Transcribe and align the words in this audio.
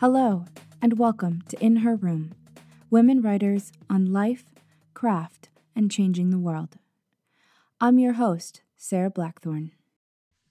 Hello, 0.00 0.46
and 0.80 0.98
welcome 0.98 1.42
to 1.50 1.62
In 1.62 1.76
Her 1.76 1.94
Room 1.94 2.32
Women 2.88 3.20
Writers 3.20 3.70
on 3.90 4.14
Life, 4.14 4.46
Craft, 4.94 5.50
and 5.76 5.90
Changing 5.90 6.30
the 6.30 6.38
World. 6.38 6.78
I'm 7.82 7.98
your 7.98 8.14
host, 8.14 8.62
Sarah 8.78 9.10
Blackthorne. 9.10 9.72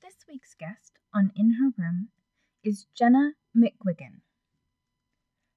This 0.03 0.17
week's 0.27 0.53
guest 0.53 0.99
on 1.15 1.31
In 1.35 1.53
Her 1.53 1.71
Room 1.75 2.09
is 2.63 2.85
Jenna 2.93 3.31
McGuigan. 3.57 4.21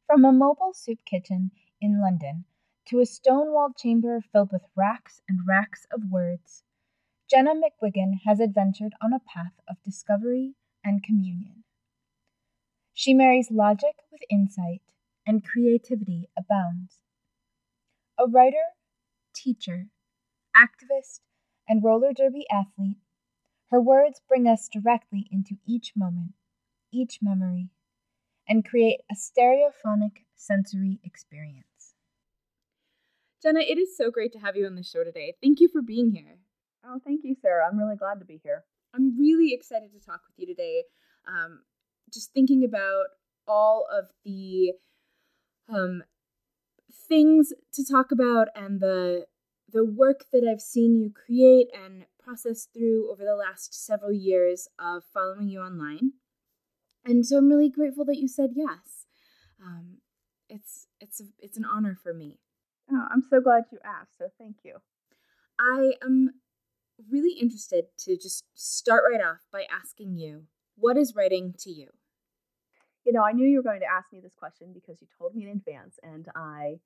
From 0.07 0.25
a 0.25 0.33
mobile 0.33 0.73
soup 0.73 1.01
kitchen 1.05 1.51
in 1.79 2.01
London 2.01 2.47
to 2.87 3.01
a 3.01 3.05
stone 3.05 3.53
walled 3.53 3.77
chamber 3.77 4.23
filled 4.33 4.53
with 4.53 4.63
racks 4.75 5.21
and 5.29 5.41
racks 5.47 5.87
of 5.93 6.11
words, 6.11 6.65
Jenna 7.31 7.53
McGuigan 7.53 8.21
has 8.25 8.41
adventured 8.41 8.95
on 9.03 9.13
a 9.13 9.21
path 9.21 9.61
of 9.69 9.83
discovery 9.85 10.55
and 10.83 11.03
communion. 11.03 11.65
She 12.95 13.15
marries 13.15 13.51
logic 13.51 13.97
with 14.11 14.21
insight, 14.31 14.83
and 15.27 15.45
creativity 15.45 16.29
abounds. 16.37 16.99
A 18.19 18.27
writer, 18.27 18.75
teacher, 19.35 19.89
activist, 20.57 21.21
and 21.69 21.83
roller 21.83 22.13
derby 22.13 22.45
athlete, 22.51 22.99
her 23.71 23.81
words 23.81 24.21
bring 24.29 24.47
us 24.47 24.69
directly 24.69 25.29
into 25.31 25.57
each 25.67 25.93
moment, 25.97 26.35
each 26.93 27.21
memory, 27.23 27.71
and 28.47 28.65
create 28.65 29.01
a 29.11 29.15
stereophonic 29.15 30.25
sensory 30.35 31.01
experience. 31.03 31.95
Jenna, 33.43 33.61
it 33.61 33.79
is 33.79 33.97
so 33.97 34.11
great 34.11 34.33
to 34.33 34.39
have 34.39 34.57
you 34.57 34.67
on 34.67 34.75
the 34.75 34.83
show 34.85 35.03
today. 35.03 35.35
Thank 35.43 35.61
you 35.61 35.69
for 35.69 35.83
being 35.83 36.13
here. 36.13 36.39
Oh, 36.85 37.01
thank 37.05 37.25
you, 37.25 37.35
Sarah. 37.41 37.67
I'm 37.67 37.79
really 37.79 37.97
glad 37.97 38.19
to 38.21 38.25
be 38.25 38.41
here. 38.43 38.65
I'm 38.95 39.19
really 39.19 39.53
excited 39.55 39.93
to 39.93 40.05
talk 40.05 40.21
with 40.29 40.37
you 40.37 40.47
today. 40.47 40.85
Um, 41.27 41.63
just 42.13 42.33
thinking 42.33 42.65
about 42.65 43.07
all 43.47 43.87
of 43.93 44.07
the 44.25 44.73
um, 45.69 46.03
things 47.09 47.53
to 47.73 47.85
talk 47.85 48.13
about 48.13 48.49
and 48.55 48.81
the 48.81 49.27
the 49.73 49.85
work 49.85 50.27
that 50.33 50.45
I've 50.45 50.61
seen 50.61 51.01
you 51.01 51.11
create 51.11 51.69
and 51.75 52.05
process 52.23 52.69
through 52.73 53.11
over 53.11 53.25
the 53.25 53.35
last 53.35 53.75
several 53.75 54.13
years 54.13 54.69
of 54.79 55.03
following 55.15 55.49
you 55.49 55.61
online. 55.61 56.13
And 57.07 57.27
so 57.27 57.39
I'm 57.39 57.49
really 57.49 57.71
grateful 57.71 58.05
that 58.05 58.19
you 58.19 58.29
said 58.29 58.51
yes. 58.55 59.07
Um, 59.65 59.99
it's 60.49 60.87
it's 61.01 61.23
it's 61.39 61.57
an 61.57 61.65
honor 61.65 61.97
for 62.01 62.13
me. 62.13 62.39
Oh, 62.91 63.07
I'm 63.11 63.23
so 63.23 63.41
glad 63.41 63.65
you 63.73 63.79
asked. 63.85 64.19
So 64.19 64.29
thank 64.39 64.57
you. 64.63 64.77
I 65.59 65.93
am 66.03 66.31
really 67.11 67.39
interested 67.41 67.85
to 68.01 68.17
just 68.17 68.45
start 68.55 69.03
right 69.11 69.25
off 69.25 69.41
by 69.51 69.65
asking 69.71 70.17
you, 70.17 70.45
what 70.77 70.97
is 70.97 71.15
writing 71.17 71.55
to 71.61 71.71
you? 71.71 71.89
You 73.05 73.13
know, 73.13 73.23
I 73.23 73.33
knew 73.33 73.47
you 73.47 73.59
were 73.59 73.63
going 73.63 73.81
to 73.81 73.91
ask 73.91 74.13
me 74.13 74.21
this 74.21 74.35
question 74.35 74.73
because 74.73 75.01
you 75.01 75.09
told 75.19 75.35
me 75.35 75.45
in 75.45 75.51
advance, 75.51 75.99
and 76.03 76.27
I 76.37 76.79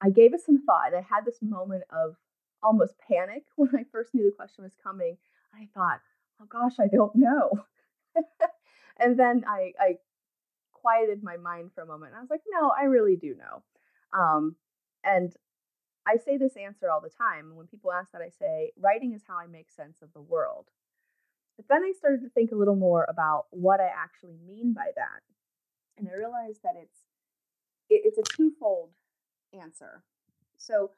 I 0.00 0.10
gave 0.10 0.34
it 0.34 0.40
some 0.44 0.62
thought. 0.64 0.94
I 0.94 1.02
had 1.02 1.24
this 1.24 1.38
moment 1.42 1.84
of 1.90 2.16
almost 2.62 2.94
panic 2.98 3.44
when 3.56 3.70
I 3.74 3.84
first 3.90 4.14
knew 4.14 4.24
the 4.24 4.36
question 4.36 4.64
was 4.64 4.74
coming. 4.82 5.16
I 5.54 5.68
thought, 5.74 6.00
oh 6.40 6.46
gosh, 6.48 6.74
I 6.80 6.86
don't 6.86 7.14
know. 7.14 7.50
and 8.98 9.18
then 9.18 9.44
I, 9.46 9.72
I 9.78 9.94
quieted 10.72 11.22
my 11.22 11.36
mind 11.36 11.70
for 11.74 11.82
a 11.82 11.86
moment. 11.86 12.12
And 12.12 12.18
I 12.18 12.20
was 12.20 12.30
like, 12.30 12.42
no, 12.48 12.70
I 12.70 12.84
really 12.84 13.16
do 13.16 13.34
know. 13.34 13.62
Um, 14.18 14.56
and 15.04 15.32
I 16.06 16.16
say 16.16 16.36
this 16.36 16.56
answer 16.56 16.90
all 16.90 17.00
the 17.00 17.10
time. 17.10 17.54
When 17.54 17.66
people 17.66 17.92
ask 17.92 18.12
that, 18.12 18.22
I 18.22 18.30
say, 18.30 18.72
writing 18.78 19.12
is 19.12 19.22
how 19.26 19.36
I 19.36 19.46
make 19.46 19.70
sense 19.70 19.98
of 20.02 20.12
the 20.12 20.20
world. 20.20 20.66
But 21.60 21.74
then 21.74 21.84
I 21.84 21.92
started 21.98 22.22
to 22.22 22.30
think 22.30 22.52
a 22.52 22.56
little 22.56 22.76
more 22.76 23.06
about 23.08 23.44
what 23.50 23.80
I 23.80 23.88
actually 23.88 24.38
mean 24.46 24.72
by 24.72 24.86
that. 24.96 25.20
And 25.98 26.08
I 26.08 26.16
realized 26.16 26.60
that 26.62 26.74
it's 26.80 27.00
it, 27.90 28.02
it's 28.04 28.18
a 28.18 28.36
twofold 28.36 28.90
answer. 29.52 30.02
So 30.56 30.92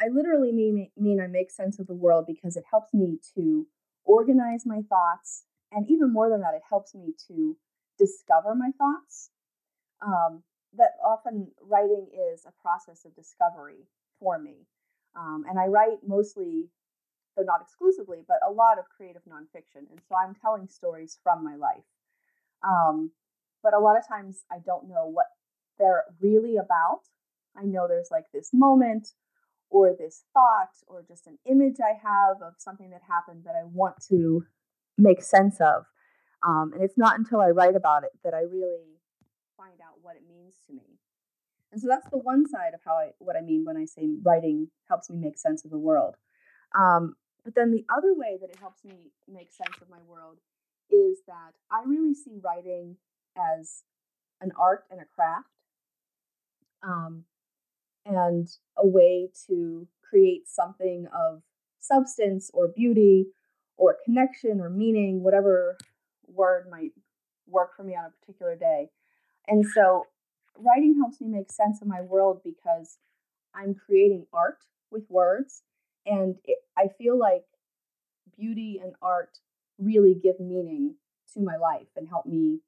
I 0.00 0.08
literally 0.08 0.52
mean, 0.52 0.90
mean 0.96 1.20
I 1.20 1.26
make 1.26 1.50
sense 1.50 1.80
of 1.80 1.88
the 1.88 1.94
world 1.94 2.26
because 2.26 2.56
it 2.56 2.64
helps 2.70 2.94
me 2.94 3.18
to 3.34 3.66
organize 4.04 4.64
my 4.64 4.82
thoughts. 4.88 5.44
And 5.72 5.90
even 5.90 6.12
more 6.12 6.30
than 6.30 6.40
that, 6.42 6.54
it 6.54 6.62
helps 6.68 6.94
me 6.94 7.14
to 7.28 7.56
discover 7.98 8.54
my 8.54 8.70
thoughts. 8.78 9.30
Um, 10.00 10.42
that 10.76 10.90
often 11.04 11.48
writing 11.60 12.08
is 12.32 12.44
a 12.46 12.62
process 12.62 13.04
of 13.04 13.14
discovery 13.16 13.88
for 14.20 14.38
me. 14.38 14.66
Um, 15.16 15.44
and 15.48 15.58
I 15.58 15.66
write 15.66 15.98
mostly, 16.06 16.68
though 17.36 17.42
not 17.42 17.60
exclusively, 17.62 18.18
but 18.26 18.38
a 18.46 18.52
lot 18.52 18.78
of 18.78 18.84
creative 18.96 19.22
nonfiction. 19.28 19.90
And 19.90 20.00
so 20.08 20.14
I'm 20.16 20.34
telling 20.34 20.68
stories 20.68 21.18
from 21.22 21.44
my 21.44 21.56
life. 21.56 21.84
Um, 22.62 23.10
but 23.62 23.74
a 23.74 23.78
lot 23.78 23.96
of 23.96 24.06
times 24.06 24.44
I 24.50 24.58
don't 24.64 24.88
know 24.88 25.06
what 25.06 25.26
they're 25.78 26.04
really 26.20 26.56
about. 26.56 27.00
I 27.56 27.64
know 27.64 27.86
there's 27.88 28.10
like 28.10 28.26
this 28.32 28.50
moment 28.52 29.08
or 29.70 29.94
this 29.98 30.24
thought 30.32 30.70
or 30.86 31.04
just 31.06 31.26
an 31.26 31.38
image 31.46 31.76
I 31.80 31.94
have 32.02 32.42
of 32.42 32.54
something 32.58 32.90
that 32.90 33.02
happened 33.08 33.44
that 33.44 33.54
I 33.54 33.64
want 33.64 33.96
to 34.08 34.44
make 34.96 35.22
sense 35.22 35.60
of. 35.60 35.84
Um, 36.46 36.72
and 36.74 36.82
it's 36.82 36.98
not 36.98 37.18
until 37.18 37.40
I 37.40 37.48
write 37.48 37.74
about 37.74 38.04
it 38.04 38.10
that 38.22 38.34
I 38.34 38.40
really 38.40 39.00
find 39.56 39.80
out 39.80 39.98
what 40.02 40.16
it 40.16 40.22
means 40.28 40.54
to 40.66 40.74
me. 40.74 40.98
And 41.72 41.80
so 41.80 41.88
that's 41.88 42.08
the 42.10 42.18
one 42.18 42.46
side 42.46 42.74
of 42.74 42.80
how 42.84 42.92
I 42.92 43.10
what 43.18 43.36
I 43.36 43.40
mean 43.40 43.64
when 43.64 43.76
I 43.76 43.84
say 43.84 44.08
writing 44.22 44.68
helps 44.88 45.10
me 45.10 45.16
make 45.16 45.38
sense 45.38 45.64
of 45.64 45.72
the 45.72 45.78
world. 45.78 46.14
Um, 46.78 47.14
but 47.44 47.54
then 47.54 47.70
the 47.70 47.84
other 47.94 48.14
way 48.14 48.38
that 48.40 48.50
it 48.50 48.58
helps 48.58 48.84
me 48.84 48.94
make 49.28 49.52
sense 49.52 49.76
of 49.80 49.90
my 49.90 50.00
world 50.08 50.38
is 50.90 51.18
that 51.26 51.52
I 51.70 51.82
really 51.86 52.14
see 52.14 52.38
writing 52.42 52.96
as 53.36 53.82
an 54.40 54.52
art 54.58 54.84
and 54.90 55.00
a 55.00 55.04
craft, 55.14 55.48
um, 56.82 57.24
and 58.06 58.48
a 58.76 58.86
way 58.86 59.30
to 59.46 59.86
create 60.08 60.48
something 60.48 61.06
of 61.14 61.42
substance 61.80 62.50
or 62.52 62.68
beauty 62.68 63.26
or 63.76 63.96
connection 64.04 64.60
or 64.60 64.70
meaning, 64.70 65.22
whatever 65.22 65.76
word 66.26 66.66
might 66.70 66.92
work 67.46 67.76
for 67.76 67.82
me 67.82 67.94
on 67.94 68.06
a 68.06 68.10
particular 68.20 68.56
day. 68.56 68.88
And 69.48 69.64
so 69.74 70.06
writing 70.58 70.96
helps 70.98 71.20
me 71.20 71.28
make 71.28 71.50
sense 71.50 71.80
of 71.82 71.88
my 71.88 72.00
world 72.00 72.40
because 72.44 72.98
I'm 73.54 73.74
creating 73.74 74.26
art 74.32 74.58
with 74.90 75.04
words. 75.08 75.62
And 76.06 76.36
it, 76.44 76.58
I 76.76 76.88
feel 76.98 77.18
like 77.18 77.44
beauty 78.36 78.80
and 78.82 78.94
art 79.02 79.38
really 79.78 80.14
give 80.14 80.38
meaning 80.40 80.96
to 81.34 81.40
my 81.40 81.56
life 81.56 81.88
and 81.96 82.08
help 82.08 82.26
me 82.26 82.60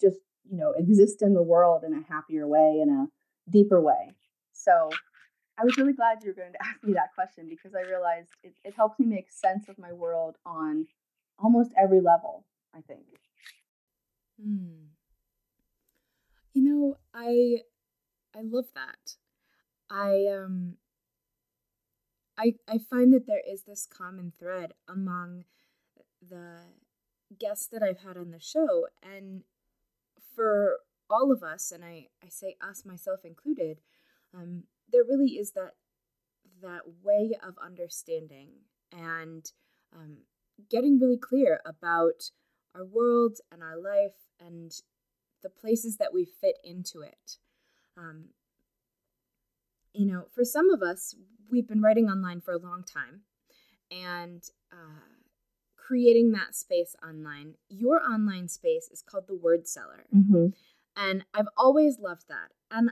just, 0.00 0.18
you 0.48 0.56
know, 0.56 0.72
exist 0.76 1.22
in 1.22 1.34
the 1.34 1.42
world 1.42 1.84
in 1.84 1.92
a 1.94 2.02
happier 2.12 2.46
way, 2.46 2.80
in 2.82 2.90
a 2.90 3.50
deeper 3.50 3.80
way. 3.80 4.12
So 4.52 4.90
I 5.58 5.64
was 5.64 5.76
really 5.76 5.92
glad 5.92 6.18
you 6.22 6.30
were 6.30 6.34
going 6.42 6.52
to 6.52 6.62
ask 6.66 6.82
me 6.82 6.94
that 6.94 7.14
question 7.14 7.48
because 7.48 7.74
I 7.74 7.88
realized 7.88 8.30
it, 8.42 8.54
it 8.64 8.74
helps 8.74 8.98
me 8.98 9.06
make 9.06 9.30
sense 9.30 9.68
of 9.68 9.78
my 9.78 9.92
world 9.92 10.36
on 10.46 10.86
almost 11.38 11.72
every 11.80 12.00
level, 12.00 12.46
I 12.74 12.80
think. 12.80 13.04
Hmm. 14.42 14.86
You 16.54 16.62
know, 16.64 16.96
I 17.14 17.62
I 18.34 18.42
love 18.42 18.66
that. 18.74 19.16
I 19.90 20.26
um 20.34 20.76
I 22.40 22.54
I 22.66 22.78
find 22.78 23.12
that 23.12 23.26
there 23.26 23.42
is 23.46 23.64
this 23.64 23.86
common 23.86 24.32
thread 24.38 24.72
among 24.88 25.44
the 26.26 26.60
guests 27.38 27.66
that 27.68 27.82
I've 27.82 28.00
had 28.00 28.16
on 28.16 28.30
the 28.30 28.40
show 28.40 28.86
and 29.02 29.42
for 30.34 30.78
all 31.08 31.30
of 31.32 31.42
us 31.42 31.70
and 31.70 31.84
I 31.84 32.08
I 32.24 32.28
say 32.28 32.56
us 32.60 32.84
myself 32.84 33.20
included 33.24 33.80
um 34.34 34.64
there 34.90 35.04
really 35.04 35.32
is 35.32 35.52
that 35.52 35.74
that 36.62 36.82
way 37.02 37.32
of 37.46 37.54
understanding 37.64 38.48
and 38.92 39.50
um, 39.94 40.18
getting 40.70 40.98
really 40.98 41.16
clear 41.16 41.60
about 41.64 42.30
our 42.74 42.84
world 42.84 43.38
and 43.50 43.62
our 43.62 43.76
life 43.76 44.28
and 44.38 44.72
the 45.42 45.48
places 45.48 45.96
that 45.96 46.12
we 46.12 46.24
fit 46.24 46.58
into 46.62 47.00
it. 47.00 47.38
Um, 47.96 48.26
you 49.92 50.06
know, 50.06 50.24
for 50.34 50.44
some 50.44 50.70
of 50.70 50.82
us, 50.82 51.14
we've 51.50 51.68
been 51.68 51.82
writing 51.82 52.08
online 52.08 52.40
for 52.40 52.52
a 52.52 52.58
long 52.58 52.84
time 52.84 53.22
and 53.90 54.42
uh, 54.72 55.18
creating 55.76 56.32
that 56.32 56.54
space 56.54 56.94
online. 57.06 57.54
Your 57.68 58.00
online 58.00 58.48
space 58.48 58.88
is 58.92 59.02
called 59.02 59.24
the 59.26 59.34
Word 59.34 59.66
Cellar. 59.66 60.06
Mm-hmm. 60.14 60.46
And 60.96 61.24
I've 61.34 61.48
always 61.56 61.98
loved 61.98 62.24
that. 62.28 62.52
And 62.70 62.90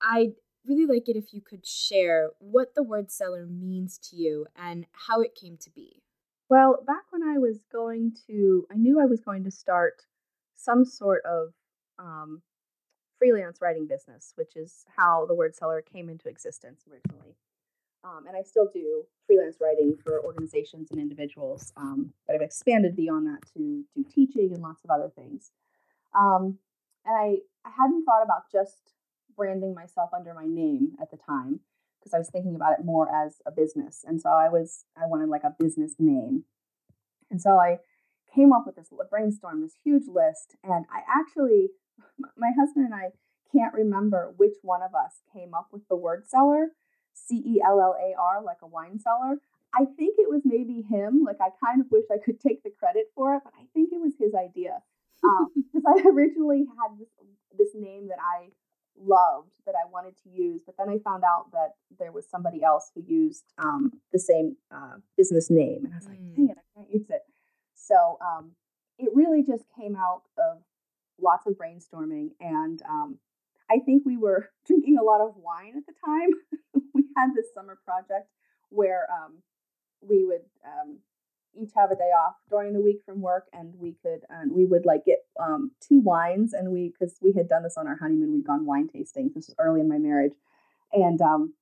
I'd 0.00 0.34
really 0.66 0.86
like 0.86 1.08
it 1.08 1.16
if 1.16 1.32
you 1.32 1.40
could 1.40 1.66
share 1.66 2.30
what 2.38 2.74
the 2.74 2.82
Word 2.82 3.10
Cellar 3.10 3.46
means 3.46 3.98
to 4.10 4.16
you 4.16 4.46
and 4.56 4.86
how 5.08 5.20
it 5.20 5.34
came 5.34 5.56
to 5.58 5.70
be. 5.70 6.02
Well, 6.48 6.82
back 6.86 7.04
when 7.10 7.22
I 7.22 7.38
was 7.38 7.64
going 7.70 8.16
to, 8.26 8.66
I 8.72 8.76
knew 8.76 9.00
I 9.00 9.06
was 9.06 9.20
going 9.20 9.44
to 9.44 9.50
start 9.50 10.02
some 10.56 10.84
sort 10.84 11.22
of 11.24 11.52
um, 11.98 12.42
freelance 13.20 13.60
writing 13.60 13.86
business, 13.86 14.32
which 14.36 14.56
is 14.56 14.84
how 14.96 15.26
the 15.26 15.34
word 15.34 15.54
cellar 15.54 15.82
came 15.82 16.08
into 16.08 16.28
existence 16.28 16.84
originally. 16.90 17.36
Um, 18.02 18.24
and 18.26 18.34
I 18.34 18.42
still 18.42 18.68
do 18.72 19.04
freelance 19.26 19.58
writing 19.60 19.94
for 20.02 20.24
organizations 20.24 20.90
and 20.90 20.98
individuals, 20.98 21.72
um, 21.76 22.14
but 22.26 22.34
I've 22.34 22.42
expanded 22.42 22.96
beyond 22.96 23.26
that 23.26 23.46
to 23.52 23.84
do 23.94 24.04
teaching 24.12 24.50
and 24.54 24.62
lots 24.62 24.82
of 24.82 24.90
other 24.90 25.12
things. 25.14 25.52
Um, 26.18 26.58
and 27.04 27.16
I, 27.16 27.36
I 27.68 27.70
hadn't 27.76 28.04
thought 28.04 28.22
about 28.24 28.50
just 28.50 28.94
branding 29.36 29.74
myself 29.74 30.10
under 30.14 30.32
my 30.32 30.46
name 30.46 30.92
at 31.00 31.10
the 31.10 31.18
time 31.18 31.60
because 32.00 32.14
I 32.14 32.18
was 32.18 32.30
thinking 32.30 32.54
about 32.54 32.78
it 32.78 32.84
more 32.84 33.14
as 33.14 33.42
a 33.46 33.50
business. 33.50 34.02
And 34.08 34.20
so 34.20 34.30
I 34.30 34.48
was, 34.48 34.86
I 34.96 35.06
wanted 35.06 35.28
like 35.28 35.44
a 35.44 35.54
business 35.58 35.96
name. 35.98 36.44
And 37.30 37.40
so 37.40 37.58
I 37.58 37.78
came 38.34 38.52
up 38.52 38.64
with 38.66 38.76
this 38.76 38.88
brainstorm, 39.10 39.60
this 39.60 39.76
huge 39.84 40.08
list. 40.08 40.56
And 40.64 40.86
I 40.90 41.00
actually, 41.06 41.68
my 42.36 42.50
husband 42.58 42.86
and 42.86 42.94
I 42.94 43.10
can't 43.52 43.74
remember 43.74 44.32
which 44.36 44.54
one 44.62 44.82
of 44.82 44.94
us 44.94 45.20
came 45.32 45.54
up 45.54 45.68
with 45.72 45.82
the 45.88 45.96
word 45.96 46.24
cellar, 46.28 46.68
C 47.14 47.36
E 47.36 47.62
L 47.64 47.80
L 47.80 47.96
A 47.98 48.14
R, 48.18 48.42
like 48.42 48.58
a 48.62 48.66
wine 48.66 48.98
cellar. 49.00 49.38
I 49.74 49.84
think 49.84 50.16
it 50.18 50.28
was 50.28 50.42
maybe 50.44 50.82
him. 50.88 51.22
Like, 51.24 51.38
I 51.40 51.50
kind 51.64 51.80
of 51.80 51.86
wish 51.90 52.04
I 52.10 52.18
could 52.18 52.40
take 52.40 52.62
the 52.64 52.70
credit 52.70 53.06
for 53.14 53.36
it, 53.36 53.42
but 53.44 53.52
I 53.54 53.64
think 53.72 53.90
it 53.92 54.00
was 54.00 54.14
his 54.18 54.34
idea. 54.34 54.82
Because 55.22 55.84
um, 55.84 55.84
I 55.86 56.08
originally 56.08 56.66
had 56.66 56.98
this, 56.98 57.08
this 57.56 57.68
name 57.74 58.08
that 58.08 58.18
I 58.18 58.50
loved 58.98 59.50
that 59.66 59.74
I 59.74 59.88
wanted 59.88 60.14
to 60.24 60.30
use, 60.30 60.62
but 60.66 60.76
then 60.76 60.88
I 60.88 60.98
found 60.98 61.24
out 61.24 61.52
that 61.52 61.74
there 61.98 62.12
was 62.12 62.28
somebody 62.28 62.62
else 62.62 62.90
who 62.94 63.02
used 63.06 63.44
um, 63.58 63.92
the 64.12 64.18
same 64.18 64.56
uh, 64.70 64.96
business 65.16 65.50
name, 65.50 65.84
and 65.84 65.94
I 65.94 65.96
was 65.96 66.08
like, 66.08 66.18
mm. 66.18 66.34
dang 66.34 66.48
it, 66.50 66.58
I 66.58 66.80
can't 66.80 66.92
use 66.92 67.08
it. 67.08 67.22
So 67.74 68.18
um, 68.20 68.52
it 68.98 69.10
really 69.14 69.42
just 69.42 69.64
came 69.78 69.96
out 69.96 70.22
of 70.36 70.58
lots 71.22 71.46
of 71.46 71.54
brainstorming, 71.54 72.30
and 72.40 72.80
um, 72.88 73.18
I 73.70 73.78
think 73.84 74.02
we 74.04 74.16
were 74.16 74.50
drinking 74.66 74.98
a 74.98 75.04
lot 75.04 75.20
of 75.20 75.34
wine 75.36 75.74
at 75.76 75.86
the 75.86 75.94
time. 76.04 76.82
we 76.94 77.04
had 77.16 77.30
this 77.34 77.46
summer 77.54 77.78
project 77.84 78.28
where 78.70 79.06
um, 79.12 79.38
we 80.00 80.24
would 80.24 80.44
um, 80.64 80.98
each 81.54 81.70
have 81.76 81.90
a 81.90 81.96
day 81.96 82.10
off 82.10 82.34
during 82.48 82.72
the 82.72 82.80
week 82.80 83.00
from 83.04 83.20
work 83.20 83.46
and 83.52 83.74
we 83.78 83.96
could 84.02 84.20
and 84.28 84.52
we 84.52 84.64
would 84.64 84.86
like 84.86 85.04
get 85.04 85.18
um, 85.40 85.72
two 85.80 86.00
wines 86.00 86.52
and 86.52 86.70
we 86.70 86.92
because 86.92 87.16
we 87.20 87.32
had 87.36 87.48
done 87.48 87.62
this 87.62 87.76
on 87.76 87.86
our 87.86 87.96
honeymoon 87.96 88.32
we'd 88.32 88.46
gone 88.46 88.64
wine 88.64 88.88
tasting 88.88 89.30
this 89.34 89.48
was 89.48 89.56
early 89.58 89.80
in 89.80 89.88
my 89.88 89.98
marriage 89.98 90.34
and 90.92 91.20
um, 91.20 91.54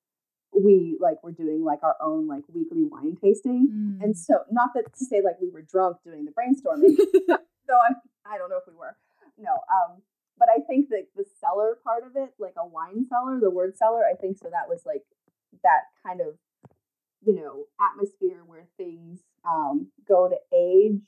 we 0.53 0.97
like 1.01 1.23
were 1.23 1.33
doing 1.33 1.65
like 1.65 1.83
our 1.83 1.97
own 2.03 2.27
like 2.27 2.45
weekly 2.53 2.85
wine 2.85 3.17
tasting 3.21 3.69
mm. 3.73 4.05
and 4.05 4.17
so 4.17 4.41
not 4.51 4.71
that 4.75 4.85
to 4.95 5.05
say 5.05 5.21
like 5.25 5.37
we 5.41 5.51
were 5.51 5.63
drunk 5.63 5.97
doing 6.05 6.25
the 6.25 6.33
brainstorming 6.33 6.97
so 7.67 7.75
I, 7.75 8.35
I 8.35 8.39
don't 8.39 8.51
know 8.51 8.59
if 8.59 8.67
we 8.67 8.75
were 8.79 8.97
no 9.39 9.53
um 9.53 10.03
but 10.49 10.55
i 10.57 10.67
think 10.67 10.89
that 10.89 11.07
the 11.17 11.25
cellar 11.41 11.79
part 11.85 12.05
of 12.05 12.13
it 12.17 12.31
like 12.39 12.55
a 12.59 12.67
wine 12.67 13.07
cellar 13.09 13.39
the 13.41 13.51
word 13.51 13.77
cellar 13.77 14.03
i 14.05 14.15
think 14.15 14.37
so 14.39 14.49
that 14.51 14.69
was 14.69 14.83
like 14.87 15.03
that 15.63 15.85
kind 16.07 16.21
of 16.21 16.35
you 17.25 17.35
know 17.35 17.65
atmosphere 17.81 18.43
where 18.47 18.67
things 18.77 19.21
um, 19.45 19.89
go 20.07 20.29
to 20.29 20.37
age 20.57 21.03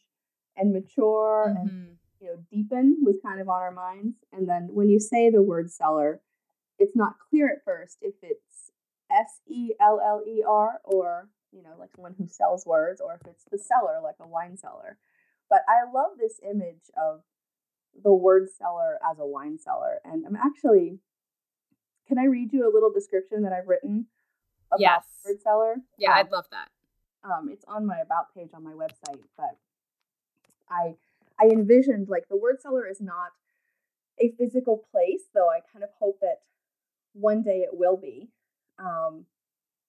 and 0.56 0.72
mature 0.72 1.46
mm-hmm. 1.48 1.68
and 1.68 1.96
you 2.20 2.28
know 2.28 2.36
deepen 2.50 2.98
was 3.02 3.16
kind 3.24 3.40
of 3.40 3.48
on 3.48 3.60
our 3.60 3.72
minds 3.72 4.16
and 4.32 4.48
then 4.48 4.68
when 4.72 4.88
you 4.88 4.98
say 4.98 5.30
the 5.30 5.42
word 5.42 5.70
cellar 5.70 6.20
it's 6.78 6.96
not 6.96 7.14
clear 7.28 7.48
at 7.48 7.64
first 7.64 7.98
if 8.02 8.14
it's 8.22 8.72
s-e-l-l-e-r 9.10 10.80
or 10.84 11.28
you 11.52 11.62
know 11.62 11.74
like 11.78 11.90
someone 11.94 12.14
who 12.16 12.26
sells 12.28 12.64
words 12.66 13.00
or 13.00 13.14
if 13.14 13.26
it's 13.26 13.44
the 13.50 13.58
cellar 13.58 14.00
like 14.02 14.16
a 14.20 14.26
wine 14.26 14.56
cellar 14.56 14.98
but 15.48 15.60
i 15.68 15.90
love 15.92 16.12
this 16.18 16.40
image 16.48 16.90
of 16.96 17.22
the 18.02 18.12
word 18.12 18.48
cellar 18.58 18.98
as 19.10 19.18
a 19.18 19.26
wine 19.26 19.58
cellar 19.58 20.00
and 20.04 20.24
i'm 20.26 20.36
actually 20.36 20.98
can 22.08 22.18
i 22.18 22.24
read 22.24 22.52
you 22.52 22.68
a 22.68 22.72
little 22.72 22.92
description 22.92 23.42
that 23.42 23.52
i've 23.52 23.68
written 23.68 24.06
about 24.70 24.80
yes. 24.80 25.04
word 25.26 25.40
cellar 25.42 25.76
yeah 25.98 26.12
um, 26.12 26.16
i'd 26.18 26.30
love 26.30 26.46
that 26.50 26.68
um, 27.24 27.48
it's 27.52 27.64
on 27.68 27.86
my 27.86 27.98
about 27.98 28.34
page 28.34 28.50
on 28.54 28.64
my 28.64 28.72
website, 28.72 29.20
but 29.36 29.58
I 30.70 30.94
I 31.40 31.46
envisioned 31.46 32.08
like 32.08 32.28
the 32.28 32.36
word 32.36 32.60
cellar 32.60 32.86
is 32.86 33.00
not 33.00 33.32
a 34.18 34.32
physical 34.38 34.84
place, 34.90 35.22
though 35.34 35.48
I 35.48 35.60
kind 35.72 35.82
of 35.82 35.90
hope 35.98 36.18
that 36.20 36.40
one 37.12 37.42
day 37.42 37.60
it 37.60 37.70
will 37.72 37.96
be. 37.96 38.28
Um, 38.78 39.24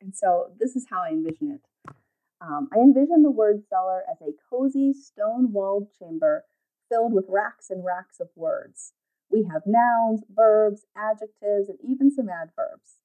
and 0.01 0.15
so 0.15 0.51
this 0.59 0.75
is 0.75 0.88
how 0.89 1.03
I 1.03 1.09
envision 1.09 1.51
it. 1.51 1.94
Um, 2.42 2.69
I 2.74 2.80
envision 2.80 3.21
the 3.21 3.31
word 3.31 3.63
cellar 3.69 4.03
as 4.09 4.18
a 4.21 4.33
cozy 4.50 4.94
stone 4.94 5.51
walled 5.51 5.89
chamber 5.98 6.45
filled 6.92 7.14
with 7.14 7.26
racks 7.30 7.70
and 7.70 7.86
racks 7.86 8.20
of 8.20 8.28
words. 8.36 8.92
We 9.32 9.48
have 9.52 9.64
nouns, 9.66 10.24
verbs, 10.30 10.86
adjectives, 10.96 11.70
and 11.70 11.78
even 11.82 12.12
some 12.12 12.28
adverbs. 12.28 13.00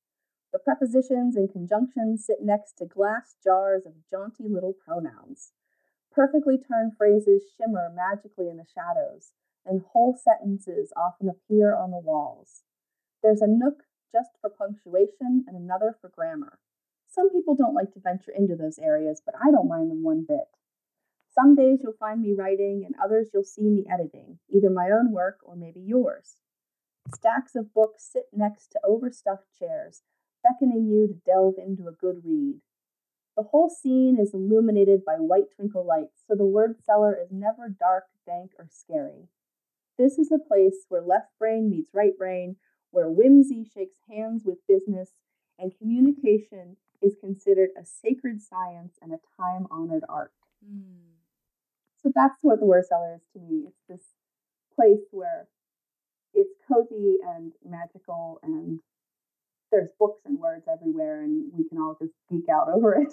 The 0.53 0.59
prepositions 0.59 1.37
and 1.37 1.53
conjunctions 1.53 2.25
sit 2.27 2.39
next 2.43 2.79
to 2.79 2.87
glass 2.87 3.37
jars 3.45 3.87
of 3.87 3.93
jaunty 4.11 4.49
little 4.49 4.73
pronouns. 4.73 5.53
Perfectly 6.11 6.59
turned 6.59 6.97
phrases 6.97 7.43
shimmer 7.57 7.93
magically 7.95 8.49
in 8.49 8.57
the 8.57 8.65
shadows, 8.65 9.33
and 9.65 9.83
whole 9.93 10.17
sentences 10.17 10.93
often 10.97 11.29
appear 11.29 11.77
on 11.77 11.91
the 11.91 11.99
walls. 11.99 12.63
There's 13.23 13.43
a 13.43 13.47
nook 13.47 13.85
just 14.13 14.31
for 14.41 14.51
punctuation 14.51 15.45
and 15.47 15.57
another 15.57 15.95
for 16.01 16.09
grammar. 16.09 16.59
Some 17.07 17.31
people 17.31 17.55
don't 17.55 17.75
like 17.75 17.93
to 17.93 18.01
venture 18.01 18.33
into 18.33 18.57
those 18.57 18.79
areas, 18.79 19.23
but 19.25 19.35
I 19.37 19.51
don't 19.51 19.69
mind 19.69 19.91
them 19.91 20.03
one 20.03 20.25
bit. 20.27 20.49
Some 21.39 21.55
days 21.55 21.81
you'll 21.83 21.93
find 21.93 22.23
me 22.23 22.33
writing, 22.33 22.85
and 22.87 22.95
others 22.97 23.29
you'll 23.33 23.45
see 23.45 23.69
me 23.69 23.85
editing, 23.93 24.39
either 24.49 24.71
my 24.71 24.91
own 24.91 25.13
work 25.13 25.39
or 25.43 25.55
maybe 25.55 25.81
yours. 25.81 26.37
Stacks 27.15 27.55
of 27.55 27.75
books 27.75 28.05
sit 28.11 28.29
next 28.33 28.69
to 28.69 28.81
overstuffed 28.83 29.53
chairs, 29.53 30.03
beckoning 30.43 30.87
you 30.87 31.07
to 31.07 31.13
delve 31.13 31.59
into 31.59 31.89
a 31.89 31.93
good 31.93 32.25
read. 32.25 32.63
The 33.37 33.43
whole 33.43 33.69
scene 33.69 34.19
is 34.19 34.33
illuminated 34.33 35.05
by 35.05 35.17
white 35.17 35.51
twinkle 35.55 35.85
lights, 35.85 36.23
so 36.27 36.35
the 36.35 36.47
word 36.47 36.83
cellar 36.83 37.15
is 37.15 37.31
never 37.31 37.69
dark, 37.69 38.05
dank, 38.25 38.53
or 38.59 38.67
scary. 38.71 39.29
This 39.99 40.19
is 40.19 40.33
a 40.33 40.39
place 40.39 40.87
where 40.89 41.03
left 41.03 41.39
brain 41.39 41.69
meets 41.69 41.93
right 41.93 42.17
brain, 42.17 42.57
where 42.93 43.11
whimsy 43.11 43.63
shakes 43.63 43.99
hands 44.09 44.43
with 44.47 44.67
business, 44.67 45.11
and 45.59 45.77
communication 45.77 46.79
is 47.03 47.15
considered 47.21 47.71
a 47.79 47.85
sacred 47.85 48.41
science 48.41 48.99
and 49.03 49.13
a 49.13 49.21
time 49.37 49.67
honored 49.71 50.05
art. 50.09 50.33
Mm. 50.65 51.16
So 52.07 52.13
that's 52.15 52.39
what 52.43 52.61
the 52.61 52.67
word 52.67 52.85
cellar 52.87 53.17
is 53.17 53.23
to 53.33 53.41
me. 53.41 53.65
It's 53.67 53.83
this 53.89 54.07
place 54.77 55.03
where 55.11 55.49
it's 56.35 56.55
cozy 56.69 57.17
and 57.35 57.51
magical 57.69 58.39
and 58.45 58.79
there's 59.73 59.89
books 59.99 60.21
and 60.25 60.39
words 60.39 60.67
everywhere 60.73 61.25
and 61.25 61.51
we 61.53 61.69
can 61.69 61.79
all 61.79 61.97
just 62.01 62.13
geek 62.31 62.49
out 62.49 62.69
over 62.73 62.95
it. 62.95 63.13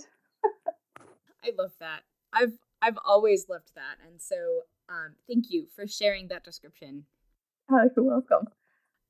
I 1.44 1.54
love 1.58 1.72
that. 1.80 2.02
I've 2.32 2.54
I've 2.84 3.00
always 3.04 3.50
loved 3.50 3.72
that. 3.74 3.98
And 4.08 4.22
so 4.22 4.36
um, 4.88 5.16
thank 5.28 5.46
you 5.50 5.66
for 5.76 5.88
sharing 5.88 6.28
that 6.28 6.44
description. 6.44 7.06
Oh, 7.72 7.90
you're 7.96 8.06
welcome. 8.06 8.46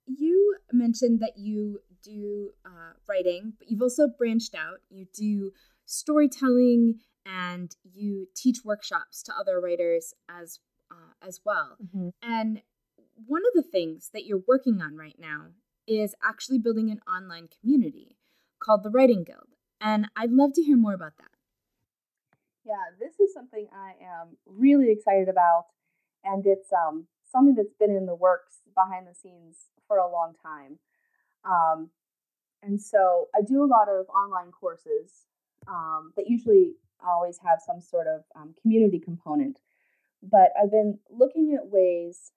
You 0.06 0.56
mentioned 0.72 1.20
that 1.20 1.34
you 1.36 1.82
do 2.02 2.52
uh, 2.66 2.94
writing, 3.10 3.52
but 3.60 3.70
you've 3.70 3.82
also 3.82 4.08
branched 4.08 4.56
out. 4.56 4.80
You 4.90 5.08
do 5.13 5.52
storytelling 5.86 7.00
and 7.25 7.75
you 7.84 8.27
teach 8.36 8.60
workshops 8.63 9.24
to 9.24 9.34
other 9.38 9.60
writers 9.60 10.13
as 10.30 10.60
uh, 10.92 11.13
as 11.25 11.42
well. 11.46 11.77
Mm-hmm. 11.84 12.10
And 12.22 12.62
one 13.25 13.42
of 13.48 13.53
the 13.53 13.70
things 13.70 14.10
that 14.13 14.25
you're 14.25 14.44
working 14.48 14.82
on 14.82 14.98
right 14.98 15.18
now 15.20 15.48
is 15.88 16.15
actually 16.24 16.60
building 16.60 16.89
an 16.89 17.01
online 17.08 17.48
community 17.60 18.18
called 18.60 18.84
the 18.84 18.89
Writing 18.89 19.24
Guild. 19.24 19.48
And 19.82 20.08
I'd 20.15 20.32
love 20.32 20.53
to 20.53 20.62
hear 20.62 20.77
more 20.77 20.94
about 20.94 21.18
that. 21.18 21.27
Yeah, 22.65 22.96
this 23.00 23.20
is 23.20 23.34
something 23.34 23.68
I 23.74 23.94
am 24.01 24.38
really 24.46 24.92
excited 24.92 25.27
about. 25.27 25.65
And 26.24 26.46
it's 26.46 26.72
um, 26.72 27.08
something 27.30 27.56
that's 27.56 27.74
been 27.77 27.92
in 27.92 28.06
the 28.06 28.15
works 28.15 28.60
behind 28.74 29.08
the 29.08 29.13
scenes 29.13 29.68
for 29.88 29.98
a 29.98 30.10
long 30.10 30.34
time. 30.42 30.80
Um, 31.44 31.89
and 32.62 32.82
so 32.82 33.27
I 33.36 33.42
do 33.42 33.63
a 33.63 33.68
lot 33.68 33.89
of 33.89 34.08
online 34.08 34.51
courses 34.51 35.25
um, 35.68 36.13
that 36.15 36.27
usually 36.27 36.75
always 37.06 37.40
have 37.40 37.60
some 37.66 37.82
sort 37.82 38.08
of 38.08 38.24
um, 38.36 38.54
community 38.62 39.00
component. 39.00 39.60
But 40.22 40.50
I've 40.62 40.72
been 40.72 41.00
looking 41.10 41.58
at 41.58 41.68
ways 41.68 42.32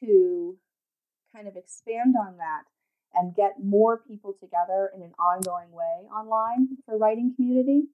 to 0.00 0.58
kind 1.34 1.48
of 1.48 1.56
expand 1.56 2.14
on 2.20 2.36
that 2.38 2.64
and 3.14 3.34
get 3.34 3.62
more 3.62 3.98
people 3.98 4.34
together 4.38 4.90
in 4.94 5.02
an 5.02 5.12
ongoing 5.18 5.72
way 5.72 6.06
online 6.14 6.76
for 6.84 6.96
writing 6.96 7.32
community. 7.34 7.84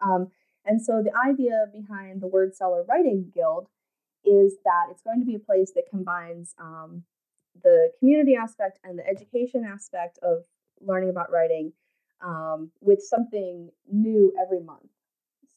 Um, 0.00 0.28
and 0.64 0.80
so 0.80 1.02
the 1.02 1.12
idea 1.16 1.66
behind 1.72 2.20
the 2.20 2.28
Word 2.28 2.54
Cellar 2.54 2.84
Writing 2.84 3.30
Guild 3.34 3.68
is 4.24 4.54
that 4.64 4.86
it's 4.90 5.02
going 5.02 5.20
to 5.20 5.26
be 5.26 5.34
a 5.34 5.40
place 5.40 5.72
that 5.74 5.90
combines 5.90 6.54
um, 6.60 7.02
the 7.62 7.90
community 7.98 8.36
aspect 8.36 8.78
and 8.84 8.98
the 8.98 9.06
education 9.06 9.64
aspect 9.64 10.18
of 10.22 10.44
learning 10.80 11.10
about 11.10 11.30
writing 11.30 11.72
um, 12.24 12.70
with 12.80 13.02
something 13.02 13.70
new 13.90 14.32
every 14.40 14.60
month. 14.60 14.88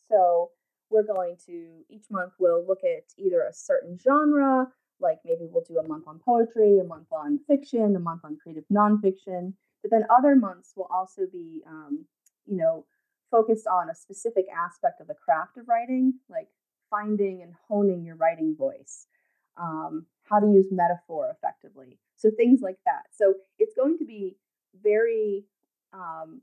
So 0.09 0.51
we're 0.89 1.03
going 1.03 1.37
to 1.47 1.83
each 1.89 2.05
month 2.11 2.33
we'll 2.39 2.65
look 2.65 2.83
at 2.83 3.05
either 3.17 3.41
a 3.41 3.53
certain 3.53 3.97
genre 3.97 4.67
like 4.99 5.19
maybe 5.25 5.47
we'll 5.49 5.63
do 5.63 5.77
a 5.77 5.87
month 5.87 6.07
on 6.07 6.19
poetry, 6.19 6.79
a 6.79 6.83
month 6.83 7.07
on 7.11 7.39
fiction, 7.47 7.95
a 7.95 7.99
month 7.99 8.21
on 8.23 8.37
creative 8.41 8.63
nonfiction. 8.71 9.53
But 9.81 9.91
then 9.91 10.05
other 10.09 10.35
months 10.35 10.73
will 10.75 10.87
also 10.91 11.23
be, 11.31 11.61
um, 11.67 12.05
you 12.45 12.57
know, 12.57 12.85
focused 13.29 13.67
on 13.67 13.89
a 13.89 13.95
specific 13.95 14.45
aspect 14.55 15.01
of 15.01 15.07
the 15.07 15.13
craft 15.13 15.57
of 15.57 15.67
writing, 15.67 16.13
like 16.29 16.47
finding 16.89 17.41
and 17.41 17.53
honing 17.67 18.03
your 18.03 18.15
writing 18.15 18.55
voice, 18.57 19.07
um, 19.57 20.05
how 20.23 20.39
to 20.39 20.47
use 20.47 20.67
metaphor 20.71 21.35
effectively. 21.35 21.99
So 22.15 22.31
things 22.31 22.61
like 22.61 22.77
that. 22.85 23.03
So 23.11 23.35
it's 23.59 23.75
going 23.75 23.97
to 23.99 24.05
be 24.05 24.37
very 24.81 25.43
um, 25.93 26.41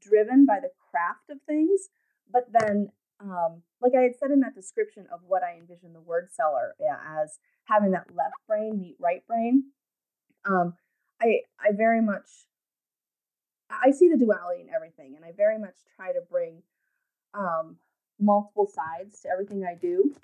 driven 0.00 0.44
by 0.44 0.58
the 0.60 0.70
craft 0.90 1.30
of 1.30 1.38
things, 1.46 1.88
but 2.30 2.46
then, 2.50 2.90
um, 3.22 3.62
like 3.80 3.92
I 3.96 4.02
had 4.02 4.16
said 4.18 4.30
in 4.30 4.40
that 4.40 4.54
description 4.54 5.06
of 5.12 5.20
what 5.26 5.42
I 5.42 5.56
envision 5.56 5.92
the 5.92 6.00
word 6.00 6.28
cellar 6.32 6.74
as 7.22 7.38
having 7.64 7.92
that 7.92 8.08
left 8.14 8.34
brain 8.48 8.80
meet 8.80 8.96
right 8.98 9.24
brain. 9.26 9.64
Um, 10.44 10.74
I 11.20 11.42
I 11.60 11.72
very 11.72 12.02
much 12.02 12.26
I 13.70 13.90
see 13.90 14.08
the 14.08 14.18
duality 14.18 14.62
in 14.62 14.74
everything, 14.74 15.14
and 15.16 15.24
I 15.24 15.32
very 15.36 15.58
much 15.58 15.76
try 15.96 16.12
to 16.12 16.20
bring 16.30 16.62
um, 17.34 17.76
multiple 18.20 18.66
sides 18.66 19.20
to 19.20 19.28
everything 19.28 19.64
I 19.64 19.74
do. 19.80 20.14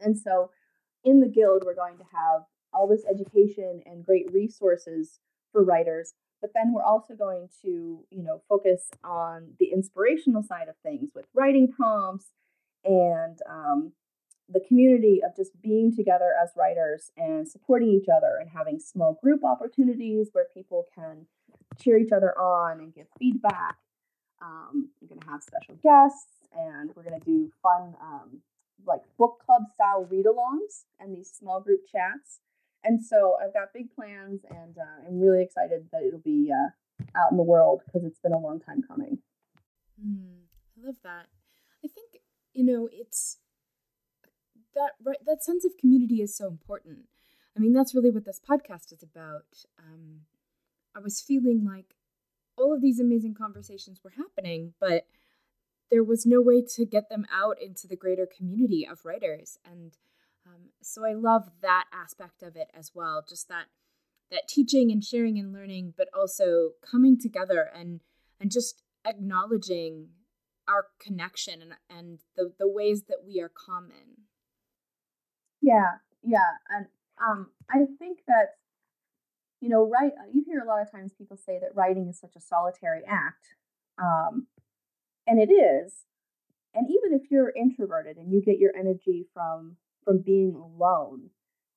And 0.00 0.18
so, 0.18 0.50
in 1.04 1.20
the 1.20 1.28
guild, 1.28 1.62
we're 1.64 1.74
going 1.74 1.98
to 1.98 2.04
have 2.04 2.42
all 2.72 2.88
this 2.88 3.04
education 3.08 3.82
and 3.86 4.04
great 4.04 4.32
resources 4.32 5.20
for 5.52 5.62
writers 5.62 6.14
but 6.44 6.52
then 6.52 6.74
we're 6.74 6.82
also 6.82 7.14
going 7.14 7.48
to 7.62 8.04
you 8.10 8.22
know 8.22 8.42
focus 8.50 8.90
on 9.02 9.54
the 9.58 9.70
inspirational 9.72 10.42
side 10.42 10.68
of 10.68 10.74
things 10.82 11.08
with 11.14 11.24
writing 11.32 11.72
prompts 11.72 12.26
and 12.84 13.38
um, 13.48 13.92
the 14.50 14.60
community 14.68 15.22
of 15.24 15.34
just 15.34 15.52
being 15.62 15.90
together 15.96 16.34
as 16.42 16.50
writers 16.54 17.12
and 17.16 17.48
supporting 17.48 17.88
each 17.88 18.08
other 18.14 18.36
and 18.38 18.50
having 18.50 18.78
small 18.78 19.18
group 19.22 19.42
opportunities 19.42 20.28
where 20.32 20.44
people 20.52 20.84
can 20.94 21.24
cheer 21.80 21.96
each 21.96 22.12
other 22.12 22.38
on 22.38 22.78
and 22.78 22.94
give 22.94 23.06
feedback. 23.18 23.76
Um, 24.42 24.90
we're 25.00 25.08
going 25.08 25.22
to 25.22 25.30
have 25.30 25.42
special 25.42 25.76
guests 25.82 26.28
and 26.52 26.90
we're 26.94 27.04
going 27.04 27.18
to 27.18 27.24
do 27.24 27.50
fun 27.62 27.94
um, 28.02 28.42
like 28.86 29.00
book 29.18 29.42
club 29.46 29.62
style 29.72 30.06
read-alongs 30.10 30.84
and 31.00 31.16
these 31.16 31.32
small 31.32 31.62
group 31.62 31.80
chats 31.90 32.40
and 32.84 33.02
so 33.04 33.36
I've 33.42 33.54
got 33.54 33.72
big 33.72 33.94
plans, 33.94 34.42
and 34.48 34.76
uh, 34.78 35.08
I'm 35.08 35.18
really 35.18 35.42
excited 35.42 35.88
that 35.92 36.02
it'll 36.02 36.20
be 36.20 36.52
uh, 36.52 36.70
out 37.18 37.30
in 37.30 37.36
the 37.36 37.42
world 37.42 37.80
because 37.86 38.04
it's 38.04 38.20
been 38.20 38.32
a 38.32 38.38
long 38.38 38.60
time 38.60 38.82
coming. 38.86 39.18
Mm, 40.00 40.42
I 40.78 40.86
love 40.86 40.96
that. 41.02 41.26
I 41.84 41.88
think 41.88 42.22
you 42.52 42.64
know 42.64 42.88
it's 42.92 43.38
that 44.74 44.92
right. 45.02 45.18
That 45.26 45.42
sense 45.42 45.64
of 45.64 45.72
community 45.78 46.20
is 46.20 46.36
so 46.36 46.46
important. 46.46 47.06
I 47.56 47.60
mean, 47.60 47.72
that's 47.72 47.94
really 47.94 48.10
what 48.10 48.24
this 48.24 48.40
podcast 48.40 48.92
is 48.92 49.02
about. 49.02 49.64
Um, 49.78 50.22
I 50.94 51.00
was 51.00 51.20
feeling 51.20 51.64
like 51.64 51.94
all 52.56 52.72
of 52.74 52.82
these 52.82 53.00
amazing 53.00 53.34
conversations 53.34 54.00
were 54.02 54.12
happening, 54.16 54.74
but 54.80 55.06
there 55.90 56.04
was 56.04 56.26
no 56.26 56.40
way 56.40 56.62
to 56.74 56.84
get 56.84 57.08
them 57.08 57.26
out 57.32 57.56
into 57.60 57.86
the 57.86 57.96
greater 57.96 58.26
community 58.26 58.86
of 58.86 59.04
writers 59.04 59.58
and 59.64 59.92
um, 60.46 60.70
so 60.82 61.04
I 61.04 61.14
love 61.14 61.50
that 61.62 61.84
aspect 61.92 62.42
of 62.42 62.56
it 62.56 62.70
as 62.78 62.92
well, 62.94 63.24
just 63.28 63.48
that 63.48 63.66
that 64.30 64.48
teaching 64.48 64.90
and 64.90 65.04
sharing 65.04 65.38
and 65.38 65.52
learning, 65.52 65.94
but 65.96 66.08
also 66.16 66.70
coming 66.88 67.18
together 67.18 67.68
and 67.74 68.00
and 68.40 68.50
just 68.50 68.82
acknowledging 69.06 70.08
our 70.68 70.86
connection 71.00 71.62
and 71.62 71.72
and 71.88 72.18
the 72.36 72.52
the 72.58 72.68
ways 72.68 73.04
that 73.08 73.18
we 73.26 73.40
are 73.40 73.50
common. 73.50 74.26
Yeah, 75.60 75.98
yeah, 76.22 76.58
and 76.68 76.86
um, 77.18 77.50
I 77.70 77.86
think 77.98 78.20
that 78.26 78.56
you 79.60 79.70
know, 79.70 79.88
right. 79.88 80.12
You 80.30 80.44
hear 80.44 80.60
a 80.60 80.66
lot 80.66 80.82
of 80.82 80.90
times 80.90 81.14
people 81.14 81.38
say 81.38 81.58
that 81.58 81.74
writing 81.74 82.06
is 82.08 82.20
such 82.20 82.36
a 82.36 82.40
solitary 82.40 83.00
act, 83.08 83.54
um, 83.98 84.46
and 85.26 85.40
it 85.40 85.50
is. 85.50 86.04
And 86.74 86.88
even 86.90 87.18
if 87.18 87.30
you're 87.30 87.52
introverted 87.56 88.18
and 88.18 88.30
you 88.30 88.42
get 88.42 88.58
your 88.58 88.72
energy 88.76 89.26
from 89.32 89.76
from 90.04 90.18
being 90.18 90.54
alone 90.54 91.30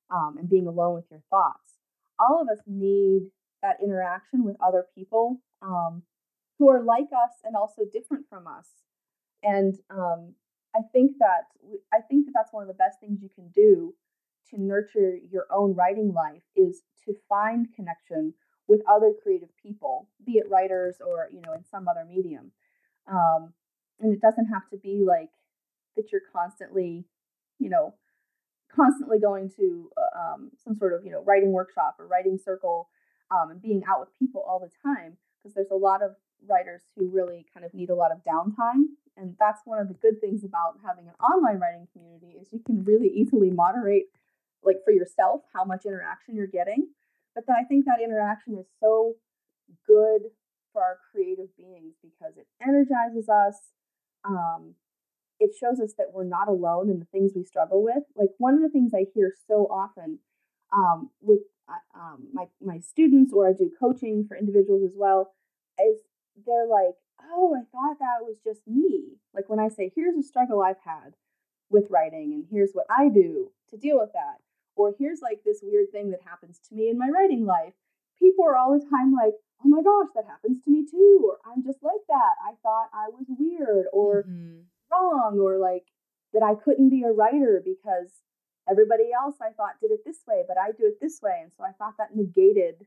um, 0.10 0.36
and 0.38 0.50
being 0.50 0.68
alone 0.68 0.96
with 0.96 1.06
your 1.10 1.24
thoughts. 1.30 1.74
All 2.20 2.42
of 2.42 2.48
us 2.50 2.64
need 2.66 3.30
that 3.62 3.78
interaction 3.84 4.44
with 4.44 4.56
other 4.62 4.86
people 4.96 5.42
um, 5.62 6.04
who 6.58 6.70
are 6.70 6.84
like 6.84 7.08
us 7.12 7.34
and 7.44 7.56
also 7.56 7.84
different 7.92 8.26
from 8.30 8.48
us. 8.48 8.68
And 9.44 9.76
um, 9.90 10.34
I 10.76 10.80
think 10.92 11.14
that 11.20 11.46
I 11.94 12.02
think 12.10 12.26
that 12.26 12.32
that's 12.34 12.54
one 12.54 12.64
of 12.64 12.68
the 12.68 12.74
best 12.74 13.00
things 13.00 13.22
you 13.22 13.30
can 13.34 13.50
do 13.50 13.94
to 14.50 14.62
nurture 14.62 15.18
your 15.30 15.46
own 15.52 15.76
writing 15.76 16.14
life 16.14 16.42
is 16.56 16.82
to 17.06 17.14
find 17.30 17.68
connection 17.76 18.34
with 18.68 18.82
other 18.90 19.14
creative 19.22 19.50
people, 19.62 20.10
be 20.26 20.34
it 20.34 20.50
writers 20.50 20.98
or 21.06 21.30
you 21.32 21.42
know 21.42 21.54
in 21.54 21.64
some 21.70 21.88
other 21.88 22.06
medium. 22.08 22.52
Um, 23.08 23.54
and 24.00 24.14
it 24.14 24.22
doesn't 24.22 24.48
have 24.48 24.70
to 24.72 24.78
be 24.78 25.04
like 25.08 25.30
that 25.96 26.12
you're 26.12 26.22
constantly, 26.32 27.06
you 27.60 27.70
know, 27.70 27.96
constantly 28.74 29.20
going 29.20 29.50
to 29.58 29.90
uh, 29.98 30.20
um, 30.20 30.52
some 30.64 30.76
sort 30.76 30.94
of 30.94 31.04
you 31.06 31.12
know 31.12 31.24
writing 31.24 31.52
workshop 31.52 31.96
or 32.00 32.08
writing 32.08 32.38
circle 32.38 32.90
um, 33.32 33.52
and 33.52 33.62
being 33.62 33.84
out 33.90 34.00
with 34.00 34.10
people 34.20 34.44
all 34.48 34.60
the 34.60 34.72
time 34.84 35.18
because 35.38 35.54
there's 35.54 35.72
a 35.72 35.76
lot 35.76 36.02
of 36.02 36.12
writers 36.48 36.82
who 36.96 37.10
really 37.10 37.46
kind 37.54 37.66
of 37.66 37.74
need 37.74 37.90
a 37.90 37.96
lot 37.96 38.12
of 38.12 38.20
downtime 38.24 38.86
and 39.18 39.36
that's 39.40 39.62
one 39.66 39.80
of 39.80 39.88
the 39.88 39.96
good 39.96 40.22
things 40.22 40.44
about 40.44 40.78
having 40.86 41.08
an 41.08 41.16
online 41.24 41.60
writing 41.60 41.88
community 41.92 42.38
is 42.40 42.48
you 42.52 42.60
can 42.66 42.84
really 42.84 43.08
easily 43.08 43.50
moderate 43.50 44.06
like 44.64 44.78
for 44.86 44.92
yourself 44.92 45.42
how 45.54 45.64
much 45.64 45.86
interaction 45.86 46.36
you're 46.36 46.46
getting 46.46 46.88
but 47.34 47.46
then 47.48 47.56
i 47.60 47.64
think 47.64 47.86
that 47.86 48.00
interaction 48.04 48.58
is 48.58 48.68
so 48.80 49.16
good 49.88 50.30
for 50.72 50.82
our 50.84 51.00
creative 51.12 51.56
beings 51.58 51.96
because 52.04 52.38
it 52.38 52.48
energizes 52.62 53.28
us 53.28 53.56
um, 54.24 54.76
it 55.40 55.56
shows 55.60 55.80
us 55.80 55.94
that 55.98 56.14
we're 56.14 56.24
not 56.24 56.48
alone 56.48 56.90
in 56.90 57.00
the 57.00 57.06
things 57.06 57.34
we 57.36 57.44
struggle 57.44 57.84
with. 57.84 58.04
Like 58.16 58.30
one 58.38 58.56
of 58.56 58.62
the 58.62 58.70
things 58.70 58.94
I 58.94 59.06
hear 59.14 59.32
so 59.48 59.68
often 59.70 60.20
um, 60.74 61.10
with 61.22 61.40
uh, 61.70 62.00
um, 62.00 62.28
my 62.34 62.46
my 62.62 62.80
students, 62.80 63.34
or 63.34 63.48
I 63.48 63.54
do 63.54 63.72
coaching 63.80 64.26
for 64.28 64.38
individuals 64.38 64.84
as 64.84 64.96
well, 64.96 65.34
is 65.80 65.98
they're 66.46 66.68
like, 66.68 66.96
"Oh, 67.32 67.56
I 67.56 67.64
thought 67.72 68.00
that 68.00 68.26
was 68.26 68.38
just 68.44 68.68
me." 68.68 69.18
Like 69.34 69.50
when 69.50 69.60
I 69.60 69.68
say, 69.68 69.92
"Here's 69.96 70.16
a 70.16 70.24
struggle 70.24 70.62
I've 70.62 70.82
had 70.84 71.14
with 71.70 71.90
writing, 71.90 72.34
and 72.34 72.46
here's 72.50 72.72
what 72.74 72.86
I 72.90 73.10
do 73.10 73.52
to 73.70 73.78
deal 73.78 74.00
with 74.00 74.14
that," 74.14 74.42
or 74.76 74.96
"Here's 74.98 75.22
like 75.22 75.44
this 75.44 75.60
weird 75.62 75.92
thing 75.92 76.12
that 76.12 76.22
happens 76.26 76.60
to 76.70 76.76
me 76.76 76.90
in 76.90 76.98
my 76.98 77.10
writing 77.10 77.46
life," 77.46 77.74
people 78.18 78.46
are 78.46 78.56
all 78.56 78.78
the 78.78 78.86
time 78.90 79.14
like, 79.14 79.34
"Oh 79.64 79.70
my 79.70 79.82
gosh, 79.82 80.10
that 80.16 80.26
happens 80.26 80.64
to 80.64 80.72
me 80.72 80.86
too," 80.90 81.22
or 81.24 81.40
"I'm 81.46 81.64
just 81.64 81.84
like 81.84 82.06
that. 82.08 82.36
I 82.44 82.54
thought 82.64 82.90
I 82.94 83.10
was 83.10 83.26
weird," 83.30 83.88
or 83.92 84.24
mm-hmm 84.24 84.62
wrong 84.92 85.40
or 85.42 85.58
like 85.58 85.86
that 86.34 86.44
I 86.44 86.56
couldn't 86.56 86.90
be 86.90 87.04
a 87.04 87.12
writer 87.12 87.62
because 87.64 88.12
everybody 88.70 89.10
else 89.14 89.36
I 89.42 89.54
thought 89.54 89.80
did 89.82 89.92
it 89.92 90.02
this 90.06 90.20
way, 90.28 90.44
but 90.48 90.58
I 90.58 90.72
do 90.72 90.86
it 90.86 91.00
this 91.02 91.20
way. 91.22 91.40
And 91.42 91.52
so 91.58 91.64
I 91.64 91.72
thought 91.72 91.96
that 91.98 92.16
negated 92.16 92.86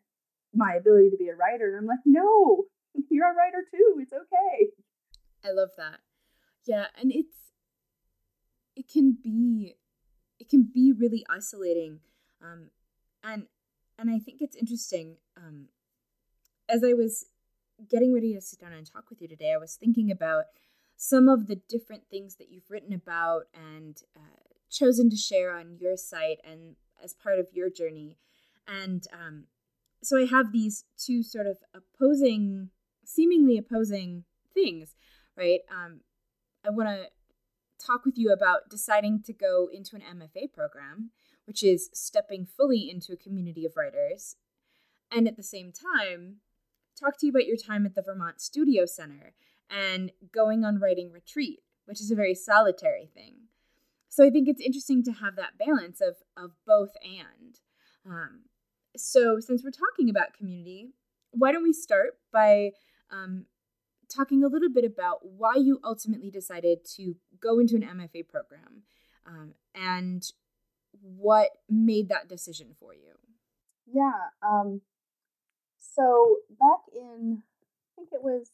my 0.54 0.74
ability 0.74 1.10
to 1.10 1.16
be 1.16 1.28
a 1.28 1.36
writer. 1.36 1.68
And 1.68 1.78
I'm 1.78 1.86
like, 1.86 2.04
no, 2.04 2.64
you're 3.10 3.30
a 3.30 3.34
writer 3.34 3.64
too. 3.70 3.98
It's 4.00 4.12
okay. 4.12 4.70
I 5.44 5.52
love 5.52 5.70
that. 5.78 6.00
Yeah. 6.66 6.86
And 7.00 7.10
it's, 7.12 7.36
it 8.76 8.86
can 8.90 9.16
be, 9.22 9.76
it 10.38 10.48
can 10.48 10.68
be 10.72 10.92
really 10.92 11.24
isolating. 11.30 12.00
Um, 12.42 12.70
and, 13.24 13.44
and 13.98 14.10
I 14.10 14.18
think 14.18 14.38
it's 14.40 14.56
interesting. 14.56 15.16
Um, 15.36 15.68
as 16.68 16.84
I 16.84 16.92
was 16.92 17.26
getting 17.90 18.14
ready 18.14 18.34
to 18.34 18.40
sit 18.40 18.60
down 18.60 18.72
and 18.72 18.90
talk 18.90 19.08
with 19.10 19.20
you 19.20 19.28
today, 19.28 19.52
I 19.54 19.58
was 19.58 19.74
thinking 19.74 20.10
about 20.10 20.44
some 21.02 21.30
of 21.30 21.46
the 21.46 21.56
different 21.56 22.02
things 22.10 22.36
that 22.36 22.50
you've 22.50 22.68
written 22.70 22.92
about 22.92 23.44
and 23.54 24.02
uh, 24.14 24.42
chosen 24.70 25.08
to 25.08 25.16
share 25.16 25.50
on 25.50 25.78
your 25.80 25.96
site 25.96 26.36
and 26.44 26.76
as 27.02 27.14
part 27.14 27.38
of 27.38 27.46
your 27.54 27.70
journey. 27.70 28.18
And 28.68 29.06
um, 29.10 29.44
so 30.02 30.18
I 30.18 30.26
have 30.26 30.52
these 30.52 30.84
two 30.98 31.22
sort 31.22 31.46
of 31.46 31.56
opposing, 31.74 32.68
seemingly 33.02 33.56
opposing 33.56 34.24
things, 34.52 34.94
right? 35.38 35.60
Um, 35.74 36.02
I 36.66 36.68
want 36.68 36.90
to 36.90 37.06
talk 37.82 38.04
with 38.04 38.18
you 38.18 38.30
about 38.30 38.68
deciding 38.68 39.22
to 39.22 39.32
go 39.32 39.70
into 39.72 39.96
an 39.96 40.02
MFA 40.02 40.52
program, 40.52 41.12
which 41.46 41.62
is 41.62 41.88
stepping 41.94 42.44
fully 42.44 42.90
into 42.90 43.14
a 43.14 43.16
community 43.16 43.64
of 43.64 43.72
writers. 43.74 44.36
And 45.10 45.26
at 45.26 45.38
the 45.38 45.42
same 45.42 45.72
time, 45.72 46.40
talk 46.94 47.18
to 47.20 47.26
you 47.26 47.30
about 47.30 47.46
your 47.46 47.56
time 47.56 47.86
at 47.86 47.94
the 47.94 48.02
Vermont 48.02 48.42
Studio 48.42 48.84
Center 48.84 49.32
and 49.70 50.12
going 50.32 50.64
on 50.64 50.80
writing 50.80 51.10
retreat, 51.12 51.60
which 51.86 52.00
is 52.00 52.10
a 52.10 52.16
very 52.16 52.34
solitary 52.34 53.08
thing. 53.14 53.34
So 54.08 54.24
I 54.24 54.30
think 54.30 54.48
it's 54.48 54.60
interesting 54.60 55.02
to 55.04 55.12
have 55.12 55.36
that 55.36 55.58
balance 55.58 56.00
of 56.00 56.16
of 56.36 56.52
both 56.66 56.90
and. 57.02 57.56
Um, 58.04 58.40
so 58.96 59.38
since 59.38 59.62
we're 59.62 59.70
talking 59.70 60.10
about 60.10 60.34
community, 60.34 60.90
why 61.30 61.52
don't 61.52 61.62
we 61.62 61.72
start 61.72 62.18
by 62.32 62.70
um, 63.10 63.46
talking 64.12 64.42
a 64.42 64.48
little 64.48 64.70
bit 64.70 64.84
about 64.84 65.20
why 65.22 65.54
you 65.56 65.78
ultimately 65.84 66.30
decided 66.30 66.84
to 66.96 67.14
go 67.40 67.58
into 67.58 67.76
an 67.76 67.82
MFA 67.82 68.28
program 68.28 68.82
um, 69.26 69.54
and 69.74 70.24
what 71.00 71.50
made 71.68 72.08
that 72.08 72.28
decision 72.28 72.74
for 72.78 72.94
you? 72.94 73.14
Yeah. 73.86 74.30
Um, 74.42 74.80
so 75.78 76.38
back 76.58 76.80
in, 76.94 77.42
I 77.42 77.90
think 77.96 78.08
it 78.12 78.22
was 78.22 78.50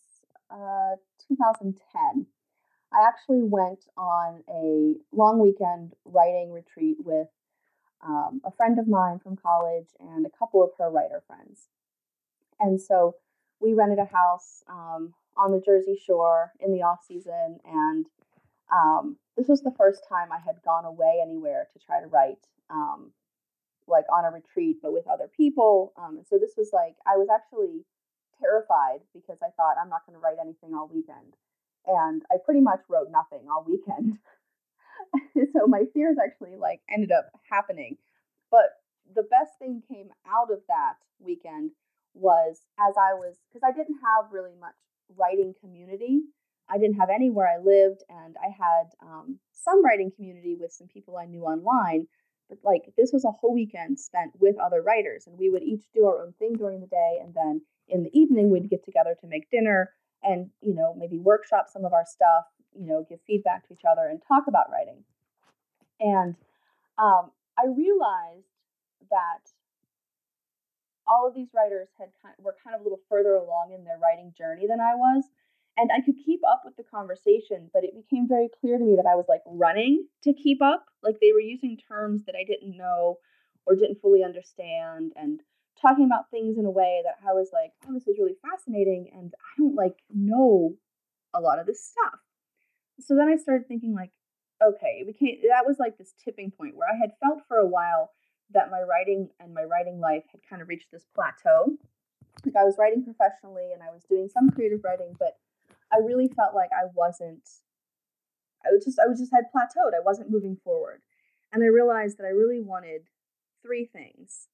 uh, 0.51 0.97
2010, 1.29 2.27
I 2.93 3.07
actually 3.07 3.43
went 3.43 3.85
on 3.97 4.43
a 4.49 4.95
long 5.13 5.41
weekend 5.41 5.95
writing 6.05 6.53
retreat 6.53 6.99
with 7.05 7.29
um, 8.07 8.41
a 8.45 8.53
friend 8.53 8.79
of 8.79 8.87
mine 8.87 9.19
from 9.19 9.37
college 9.37 9.89
and 10.01 10.25
a 10.27 10.39
couple 10.39 10.63
of 10.63 10.71
her 10.79 10.91
writer 10.91 11.23
friends. 11.27 11.69
And 12.61 12.81
so 12.81 13.17
we 13.61 13.75
rented 13.75 13.99
a 13.99 14.05
house 14.05 14.63
um, 14.69 15.15
on 15.37 15.53
the 15.53 15.61
Jersey 15.61 15.99
Shore 16.03 16.53
in 16.61 16.73
the 16.73 16.83
off 16.83 17.01
season, 17.07 17.59
and 17.65 18.07
um, 18.73 19.17
this 19.37 19.49
was 19.49 19.63
the 19.63 19.75
first 19.77 20.03
time 20.09 20.29
I 20.33 20.39
had 20.39 20.63
gone 20.65 20.85
away 20.85 21.21
anywhere 21.23 21.69
to 21.73 21.79
try 21.79 22.01
to 22.01 22.07
write, 22.07 22.47
um, 22.71 23.13
like 23.87 24.05
on 24.13 24.25
a 24.25 24.31
retreat, 24.31 24.79
but 24.83 24.93
with 24.93 25.07
other 25.07 25.29
people. 25.37 25.93
Um, 25.97 26.23
so 26.29 26.39
this 26.39 26.55
was 26.57 26.71
like 26.73 26.97
I 27.07 27.17
was 27.17 27.29
actually 27.33 27.85
terrified 28.41 29.01
because 29.15 29.39
I 29.43 29.51
thought 29.57 29.77
I'm 29.81 29.89
not 29.89 30.07
going 30.07 30.15
to 30.15 30.23
write 30.23 30.39
anything 30.41 30.75
all 30.75 30.89
weekend, 30.93 31.35
and 31.87 32.23
I 32.31 32.37
pretty 32.45 32.61
much 32.61 32.81
wrote 32.89 33.09
nothing 33.11 33.49
all 33.51 33.65
weekend. 33.67 34.19
so 35.53 35.67
my 35.67 35.85
fears 35.93 36.17
actually 36.23 36.57
like 36.57 36.81
ended 36.91 37.13
up 37.13 37.31
happening, 37.51 37.97
but 38.51 38.81
the 39.15 39.23
best 39.23 39.59
thing 39.59 39.83
came 39.89 40.11
out 40.27 40.51
of 40.51 40.61
that 40.69 40.95
weekend 41.21 41.71
was 42.15 42.63
as 42.79 42.95
I 42.97 43.15
was 43.15 43.37
because 43.49 43.67
I 43.67 43.77
didn't 43.77 43.99
have 44.03 44.33
really 44.33 44.55
much 44.59 44.75
writing 45.17 45.55
community. 45.61 46.23
I 46.69 46.79
didn't 46.79 46.97
have 46.97 47.11
anywhere 47.11 47.47
I 47.47 47.63
lived, 47.63 48.03
and 48.09 48.35
I 48.43 48.49
had 48.49 48.91
um, 49.01 49.39
some 49.53 49.85
writing 49.85 50.11
community 50.11 50.57
with 50.59 50.73
some 50.73 50.89
people 50.89 51.17
I 51.17 51.27
knew 51.27 51.45
online. 51.45 52.09
But 52.49 52.59
like 52.63 52.83
this 52.97 53.11
was 53.13 53.25
a 53.25 53.31
whole 53.31 53.55
weekend 53.55 53.99
spent 53.99 54.33
with 54.39 54.57
other 54.59 54.83
writers, 54.83 55.27
and 55.27 55.39
we 55.39 55.51
would 55.51 55.63
each 55.63 55.85
do 55.95 56.07
our 56.07 56.23
own 56.23 56.33
thing 56.39 56.55
during 56.55 56.81
the 56.81 56.87
day, 56.87 57.19
and 57.23 57.35
then 57.35 57.63
in 57.89 58.03
the 58.03 58.19
evening 58.19 58.51
we'd 58.51 58.71
get 58.71 58.85
together 58.85 59.17
to 59.21 59.27
make 59.27 59.51
dinner 59.51 59.91
and 60.23 60.51
you 60.61 60.75
know 60.75 60.95
maybe 60.97 61.19
workshop 61.19 61.67
some 61.73 61.85
of 61.85 61.93
our 61.93 62.05
stuff, 62.07 62.45
you 62.75 62.87
know, 62.87 63.07
give 63.09 63.21
feedback 63.27 63.67
to 63.67 63.75
each 63.75 63.85
other 63.91 64.09
and 64.09 64.21
talk 64.27 64.45
about 64.49 64.71
writing. 64.71 65.03
And 66.01 66.37
um, 66.99 67.31
I 67.59 67.67
realized 67.67 68.47
that 69.11 69.51
all 71.07 71.29
of 71.29 71.35
these 71.35 71.49
writers 71.55 71.89
had 71.99 72.09
kind 72.23 72.35
were 72.39 72.57
kind 72.63 72.75
of 72.75 72.81
a 72.81 72.85
little 72.85 73.01
further 73.09 73.35
along 73.35 73.73
in 73.73 73.85
their 73.85 73.99
writing 73.99 74.33
journey 74.37 74.67
than 74.67 74.81
I 74.81 74.95
was. 74.95 75.25
And 75.79 75.91
I 75.93 76.01
could 76.01 76.17
keep 76.25 76.41
up 76.49 76.63
with 76.65 76.77
the 76.77 76.85
conversation, 76.85 77.71
but 77.73 77.85
it 77.85 77.95
became 77.95 78.27
very 78.27 78.49
clear 78.61 78.79
to 78.79 78.85
me 78.85 78.97
that 78.97 79.09
I 79.11 79.15
was 79.15 79.27
like 79.29 79.43
running 79.47 80.07
to 80.25 80.33
keep 80.33 80.63
up. 80.63 80.87
Like 81.03 81.17
they 81.21 81.33
were 81.33 81.41
using 81.41 81.77
terms 81.77 82.25
that 82.25 82.35
I 82.35 82.45
didn't 82.45 82.77
know 82.77 83.19
or 83.67 83.75
didn't 83.75 84.01
fully 84.01 84.25
understand 84.25 85.13
and 85.17 85.41
talking 85.81 86.07
about 86.07 86.31
things 86.31 86.57
in 86.57 86.65
a 86.65 86.71
way 86.71 87.03
that 87.05 87.17
I 87.29 87.35
was 87.35 87.51
like, 87.53 87.73
oh, 87.87 87.93
this 87.93 88.09
is 88.09 88.17
really 88.19 88.37
fascinating. 88.43 89.11
And 89.13 89.35
I 89.35 89.61
don't 89.61 89.75
like 89.75 89.97
know 90.15 90.75
a 91.35 91.41
lot 91.41 91.59
of 91.59 91.67
this 91.67 91.85
stuff. 91.85 92.21
So 93.01 93.15
then 93.15 93.29
I 93.29 93.37
started 93.37 93.69
thinking, 93.69 93.95
like, 93.95 94.13
okay, 94.63 95.05
it 95.05 95.07
became 95.07 95.43
that 95.49 95.67
was 95.67 95.77
like 95.79 95.99
this 95.99 96.15
tipping 96.25 96.51
point 96.51 96.77
where 96.77 96.89
I 96.89 96.97
had 96.97 97.13
felt 97.23 97.43
for 97.47 97.59
a 97.59 97.67
while 97.67 98.13
that 98.53 98.71
my 98.71 98.81
writing 98.81 99.29
and 99.41 99.53
my 99.53 99.65
writing 99.65 100.01
life 100.01 100.25
had 100.33 100.41
kind 100.49 100.63
of 100.63 100.69
reached 100.69 100.91
this 100.91 101.05
plateau. 101.15 101.77
Like 102.45 102.57
I 102.57 102.65
was 102.65 102.77
writing 102.79 103.05
professionally 103.05 103.73
and 103.75 103.83
I 103.83 103.93
was 103.93 104.05
doing 104.09 104.29
some 104.33 104.51
creative 104.51 104.81
writing, 104.85 105.15
but 105.19 105.37
I 105.97 106.05
really 106.05 106.29
felt 106.29 106.55
like 106.55 106.71
I 106.73 106.87
wasn't 106.95 107.49
I 108.65 108.73
was 108.73 108.85
just 108.85 108.99
I 108.99 109.07
was 109.07 109.19
just 109.19 109.33
had 109.33 109.45
plateaued. 109.55 109.95
I 109.95 110.05
wasn't 110.05 110.31
moving 110.31 110.57
forward. 110.63 111.03
And 111.53 111.63
I 111.63 111.67
realized 111.67 112.19
that 112.19 112.27
I 112.27 112.31
really 112.31 112.61
wanted 112.61 113.03
three 113.63 113.87
things 113.87 114.49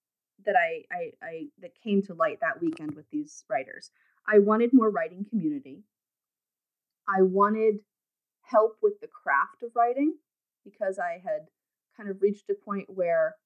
that 0.45 0.55
I, 0.57 0.85
I, 0.93 1.11
I 1.23 1.45
that 1.61 1.73
came 1.83 2.03
to 2.03 2.15
light 2.15 2.39
that 2.41 2.61
weekend 2.61 2.95
with 2.95 3.07
these 3.11 3.45
writers. 3.49 3.91
I 4.27 4.39
wanted 4.39 4.71
more 4.73 4.91
writing 4.91 5.25
community. 5.29 5.85
I 7.09 7.23
wanted 7.23 7.77
help 8.43 8.77
with 8.83 9.01
the 9.01 9.09
craft 9.09 9.63
of 9.63 9.71
writing 9.75 10.17
because 10.65 10.99
I 10.99 11.21
had 11.25 11.49
kind 11.97 12.09
of 12.09 12.23
reached 12.23 12.51
a 12.51 12.55
point 12.55 12.87
where 12.89 13.37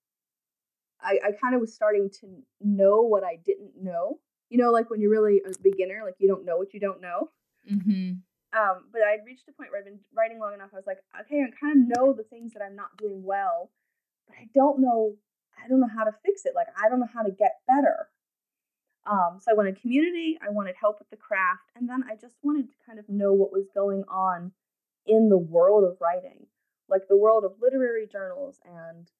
I, 1.01 1.19
I 1.25 1.31
kind 1.41 1.55
of 1.55 1.61
was 1.61 1.75
starting 1.75 2.11
to 2.21 2.43
know 2.61 3.03
what 3.03 3.25
I 3.25 3.39
didn't 3.45 3.73
know. 3.81 4.19
You 4.49 4.59
know, 4.59 4.71
like 4.71 4.91
when 4.91 5.01
you're 5.01 5.11
really 5.11 5.43
a 5.47 5.53
beginner, 5.63 6.03
like 6.05 6.17
you 6.19 6.29
don't 6.29 6.45
know 6.45 6.57
what 6.57 6.75
you 6.75 6.81
don't 6.81 7.01
know. 7.01 7.31
Mm-hmm. 7.71 8.23
Um, 8.57 8.85
but 8.93 9.03
I'd 9.03 9.27
reached 9.27 9.49
a 9.49 9.53
point 9.53 9.71
where 9.71 9.81
I'd 9.81 9.85
been 9.85 10.01
writing 10.15 10.39
long 10.39 10.55
enough. 10.55 10.71
I 10.73 10.77
was 10.77 10.87
like, 10.87 10.99
okay, 11.21 11.43
I 11.43 11.51
kind 11.61 11.83
of 11.83 11.99
know 11.99 12.13
the 12.13 12.23
things 12.23 12.53
that 12.55 12.63
I'm 12.63 12.77
not 12.77 12.97
doing 12.97 13.23
well, 13.25 13.71
but 14.27 14.37
I 14.41 14.49
don't 14.55 14.81
know. 14.81 15.17
I 15.63 15.69
don't 15.69 15.81
know 15.81 15.91
how 15.93 16.05
to 16.05 16.15
fix 16.25 16.45
it. 16.47 16.55
Like 16.55 16.69
I 16.77 16.89
don't 16.89 17.01
know 17.01 17.09
how 17.13 17.23
to 17.23 17.31
get 17.31 17.61
better. 17.67 18.09
Um, 19.07 19.39
so 19.41 19.51
I 19.51 19.55
wanted 19.55 19.81
community. 19.81 20.39
I 20.43 20.51
wanted 20.51 20.75
help 20.81 20.99
with 20.99 21.11
the 21.11 21.17
craft, 21.17 21.71
and 21.77 21.89
then 21.89 22.03
I 22.11 22.15
just 22.15 22.37
wanted 22.43 22.69
to 22.69 22.75
kind 22.87 22.99
of 22.99 23.09
know 23.09 23.33
what 23.33 23.53
was 23.53 23.67
going 23.75 24.05
on 24.09 24.53
in 25.07 25.29
the 25.29 25.39
world 25.39 25.85
of 25.85 25.99
writing, 26.01 26.47
like 26.89 27.09
the 27.09 27.17
world 27.17 27.45
of 27.45 27.53
literary 27.61 28.07
journals 28.07 28.59
and 28.65 29.11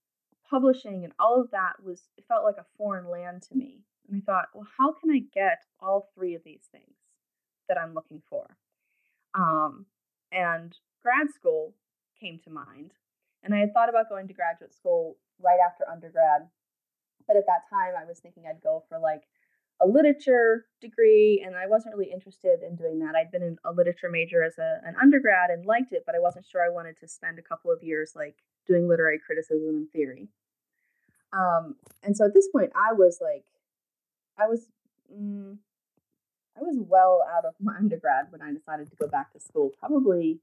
publishing 0.49 1.05
and 1.05 1.13
all 1.19 1.41
of 1.41 1.51
that 1.51 1.75
was 1.83 2.09
felt 2.29 2.45
like 2.45 2.57
a 2.59 2.67
foreign 2.77 3.11
land 3.11 3.43
to 3.43 3.57
me. 3.57 3.81
And 4.09 4.23
I 4.23 4.25
thought, 4.25 4.49
well, 4.55 4.67
how 4.79 4.93
can 4.93 5.11
I 5.11 5.21
get 5.35 5.65
all 5.81 6.11
three 6.15 6.35
of 6.35 6.45
these 6.45 6.69
things 6.71 6.95
that 7.69 7.79
I'm 7.79 7.95
looking 7.95 8.23
for? 8.29 8.57
Um, 9.35 9.87
and 10.33 10.77
grad 11.03 11.29
school 11.35 11.75
came 12.21 12.39
to 12.45 12.51
mind. 12.51 12.93
And 13.43 13.55
I 13.55 13.59
had 13.59 13.73
thought 13.73 13.89
about 13.89 14.09
going 14.09 14.27
to 14.29 14.35
graduate 14.35 14.75
school 14.75 15.17
right 15.41 15.59
after 15.65 15.89
undergrad. 15.89 16.49
But 17.27 17.37
at 17.37 17.47
that 17.47 17.69
time, 17.71 17.95
I 18.01 18.05
was 18.05 18.19
thinking 18.19 18.45
I'd 18.49 18.61
go 18.61 18.83
for 18.89 18.99
like 18.99 19.23
a 19.81 19.87
literature 19.87 20.65
degree, 20.81 21.43
and 21.45 21.55
I 21.55 21.67
wasn't 21.67 21.95
really 21.95 22.11
interested 22.11 22.63
in 22.63 22.77
doing 22.77 22.99
that. 23.01 23.15
I'd 23.15 23.31
been 23.31 23.59
a 23.65 23.73
literature 23.73 24.09
major 24.11 24.43
as 24.43 24.57
a, 24.59 24.81
an 24.85 24.95
undergrad 25.01 25.51
and 25.51 25.67
liked 25.67 25.93
it, 25.93 26.05
but 26.07 26.15
I 26.15 26.19
wasn't 26.19 26.47
sure 26.47 26.65
I 26.65 26.73
wanted 26.73 26.99
to 27.01 27.09
spend 27.09 27.39
a 27.39 27.43
couple 27.43 27.71
of 27.71 27.83
years 27.83 28.13
like 28.17 28.37
doing 28.67 28.89
literary 28.89 29.19
criticism 29.25 29.69
and 29.69 29.91
theory. 29.91 30.29
Um, 31.33 31.77
and 32.03 32.17
so 32.17 32.25
at 32.25 32.35
this 32.35 32.49
point, 32.49 32.73
I 32.75 32.95
was 32.95 33.19
like, 33.21 33.45
I 34.39 34.47
was, 34.47 34.67
mm, 35.13 35.59
I 36.57 36.63
was 36.63 36.77
well 36.79 37.25
out 37.37 37.45
of 37.45 37.55
my 37.61 37.75
undergrad 37.79 38.27
when 38.31 38.43
I 38.43 38.53
decided 38.53 38.91
to 38.91 38.97
go 38.97 39.09
back 39.09 39.33
to 39.33 39.41
school. 39.41 39.73
Probably, 39.79 40.41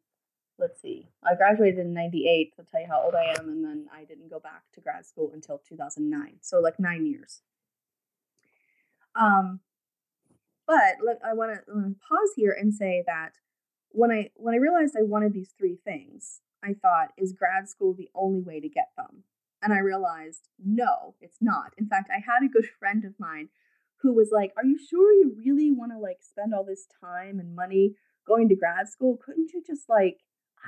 let's 0.59 0.81
see, 0.81 1.09
I 1.23 1.35
graduated 1.35 1.79
in 1.79 1.93
'98. 1.93 2.55
To 2.57 2.63
tell 2.63 2.81
you 2.81 2.87
how 2.87 3.03
old 3.03 3.15
I 3.15 3.35
am, 3.37 3.49
and 3.49 3.63
then 3.63 3.87
I 3.93 4.03
didn't 4.03 4.29
go 4.29 4.39
back 4.39 4.63
to 4.73 4.81
grad 4.81 5.05
school 5.05 5.31
until 5.33 5.61
2009. 5.67 6.35
So 6.41 6.59
like 6.59 6.79
nine 6.79 7.05
years. 7.05 7.41
Um, 9.15 9.59
but 10.65 10.97
look, 11.03 11.19
I 11.23 11.33
want 11.33 11.53
to 11.53 11.71
pause 11.71 12.31
here 12.35 12.55
and 12.57 12.73
say 12.73 13.03
that 13.05 13.33
when 13.89 14.11
I 14.11 14.31
when 14.35 14.53
I 14.53 14.57
realized 14.57 14.95
I 14.97 15.03
wanted 15.03 15.33
these 15.33 15.53
three 15.57 15.77
things, 15.83 16.41
I 16.63 16.73
thought, 16.73 17.09
is 17.17 17.33
grad 17.33 17.69
school 17.69 17.93
the 17.93 18.09
only 18.15 18.41
way 18.41 18.59
to 18.59 18.69
get 18.69 18.89
them? 18.97 19.23
And 19.61 19.71
I 19.71 19.79
realized, 19.79 20.49
no, 20.63 21.15
it's 21.21 21.37
not. 21.39 21.73
In 21.77 21.87
fact, 21.87 22.09
I 22.11 22.19
had 22.19 22.43
a 22.43 22.51
good 22.51 22.67
friend 22.79 23.05
of 23.05 23.13
mine 23.19 23.49
who 24.03 24.13
was 24.13 24.29
like, 24.31 24.51
Are 24.57 24.65
you 24.65 24.77
sure 24.77 25.13
you 25.13 25.33
really 25.35 25.71
want 25.71 25.91
to 25.93 25.97
like 25.97 26.19
spend 26.21 26.53
all 26.53 26.65
this 26.65 26.85
time 27.01 27.39
and 27.39 27.55
money 27.55 27.95
going 28.27 28.49
to 28.49 28.55
grad 28.55 28.89
school? 28.89 29.17
Couldn't 29.25 29.53
you 29.53 29.63
just 29.65 29.89
like, 29.89 30.17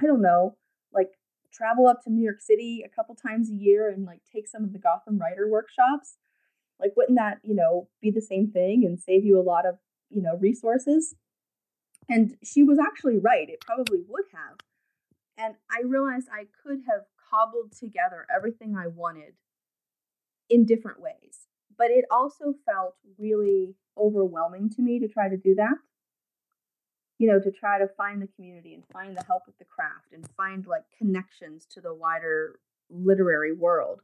I 0.02 0.06
don't 0.08 0.22
know, 0.22 0.58
like 0.94 1.12
travel 1.54 1.88
up 1.88 2.02
to 2.04 2.10
New 2.10 2.24
York 2.24 2.42
City 2.42 2.84
a 2.84 2.90
couple 2.90 3.16
times 3.16 3.50
a 3.50 3.54
year 3.54 3.90
and 3.90 4.06
like 4.06 4.22
take 4.34 4.48
some 4.48 4.64
of 4.64 4.74
the 4.74 4.80
Gotham 4.80 5.20
writer 5.20 5.48
workshops? 5.50 6.18
Like, 6.80 6.94
wouldn't 6.98 7.18
that, 7.18 7.40
you 7.44 7.56
know, 7.56 7.88
be 8.02 8.10
the 8.10 8.22
same 8.22 8.52
thing 8.52 8.84
and 8.86 9.00
save 9.00 9.24
you 9.24 9.40
a 9.40 9.44
lot 9.44 9.66
of, 9.66 9.76
you 10.10 10.22
know, 10.22 10.38
resources? 10.38 11.16
And 12.10 12.36
she 12.44 12.64
was 12.64 12.80
actually 12.80 13.18
right. 13.18 13.50
It 13.50 13.62
probably 13.62 14.00
would 14.08 14.26
have. 14.34 14.58
And 15.38 15.56
I 15.70 15.82
realized 15.86 16.28
I 16.32 16.46
could 16.64 16.82
have 16.88 17.04
cobbled 17.30 17.74
together 17.78 18.26
everything 18.34 18.76
I 18.76 18.88
wanted 18.88 19.34
in 20.50 20.66
different 20.66 21.02
ways. 21.02 21.48
But 21.78 21.92
it 21.92 22.06
also 22.12 22.54
felt 22.66 22.96
really 23.18 23.76
overwhelming 23.98 24.70
to 24.72 24.82
me 24.82 25.00
to 25.00 25.08
try 25.08 25.30
to 25.30 25.38
do 25.38 25.56
that. 25.56 25.76
You 27.18 27.32
know, 27.32 27.40
to 27.40 27.52
try 27.52 27.80
to 27.80 27.88
find 27.88 28.22
the 28.22 28.28
community 28.28 28.74
and 28.74 28.84
find 28.92 29.16
the 29.16 29.24
help 29.24 29.44
with 29.46 29.58
the 29.58 29.66
craft 29.66 30.12
and 30.14 30.28
find 30.36 30.66
like 30.68 30.84
connections 30.98 31.66
to 31.72 31.82
the 31.82 31.94
wider 31.94 32.60
literary 32.90 33.54
world. 33.54 34.02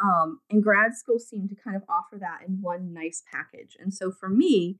Um, 0.00 0.40
and 0.50 0.62
grad 0.62 0.94
school 0.94 1.18
seemed 1.18 1.50
to 1.50 1.56
kind 1.56 1.76
of 1.76 1.82
offer 1.88 2.16
that 2.18 2.40
in 2.46 2.60
one 2.60 2.92
nice 2.92 3.22
package. 3.32 3.76
And 3.78 3.92
so 3.92 4.10
for 4.10 4.28
me, 4.28 4.78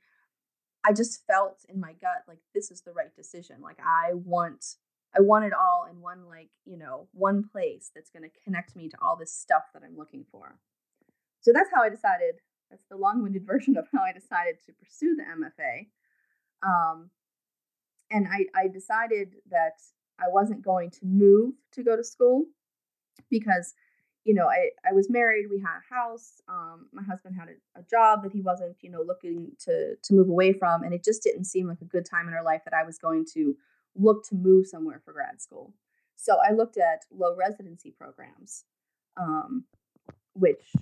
I 0.84 0.92
just 0.92 1.24
felt 1.26 1.64
in 1.68 1.80
my 1.80 1.92
gut 2.00 2.24
like 2.28 2.38
this 2.54 2.70
is 2.70 2.82
the 2.82 2.92
right 2.92 3.14
decision. 3.16 3.56
Like 3.62 3.78
I 3.80 4.14
want 4.14 4.76
I 5.16 5.20
want 5.20 5.44
it 5.44 5.52
all 5.52 5.86
in 5.90 6.00
one 6.00 6.26
like, 6.28 6.50
you 6.64 6.76
know, 6.76 7.08
one 7.12 7.44
place 7.44 7.90
that's 7.94 8.10
going 8.10 8.24
to 8.24 8.44
connect 8.44 8.74
me 8.74 8.88
to 8.88 8.96
all 9.00 9.16
this 9.16 9.32
stuff 9.32 9.62
that 9.72 9.82
I'm 9.84 9.96
looking 9.96 10.24
for. 10.30 10.56
So 11.44 11.52
that's 11.52 11.70
how 11.72 11.82
I 11.82 11.90
decided. 11.90 12.36
That's 12.70 12.86
the 12.90 12.96
long-winded 12.96 13.46
version 13.46 13.76
of 13.76 13.86
how 13.92 14.02
I 14.02 14.12
decided 14.12 14.56
to 14.66 14.72
pursue 14.72 15.14
the 15.14 15.22
MFA. 15.22 15.86
Um, 16.66 17.10
and 18.10 18.26
I, 18.26 18.46
I 18.58 18.68
decided 18.68 19.34
that 19.50 19.78
I 20.18 20.28
wasn't 20.28 20.62
going 20.62 20.90
to 20.90 21.00
move 21.04 21.54
to 21.72 21.82
go 21.82 21.96
to 21.96 22.04
school 22.04 22.44
because, 23.30 23.74
you 24.24 24.32
know, 24.32 24.46
I, 24.46 24.70
I 24.88 24.92
was 24.92 25.10
married, 25.10 25.46
we 25.50 25.60
had 25.60 25.80
a 25.80 25.94
house, 25.94 26.40
um, 26.48 26.86
my 26.92 27.02
husband 27.02 27.34
had 27.38 27.48
a, 27.48 27.80
a 27.80 27.82
job 27.82 28.22
that 28.22 28.32
he 28.32 28.40
wasn't, 28.40 28.76
you 28.80 28.90
know, 28.90 29.02
looking 29.02 29.52
to 29.64 29.96
to 30.02 30.14
move 30.14 30.28
away 30.28 30.52
from, 30.52 30.82
and 30.82 30.94
it 30.94 31.04
just 31.04 31.22
didn't 31.22 31.44
seem 31.44 31.68
like 31.68 31.80
a 31.82 31.86
good 31.86 32.06
time 32.06 32.28
in 32.28 32.34
our 32.34 32.44
life 32.44 32.62
that 32.64 32.74
I 32.74 32.84
was 32.84 32.96
going 32.98 33.26
to 33.34 33.56
look 33.96 34.24
to 34.28 34.34
move 34.34 34.66
somewhere 34.66 35.00
for 35.04 35.12
grad 35.12 35.42
school. 35.42 35.74
So 36.16 36.38
I 36.48 36.52
looked 36.52 36.78
at 36.78 37.04
low 37.10 37.34
residency 37.36 37.90
programs. 37.90 38.64
Um, 39.16 39.64
which, 40.34 40.72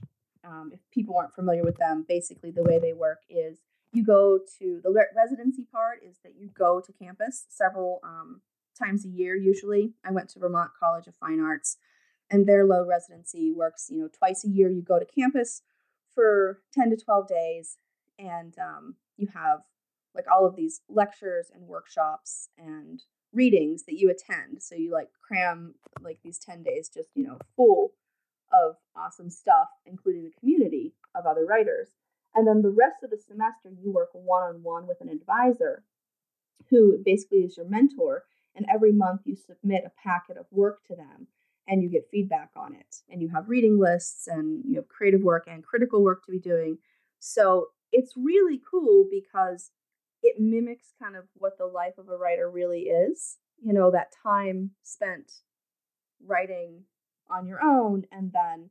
um, 0.45 0.71
if 0.73 0.81
people 0.91 1.17
aren't 1.17 1.35
familiar 1.35 1.63
with 1.63 1.77
them, 1.77 2.05
basically 2.09 2.51
the 2.51 2.65
way 2.65 2.79
they 2.79 2.93
work 2.93 3.21
is 3.29 3.59
you 3.93 4.05
go 4.05 4.39
to 4.59 4.81
the 4.83 5.07
residency 5.15 5.67
part 5.71 5.99
is 6.03 6.19
that 6.25 6.35
you 6.37 6.49
go 6.49 6.81
to 6.81 6.93
campus 6.93 7.45
several 7.49 8.01
um, 8.03 8.41
times 8.79 9.05
a 9.05 9.09
year 9.09 9.37
usually. 9.37 9.93
I 10.05 10.11
went 10.11 10.31
to 10.31 10.39
vermont 10.39 10.71
college 10.79 11.07
of 11.07 11.15
fine 11.17 11.41
arts 11.41 11.77
and 12.31 12.47
their 12.47 12.65
low 12.65 12.85
residency 12.85 13.53
works 13.53 13.89
you 13.91 13.99
know 13.99 14.09
twice 14.09 14.45
a 14.45 14.49
year. 14.49 14.71
You 14.71 14.83
go 14.83 14.99
to 14.99 15.05
campus 15.05 15.63
for 16.15 16.61
10 16.75 16.91
to 16.91 16.97
12 16.97 17.29
days 17.29 17.77
and 18.19 18.55
um, 18.59 18.97
you 19.17 19.29
have 19.35 19.61
like 20.15 20.25
all 20.31 20.47
of 20.47 20.57
these 20.57 20.81
lectures 20.89 21.51
and 21.55 21.67
workshops 21.67 22.49
and 22.59 23.03
readings 23.33 23.85
that 23.85 23.99
you 23.99 24.11
attend. 24.11 24.63
So 24.63 24.75
you 24.75 24.93
like 24.93 25.09
cram 25.27 25.75
like 26.01 26.19
these 26.23 26.39
10 26.39 26.63
days 26.63 26.89
just 26.89 27.09
you 27.15 27.25
know 27.25 27.39
full 27.57 27.93
of 28.53 28.77
awesome 28.97 29.31
stuff 29.31 29.69
including 29.87 30.25
the 30.25 30.41
community 30.41 30.95
of 31.15 31.27
other 31.27 31.45
writers 31.45 31.89
and 32.35 32.47
then 32.47 32.63
the 32.63 32.71
rest 32.71 33.03
of 33.03 33.11
the 33.11 33.19
semester, 33.19 33.71
you 33.83 33.93
work 33.93 34.11
one 34.13 34.43
on 34.43 34.63
one 34.63 34.87
with 34.87 35.01
an 35.01 35.09
advisor 35.09 35.85
who 36.71 36.99
basically 37.05 37.39
is 37.39 37.57
your 37.57 37.69
mentor. 37.69 38.25
And 38.55 38.67
every 38.73 38.93
month, 38.93 39.23
you 39.25 39.37
submit 39.37 39.85
a 39.87 40.03
packet 40.03 40.37
of 40.37 40.47
work 40.51 40.85
to 40.87 40.95
them 40.95 41.27
and 41.69 41.83
you 41.83 41.89
get 41.89 42.09
feedback 42.11 42.51
on 42.57 42.75
it. 42.75 42.97
And 43.09 43.21
you 43.23 43.29
have 43.29 43.49
reading 43.49 43.79
lists 43.79 44.27
and 44.29 44.63
you 44.67 44.77
have 44.77 44.89
creative 44.89 45.23
work 45.23 45.45
and 45.47 45.65
critical 45.65 46.03
work 46.03 46.25
to 46.25 46.33
be 46.33 46.39
doing. 46.39 46.79
So 47.19 47.69
it's 47.93 48.15
really 48.17 48.61
cool 48.71 49.07
because 49.11 49.71
it 50.23 50.41
mimics 50.41 50.93
kind 51.01 51.17
of 51.17 51.25
what 51.35 51.59
the 51.59 51.67
life 51.67 51.99
of 51.99 52.09
a 52.09 52.17
writer 52.17 52.51
really 52.51 52.83
is. 52.83 53.39
You 53.63 53.73
know, 53.73 53.91
that 53.91 54.13
time 54.23 54.71
spent 54.83 55.33
writing 56.27 56.85
on 57.33 57.47
your 57.47 57.63
own 57.63 58.05
and 58.13 58.33
then 58.33 58.71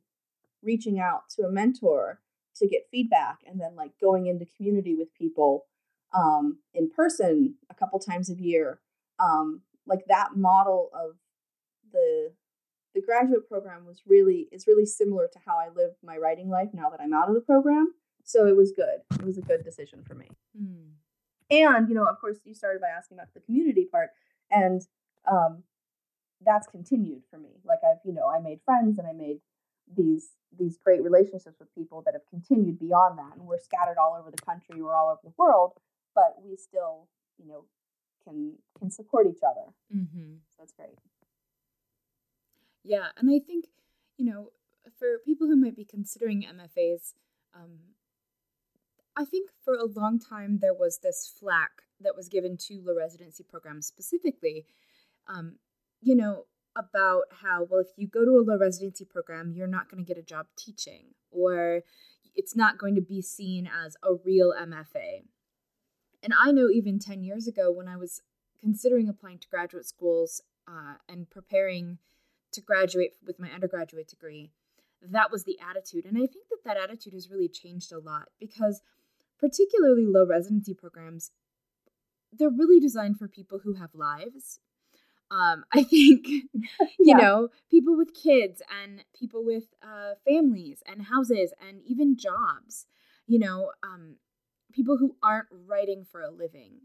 reaching 0.62 0.98
out 0.98 1.28
to 1.36 1.42
a 1.42 1.50
mentor 1.50 2.20
to 2.56 2.68
get 2.68 2.88
feedback 2.90 3.38
and 3.46 3.60
then 3.60 3.74
like 3.76 3.92
going 4.00 4.26
into 4.26 4.46
community 4.56 4.94
with 4.94 5.12
people 5.14 5.66
um, 6.14 6.58
in 6.74 6.90
person 6.90 7.54
a 7.70 7.74
couple 7.74 7.98
times 7.98 8.30
a 8.30 8.34
year 8.34 8.80
um, 9.18 9.62
like 9.86 10.04
that 10.08 10.36
model 10.36 10.90
of 10.94 11.16
the 11.92 12.32
the 12.94 13.00
graduate 13.00 13.48
program 13.48 13.86
was 13.86 14.02
really 14.06 14.48
is 14.52 14.66
really 14.66 14.84
similar 14.84 15.26
to 15.32 15.38
how 15.46 15.56
i 15.58 15.68
live 15.74 15.92
my 16.02 16.16
writing 16.16 16.48
life 16.48 16.68
now 16.72 16.90
that 16.90 17.00
i'm 17.00 17.14
out 17.14 17.28
of 17.28 17.34
the 17.34 17.40
program 17.40 17.92
so 18.22 18.46
it 18.46 18.56
was 18.56 18.72
good 18.72 19.00
it 19.18 19.24
was 19.24 19.38
a 19.38 19.42
good 19.42 19.64
decision 19.64 20.02
for 20.06 20.14
me 20.14 20.28
mm. 20.58 20.90
and 21.50 21.88
you 21.88 21.94
know 21.94 22.04
of 22.04 22.20
course 22.20 22.38
you 22.44 22.54
started 22.54 22.80
by 22.80 22.88
asking 22.88 23.16
about 23.16 23.32
the 23.34 23.40
community 23.40 23.86
part 23.90 24.10
and 24.50 24.82
um, 25.30 25.62
that's 26.44 26.66
continued 26.66 27.22
for 27.30 27.38
me. 27.38 27.50
Like 27.64 27.80
i've 27.84 27.98
you 28.04 28.12
know 28.12 28.28
i 28.28 28.40
made 28.40 28.60
friends 28.64 28.98
and 28.98 29.06
i 29.06 29.12
made 29.12 29.38
these 29.96 30.30
these 30.58 30.78
great 30.84 31.02
relationships 31.02 31.58
with 31.58 31.74
people 31.74 32.02
that 32.04 32.14
have 32.14 32.26
continued 32.28 32.78
beyond 32.78 33.18
that 33.18 33.36
and 33.36 33.46
we're 33.46 33.58
scattered 33.58 33.96
all 33.98 34.16
over 34.18 34.30
the 34.30 34.42
country 34.42 34.82
we're 34.82 34.94
all 34.94 35.10
over 35.10 35.20
the 35.24 35.32
world 35.38 35.72
but 36.14 36.36
we 36.42 36.56
still 36.56 37.08
you 37.38 37.46
know 37.46 37.64
can 38.24 38.54
can 38.78 38.90
support 38.90 39.26
each 39.26 39.42
other. 39.42 39.72
Mm-hmm. 39.94 40.34
so 40.48 40.56
that's 40.58 40.72
great. 40.72 40.98
Yeah 42.84 43.08
and 43.16 43.30
i 43.30 43.38
think 43.38 43.66
you 44.16 44.26
know 44.26 44.50
for 44.98 45.18
people 45.24 45.46
who 45.46 45.56
might 45.56 45.76
be 45.76 45.84
considering 45.84 46.44
mfas 46.44 47.14
um, 47.54 47.78
i 49.16 49.24
think 49.24 49.50
for 49.64 49.74
a 49.74 49.86
long 49.86 50.18
time 50.18 50.58
there 50.60 50.74
was 50.74 50.98
this 50.98 51.32
flack 51.38 51.82
that 52.00 52.16
was 52.16 52.28
given 52.28 52.56
to 52.56 52.82
the 52.84 52.94
residency 52.94 53.44
program 53.44 53.80
specifically 53.80 54.66
um, 55.28 55.56
you 56.02 56.14
know 56.14 56.44
about 56.76 57.24
how, 57.42 57.66
well, 57.68 57.80
if 57.80 57.88
you 57.96 58.06
go 58.06 58.24
to 58.24 58.32
a 58.32 58.44
low 58.46 58.58
residency 58.58 59.04
program, 59.04 59.52
you're 59.54 59.66
not 59.66 59.90
going 59.90 60.02
to 60.02 60.08
get 60.08 60.18
a 60.18 60.26
job 60.26 60.46
teaching, 60.56 61.14
or 61.30 61.82
it's 62.34 62.56
not 62.56 62.78
going 62.78 62.94
to 62.94 63.02
be 63.02 63.20
seen 63.20 63.66
as 63.66 63.96
a 64.02 64.14
real 64.24 64.52
MFA. 64.58 65.24
And 66.22 66.32
I 66.38 66.52
know 66.52 66.68
even 66.70 66.98
10 66.98 67.22
years 67.22 67.46
ago 67.46 67.70
when 67.70 67.88
I 67.88 67.96
was 67.96 68.22
considering 68.60 69.08
applying 69.08 69.38
to 69.38 69.48
graduate 69.48 69.86
schools 69.86 70.42
uh, 70.68 70.94
and 71.08 71.28
preparing 71.28 71.98
to 72.52 72.60
graduate 72.60 73.14
with 73.26 73.40
my 73.40 73.50
undergraduate 73.50 74.08
degree, 74.08 74.52
that 75.02 75.32
was 75.32 75.44
the 75.44 75.58
attitude. 75.68 76.04
And 76.04 76.16
I 76.16 76.26
think 76.26 76.48
that 76.50 76.64
that 76.64 76.76
attitude 76.76 77.12
has 77.12 77.30
really 77.30 77.48
changed 77.48 77.92
a 77.92 77.98
lot 77.98 78.28
because, 78.38 78.82
particularly 79.40 80.06
low 80.06 80.24
residency 80.24 80.74
programs, 80.74 81.32
they're 82.32 82.50
really 82.50 82.80
designed 82.80 83.18
for 83.18 83.28
people 83.28 83.60
who 83.64 83.74
have 83.74 83.94
lives, 83.94 84.60
um, 85.32 85.64
I 85.72 85.82
think, 85.82 86.26
you 86.26 86.44
yeah. 87.00 87.16
know, 87.16 87.48
people 87.70 87.96
with 87.96 88.14
kids 88.14 88.62
and 88.82 89.02
people 89.18 89.44
with 89.44 89.64
uh, 89.82 90.14
families 90.26 90.82
and 90.86 91.02
houses 91.02 91.52
and 91.66 91.80
even 91.86 92.16
jobs, 92.16 92.86
you 93.26 93.38
know, 93.38 93.72
um, 93.82 94.16
people 94.72 94.98
who 94.98 95.16
aren't 95.22 95.48
writing 95.50 96.04
for 96.10 96.20
a 96.22 96.30
living 96.30 96.80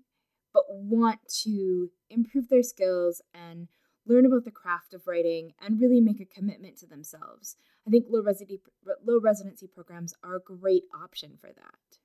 but 0.53 0.63
want 0.69 1.19
to 1.43 1.91
improve 2.10 2.49
their 2.49 2.63
skills 2.63 3.21
and 3.33 3.67
learn 4.07 4.25
about 4.25 4.45
the 4.45 4.51
craft 4.51 4.93
of 4.93 5.05
writing 5.05 5.53
and 5.62 5.81
really 5.81 5.99
make 5.99 6.21
a 6.21 6.25
commitment 6.25 6.77
to 6.77 6.88
themselves. 6.88 7.57
I 7.86 7.91
think 7.91 8.05
low 8.10 8.23
residency 8.23 8.62
low 9.05 9.19
residency 9.19 9.67
programs 9.67 10.13
are 10.23 10.36
a 10.36 10.41
great 10.41 10.83
option 11.03 11.38
for 11.39 11.47
that. 11.47 11.99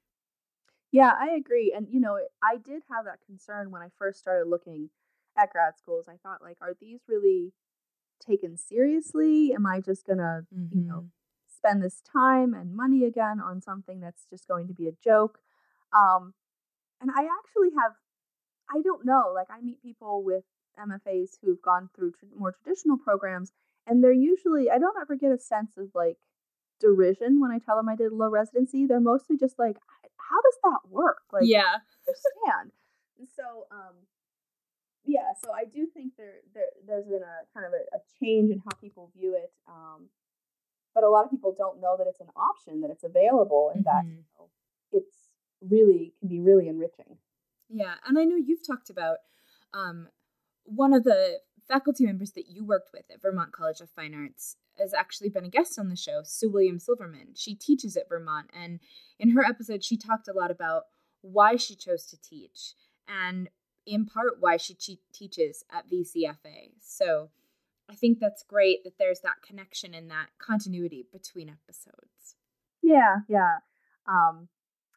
Yeah, 0.90 1.12
I 1.18 1.30
agree. 1.30 1.72
And 1.74 1.86
you 1.88 2.00
know, 2.00 2.18
I 2.42 2.56
did 2.56 2.82
have 2.90 3.06
that 3.06 3.24
concern 3.24 3.70
when 3.70 3.82
I 3.82 3.88
first 3.96 4.18
started 4.18 4.48
looking 4.48 4.90
at 5.36 5.50
grad 5.50 5.78
schools, 5.78 6.06
I 6.08 6.16
thought 6.22 6.42
like, 6.42 6.58
are 6.60 6.74
these 6.80 7.00
really 7.08 7.52
taken 8.24 8.56
seriously? 8.56 9.52
Am 9.54 9.66
I 9.66 9.80
just 9.80 10.06
gonna, 10.06 10.42
mm-hmm. 10.54 10.78
you 10.78 10.84
know, 10.84 10.94
mm-hmm. 10.94 11.06
spend 11.54 11.82
this 11.82 12.00
time 12.00 12.54
and 12.54 12.74
money 12.74 13.04
again 13.04 13.40
on 13.40 13.60
something 13.60 14.00
that's 14.00 14.26
just 14.30 14.48
going 14.48 14.68
to 14.68 14.74
be 14.74 14.88
a 14.88 14.92
joke? 15.02 15.38
Um, 15.92 16.34
and 17.00 17.10
I 17.10 17.22
actually 17.22 17.70
have, 17.78 17.92
I 18.70 18.80
don't 18.82 19.04
know, 19.04 19.32
like 19.34 19.48
I 19.50 19.60
meet 19.60 19.82
people 19.82 20.22
with 20.22 20.44
MFAs 20.78 21.38
who've 21.42 21.60
gone 21.60 21.90
through 21.94 22.12
tr- 22.12 22.26
more 22.38 22.52
traditional 22.52 22.96
programs, 22.96 23.52
and 23.86 24.02
they're 24.02 24.12
usually, 24.12 24.70
I 24.70 24.78
don't 24.78 24.96
ever 25.00 25.16
get 25.16 25.32
a 25.32 25.38
sense 25.38 25.76
of 25.76 25.88
like 25.94 26.18
derision 26.80 27.40
when 27.40 27.50
I 27.50 27.58
tell 27.58 27.76
them 27.76 27.88
I 27.88 27.96
did 27.96 28.12
low 28.12 28.28
residency. 28.28 28.86
They're 28.86 29.00
mostly 29.00 29.36
just 29.36 29.58
like, 29.58 29.76
how 30.16 30.40
does 30.40 30.58
that 30.64 30.90
work? 30.90 31.22
Like, 31.32 31.44
yeah, 31.46 31.78
understand. 32.06 32.72
And 33.18 33.28
so, 33.28 33.66
um, 33.70 33.94
yeah, 35.12 35.32
so 35.44 35.52
I 35.52 35.64
do 35.64 35.86
think 35.92 36.14
there, 36.16 36.40
there 36.54 36.72
there's 36.86 37.04
been 37.04 37.22
a 37.22 37.44
kind 37.52 37.66
of 37.66 37.72
a, 37.72 37.96
a 37.96 38.00
change 38.18 38.50
in 38.50 38.62
how 38.64 38.74
people 38.80 39.10
view 39.14 39.34
it. 39.36 39.52
Um, 39.68 40.08
but 40.94 41.04
a 41.04 41.10
lot 41.10 41.24
of 41.24 41.30
people 41.30 41.54
don't 41.56 41.80
know 41.80 41.96
that 41.98 42.06
it's 42.06 42.20
an 42.20 42.30
option, 42.34 42.80
that 42.80 42.90
it's 42.90 43.04
available, 43.04 43.70
and 43.74 43.84
mm-hmm. 43.84 44.08
that 44.08 44.10
you 44.10 44.24
know, 44.38 44.48
it's 44.92 45.16
really 45.60 46.14
can 46.18 46.28
be 46.28 46.40
really 46.40 46.68
enriching. 46.68 47.18
Yeah, 47.68 47.94
and 48.06 48.18
I 48.18 48.24
know 48.24 48.36
you've 48.36 48.66
talked 48.66 48.88
about 48.88 49.18
um, 49.74 50.08
one 50.64 50.94
of 50.94 51.04
the 51.04 51.40
faculty 51.68 52.06
members 52.06 52.32
that 52.32 52.48
you 52.48 52.64
worked 52.64 52.90
with 52.92 53.04
at 53.12 53.20
Vermont 53.20 53.52
College 53.52 53.80
of 53.80 53.90
Fine 53.90 54.14
Arts 54.14 54.56
has 54.78 54.94
actually 54.94 55.28
been 55.28 55.44
a 55.44 55.50
guest 55.50 55.78
on 55.78 55.90
the 55.90 55.96
show, 55.96 56.22
Sue 56.24 56.50
Williams 56.50 56.86
Silverman. 56.86 57.28
She 57.34 57.54
teaches 57.54 57.96
at 57.98 58.08
Vermont, 58.08 58.48
and 58.58 58.80
in 59.18 59.30
her 59.30 59.44
episode, 59.44 59.84
she 59.84 59.98
talked 59.98 60.28
a 60.28 60.32
lot 60.32 60.50
about 60.50 60.84
why 61.20 61.56
she 61.56 61.74
chose 61.74 62.06
to 62.06 62.20
teach 62.20 62.74
and 63.08 63.48
in 63.86 64.06
part 64.06 64.36
why 64.40 64.56
she 64.56 64.76
teaches 65.12 65.64
at 65.72 65.90
VCFA. 65.90 66.72
So 66.80 67.30
I 67.90 67.94
think 67.94 68.18
that's 68.20 68.42
great 68.42 68.84
that 68.84 68.98
there's 68.98 69.20
that 69.20 69.42
connection 69.46 69.94
and 69.94 70.10
that 70.10 70.28
continuity 70.38 71.06
between 71.12 71.48
episodes. 71.48 72.36
Yeah, 72.82 73.18
yeah. 73.28 73.58
Um, 74.06 74.48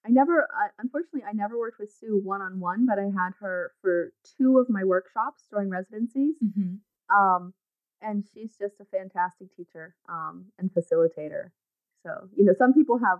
I 0.05 0.09
never, 0.09 0.43
uh, 0.43 0.69
unfortunately, 0.77 1.23
I 1.27 1.33
never 1.33 1.57
worked 1.57 1.79
with 1.79 1.91
Sue 1.91 2.21
one 2.23 2.41
on 2.41 2.59
one, 2.59 2.85
but 2.85 2.99
I 2.99 3.05
had 3.05 3.33
her 3.39 3.71
for 3.81 4.13
two 4.37 4.59
of 4.59 4.69
my 4.69 4.83
workshops 4.83 5.43
during 5.49 5.69
residencies. 5.69 6.35
Mm-hmm. 6.43 6.75
Um, 7.15 7.53
and 8.01 8.23
she's 8.33 8.55
just 8.57 8.79
a 8.79 8.85
fantastic 8.85 9.55
teacher 9.55 9.95
um, 10.07 10.45
and 10.59 10.69
facilitator. 10.71 11.49
So, 12.03 12.29
you 12.35 12.45
know, 12.45 12.53
some 12.57 12.73
people 12.73 12.99
have 12.99 13.19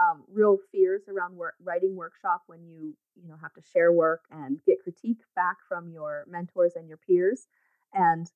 um, 0.00 0.24
real 0.32 0.58
fears 0.72 1.02
around 1.08 1.36
work, 1.36 1.54
writing 1.62 1.94
workshop 1.94 2.42
when 2.46 2.64
you 2.64 2.96
you 3.20 3.28
know 3.28 3.36
have 3.40 3.52
to 3.54 3.62
share 3.72 3.92
work 3.92 4.22
and 4.30 4.58
get 4.64 4.82
critique 4.82 5.20
back 5.36 5.56
from 5.68 5.90
your 5.90 6.24
mentors 6.28 6.74
and 6.74 6.88
your 6.88 6.96
peers 6.96 7.46
and 7.92 8.30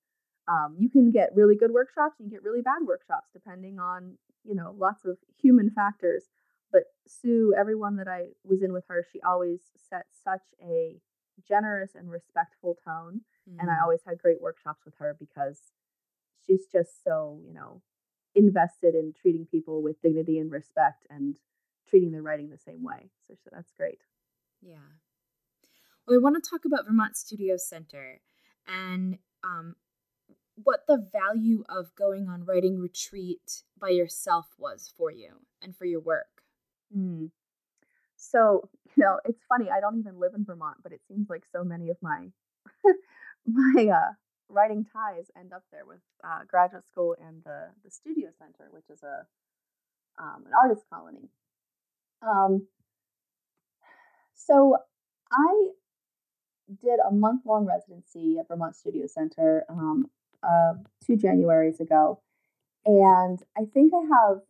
um, 0.46 0.76
you 0.78 0.90
can 0.90 1.10
get 1.10 1.30
really 1.34 1.56
good 1.56 1.72
workshops 1.72 2.16
you 2.18 2.28
get 2.28 2.42
really 2.42 2.60
bad 2.60 2.86
workshops 2.86 3.28
depending 3.32 3.78
on 3.78 4.16
you 4.44 4.54
know 4.54 4.74
lots 4.76 5.04
of 5.04 5.16
human 5.40 5.70
factors 5.70 6.24
but 6.70 6.82
sue 7.06 7.54
everyone 7.56 7.96
that 7.96 8.08
i 8.08 8.26
was 8.44 8.62
in 8.62 8.72
with 8.72 8.84
her 8.88 9.04
she 9.10 9.20
always 9.22 9.60
set 9.88 10.06
such 10.22 10.42
a 10.62 11.00
generous 11.48 11.94
and 11.94 12.10
respectful 12.10 12.76
tone 12.84 13.22
mm-hmm. 13.48 13.60
and 13.60 13.70
i 13.70 13.74
mm. 13.74 13.82
always 13.82 14.00
had 14.06 14.18
great 14.18 14.42
workshops 14.42 14.84
with 14.84 14.94
her 14.98 15.16
because 15.18 15.72
she's 16.46 16.66
just 16.70 17.02
so 17.02 17.40
you 17.46 17.54
know 17.54 17.80
invested 18.34 18.94
in 18.94 19.12
treating 19.18 19.46
people 19.46 19.82
with 19.82 20.00
dignity 20.02 20.38
and 20.38 20.50
respect 20.50 21.06
and 21.08 21.38
treating 21.88 22.12
their 22.12 22.22
writing 22.22 22.50
the 22.50 22.58
same 22.58 22.82
way. 22.82 23.10
So, 23.26 23.34
so 23.34 23.50
that's 23.52 23.72
great. 23.76 23.98
Yeah. 24.62 24.76
Well, 26.06 26.16
I 26.16 26.22
want 26.22 26.42
to 26.42 26.50
talk 26.50 26.64
about 26.64 26.86
Vermont 26.86 27.16
Studio 27.16 27.56
Center. 27.56 28.20
And 28.66 29.18
um, 29.42 29.76
what 30.62 30.80
the 30.86 31.08
value 31.12 31.64
of 31.68 31.94
going 31.96 32.28
on 32.28 32.44
writing 32.44 32.80
retreat 32.80 33.62
by 33.80 33.88
yourself 33.90 34.46
was 34.58 34.92
for 34.96 35.10
you 35.10 35.40
and 35.62 35.76
for 35.76 35.84
your 35.84 36.00
work. 36.00 36.42
Mm. 36.96 37.30
So, 38.16 38.68
you 38.96 39.02
know, 39.02 39.18
it's 39.24 39.42
funny. 39.48 39.70
I 39.70 39.80
don't 39.80 39.98
even 39.98 40.18
live 40.18 40.32
in 40.34 40.44
Vermont, 40.44 40.78
but 40.82 40.92
it 40.92 41.00
seems 41.08 41.28
like 41.28 41.44
so 41.52 41.64
many 41.64 41.90
of 41.90 41.96
my 42.00 42.28
my 43.46 43.88
uh, 43.88 44.12
writing 44.48 44.86
ties 44.90 45.30
end 45.38 45.52
up 45.52 45.64
there 45.72 45.84
with 45.84 46.00
uh, 46.22 46.40
graduate 46.46 46.86
school 46.86 47.16
and 47.20 47.42
the 47.44 47.68
the 47.84 47.90
studio 47.90 48.28
center, 48.38 48.70
which 48.70 48.88
is 48.90 49.02
a 49.02 49.26
um, 50.22 50.44
an 50.46 50.52
artist 50.62 50.84
colony. 50.88 51.28
Um, 52.26 52.66
so 54.34 54.76
I 55.32 55.68
did 56.82 56.98
a 57.00 57.12
month 57.12 57.42
long 57.44 57.66
residency 57.66 58.38
at 58.38 58.48
Vermont 58.48 58.76
Studio 58.76 59.06
Center 59.06 59.64
um, 59.68 60.06
uh, 60.42 60.74
two 61.06 61.16
Januaries 61.16 61.80
ago, 61.80 62.20
and 62.86 63.38
I 63.56 63.64
think 63.72 63.92
I 63.94 64.06
have 64.16 64.40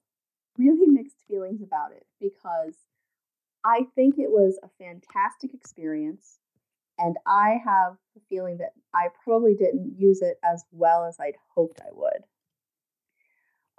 really 0.58 0.86
mixed 0.86 1.16
feelings 1.28 1.62
about 1.62 1.92
it 1.92 2.06
because 2.20 2.74
I 3.64 3.86
think 3.94 4.18
it 4.18 4.30
was 4.30 4.58
a 4.62 4.68
fantastic 4.78 5.54
experience. 5.54 6.38
And 6.96 7.16
I 7.26 7.58
have 7.64 7.96
the 8.14 8.20
feeling 8.28 8.58
that 8.58 8.72
I 8.94 9.08
probably 9.24 9.54
didn't 9.54 9.98
use 9.98 10.22
it 10.22 10.38
as 10.44 10.64
well 10.70 11.04
as 11.04 11.16
I'd 11.18 11.34
hoped 11.52 11.80
I 11.80 11.90
would. 11.92 12.24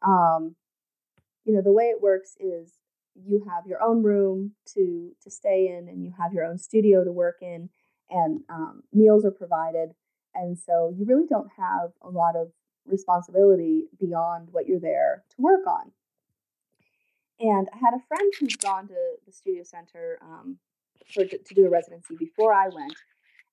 Um, 0.06 0.56
you 1.46 1.54
know, 1.54 1.62
the 1.62 1.72
way 1.72 1.86
it 1.86 2.02
works 2.02 2.36
is 2.42 2.74
you 3.16 3.46
have 3.50 3.66
your 3.66 3.82
own 3.82 4.04
room 4.04 4.52
to 4.74 5.12
to 5.24 5.32
stay 5.32 5.68
in, 5.68 5.88
and 5.88 6.04
you 6.04 6.12
have 6.18 6.34
your 6.34 6.46
own 6.46 6.58
studio 6.58 7.04
to 7.04 7.12
work 7.12 7.38
in, 7.42 7.70
and 8.10 8.42
um, 8.50 8.84
meals 8.94 9.26
are 9.26 9.32
provided, 9.32 9.92
and 10.34 10.58
so 10.58 10.94
you 10.98 11.06
really 11.06 11.28
don't 11.28 11.50
have 11.58 11.92
a 12.02 12.10
lot 12.10 12.36
of 12.36 12.52
responsibility 12.86 13.86
beyond 14.00 14.50
what 14.52 14.68
you're 14.68 14.80
there 14.80 15.24
to 15.30 15.42
work 15.42 15.66
on. 15.68 15.92
And 17.40 17.68
I 17.74 17.78
had 17.78 17.94
a 17.94 18.06
friend 18.08 18.32
who'd 18.40 18.60
gone 18.60 18.88
to 18.88 19.16
the 19.26 19.32
studio 19.32 19.64
center 19.64 20.20
um, 20.22 20.58
for 21.14 21.26
to 21.26 21.54
do 21.54 21.66
a 21.66 21.70
residency 21.70 22.16
before 22.18 22.54
I 22.54 22.68
went, 22.70 22.96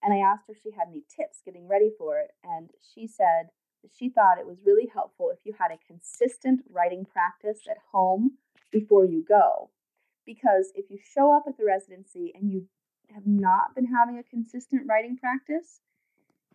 and 0.03 0.12
I 0.12 0.18
asked 0.18 0.44
her 0.48 0.55
if 0.55 0.62
she 0.62 0.70
had 0.70 0.88
any 0.88 1.03
tips 1.16 1.40
getting 1.44 1.68
ready 1.68 1.90
for 1.98 2.18
it, 2.18 2.31
and 2.44 2.70
she 2.94 3.07
said 3.07 3.51
she 3.90 4.09
thought 4.09 4.38
it 4.38 4.47
was 4.47 4.59
really 4.64 4.87
helpful 4.87 5.31
if 5.31 5.38
you 5.45 5.55
had 5.59 5.71
a 5.71 5.87
consistent 5.87 6.61
writing 6.71 7.05
practice 7.05 7.66
at 7.68 7.79
home 7.92 8.33
before 8.71 9.05
you 9.05 9.25
go, 9.27 9.71
because 10.25 10.73
if 10.75 10.90
you 10.90 10.99
show 10.99 11.35
up 11.35 11.45
at 11.49 11.57
the 11.59 11.64
residency 11.64 12.33
and 12.35 12.51
you 12.51 12.66
have 13.12 13.27
not 13.27 13.75
been 13.75 13.87
having 13.87 14.18
a 14.18 14.23
consistent 14.23 14.83
writing 14.88 15.16
practice, 15.16 15.81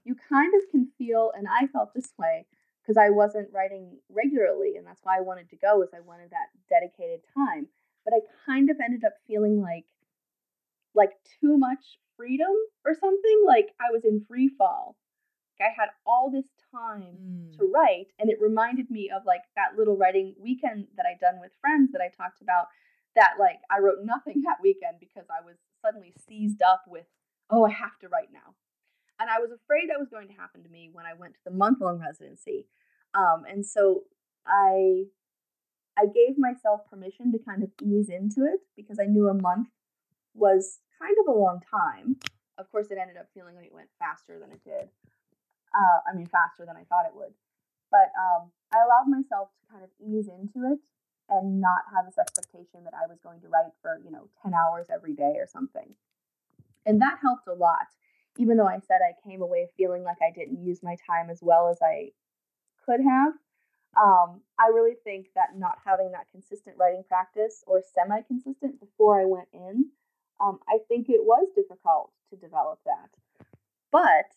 you 0.04 0.16
kind 0.30 0.54
of 0.56 0.70
can 0.72 0.88
feel, 0.98 1.32
and 1.36 1.48
I 1.48 1.68
felt 1.68 1.94
this 1.94 2.13
way, 2.18 2.46
because 2.82 2.98
I 2.98 3.10
wasn't 3.10 3.52
writing 3.52 3.98
regularly, 4.10 4.78
and 4.78 4.88
that's 4.88 5.02
why 5.04 5.18
I 5.18 5.22
wanted 5.22 5.50
to 5.50 5.58
go. 5.58 5.82
Is 5.84 5.90
I 5.94 6.00
wanted 6.00 6.32
that 6.32 6.56
dedicated 6.70 7.20
time, 7.36 7.68
but 8.06 8.13
I 8.13 8.20
kind 8.46 8.70
of 8.70 8.78
ended 8.84 9.04
up 9.04 9.13
feeling 9.28 9.62
like 9.62 9.86
like 10.96 11.12
too 11.42 11.58
much 11.58 12.00
freedom 12.16 12.56
or 12.86 12.94
something. 12.94 13.44
Like 13.46 13.74
I 13.80 13.92
was 13.92 14.06
in 14.06 14.24
free 14.26 14.50
fall. 14.58 14.96
I 15.62 15.74
had 15.76 15.89
all 16.06 16.30
this 16.32 16.48
time 16.72 17.17
mm. 17.17 17.58
to 17.58 17.72
write, 17.74 18.08
and 18.20 18.30
it 18.30 18.38
reminded 18.41 18.89
me 18.91 19.10
of 19.10 19.24
like 19.26 19.41
that 19.56 19.78
little 19.78 19.98
writing 19.98 20.36
weekend 20.39 20.88
that 20.98 21.06
I 21.06 21.17
done 21.20 21.39
with 21.41 21.52
friends 21.62 21.91
that 21.91 22.02
I 22.02 22.10
talked 22.10 22.41
about. 22.41 22.67
That 23.15 23.36
like 23.39 23.60
I 23.72 23.80
wrote 23.80 24.04
nothing 24.04 24.41
that 24.46 24.62
weekend 24.62 24.98
because 25.00 25.26
I 25.30 25.43
was 25.43 25.56
suddenly 25.82 26.13
seized 26.28 26.62
up 26.62 26.84
with 26.88 27.06
oh 27.50 27.65
I 27.65 27.72
have 27.72 27.98
to 28.02 28.10
write 28.10 28.30
now 28.34 28.54
and 29.20 29.30
I 29.30 29.39
was 29.39 29.52
afraid 29.52 29.89
that 29.89 30.00
was 30.00 30.10
going 30.10 30.28
to 30.28 30.34
happen 30.34 30.63
to 30.63 30.70
me 30.70 30.89
when 30.91 31.06
I 31.06 31.13
went 31.13 31.34
to 31.36 31.39
the 31.43 31.52
month 31.52 31.82
long 31.82 32.00
residency. 32.00 32.67
Um, 33.13 33.43
and 33.50 33.65
so 33.65 34.04
I 34.46 35.06
I 35.98 36.06
gave 36.06 36.38
myself 36.38 36.82
permission 36.89 37.32
to 37.32 37.39
kind 37.39 37.63
of 37.63 37.72
ease 37.82 38.10
into 38.10 38.46
it 38.46 38.62
because 38.76 39.00
I 39.02 39.06
knew 39.06 39.28
a 39.28 39.34
month 39.34 39.70
was 40.36 40.80
kind 41.00 41.15
of 41.20 41.34
a 41.34 41.38
long 41.38 41.62
time. 41.72 42.17
Of 42.60 42.72
course, 42.72 42.88
it 42.91 43.00
ended 43.02 43.17
up 43.17 43.30
feeling 43.34 43.56
like 43.56 43.65
it 43.65 43.74
went 43.74 43.89
faster 43.98 44.38
than 44.39 44.52
it 44.52 44.63
did. 44.63 44.89
Uh, 45.73 45.99
I 46.10 46.15
mean, 46.15 46.27
faster 46.27 46.65
than 46.65 46.75
I 46.75 46.84
thought 46.86 47.06
it 47.06 47.15
would. 47.15 47.34
But 47.91 48.12
um, 48.19 48.51
I 48.73 48.84
allowed 48.84 49.08
myself 49.08 49.49
to 49.60 49.71
kind 49.71 49.84
of 49.84 49.91
ease 49.99 50.27
into 50.27 50.67
it 50.73 50.80
and 51.30 51.60
not 51.60 51.88
have 51.93 52.06
this 52.06 52.17
expectation 52.17 52.84
that 52.84 52.93
I 52.95 53.08
was 53.08 53.19
going 53.19 53.41
to 53.41 53.47
write 53.47 53.75
for, 53.82 53.99
you 54.03 54.12
know, 54.12 54.30
10 54.43 54.53
hours 54.53 54.88
every 54.91 55.13
day 55.13 55.36
or 55.38 55.47
something. 55.47 55.95
And 56.86 57.01
that 57.01 57.19
helped 57.21 57.47
a 57.47 57.53
lot 57.53 57.88
even 58.38 58.58
though 58.58 58.67
I 58.67 58.80
said 58.88 58.99
I 59.01 59.27
came 59.27 59.41
away 59.41 59.67
feeling 59.75 60.03
like 60.03 60.17
I 60.21 60.32
didn't 60.32 60.63
use 60.63 60.82
my 60.84 60.95
time 61.08 61.30
as 61.30 61.39
well 61.41 61.69
as 61.69 61.80
I 61.82 62.12
could 62.86 63.01
have, 63.01 63.34
um, 63.99 64.41
I 64.60 64.67
really 64.73 64.95
think 65.03 65.27
that 65.36 65.58
not 65.58 65.80
having 65.86 66.12
that 66.12 66.27
consistent 66.32 66.77
writing 66.77 67.03
practice 67.08 67.63
or 67.65 67.82
semi 67.95 68.21
consistent 68.21 68.80
before 68.80 69.19
I 69.19 69.25
went 69.25 69.47
in, 69.53 69.89
um, 70.39 70.60
I 70.67 70.77
think 70.88 71.10
it 71.10 71.23
was 71.23 71.47
difficult 71.56 72.12
to 72.30 72.36
develop 72.36 72.80
that. 72.86 73.10
But 73.91 74.30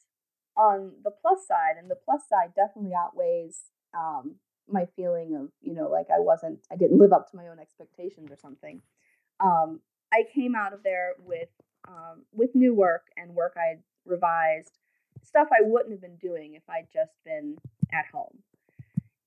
on 0.61 0.93
the 1.03 1.11
plus 1.11 1.47
side, 1.47 1.77
and 1.79 1.91
the 1.91 1.97
plus 2.05 2.29
side 2.29 2.53
definitely 2.55 2.93
outweighs 2.95 3.63
um, 3.97 4.35
my 4.69 4.85
feeling 4.95 5.35
of, 5.35 5.49
you 5.63 5.75
know, 5.75 5.89
like 5.89 6.07
I 6.11 6.21
wasn't, 6.21 6.59
I 6.71 6.77
didn't 6.77 6.99
live 6.99 7.13
up 7.13 7.31
to 7.31 7.37
my 7.37 7.49
own 7.49 7.59
expectations 7.59 8.31
or 8.31 8.37
something. 8.37 8.83
Um, 9.41 9.81
I 10.13 10.25
came 10.35 10.55
out 10.55 10.75
of 10.75 10.83
there 10.83 11.15
with 11.19 11.49
um, 11.89 12.25
with 12.33 12.51
new 12.55 12.75
work 12.75 13.07
and 13.17 13.35
work 13.35 13.55
I'd 13.57 13.83
revised, 14.05 14.77
stuff 15.25 15.49
I 15.51 15.63
wouldn't 15.63 15.93
have 15.93 16.03
been 16.03 16.17
doing 16.17 16.55
if 16.55 16.63
I'd 16.69 16.89
just 16.93 17.13
been 17.25 17.57
at 17.91 18.05
home. 18.13 18.43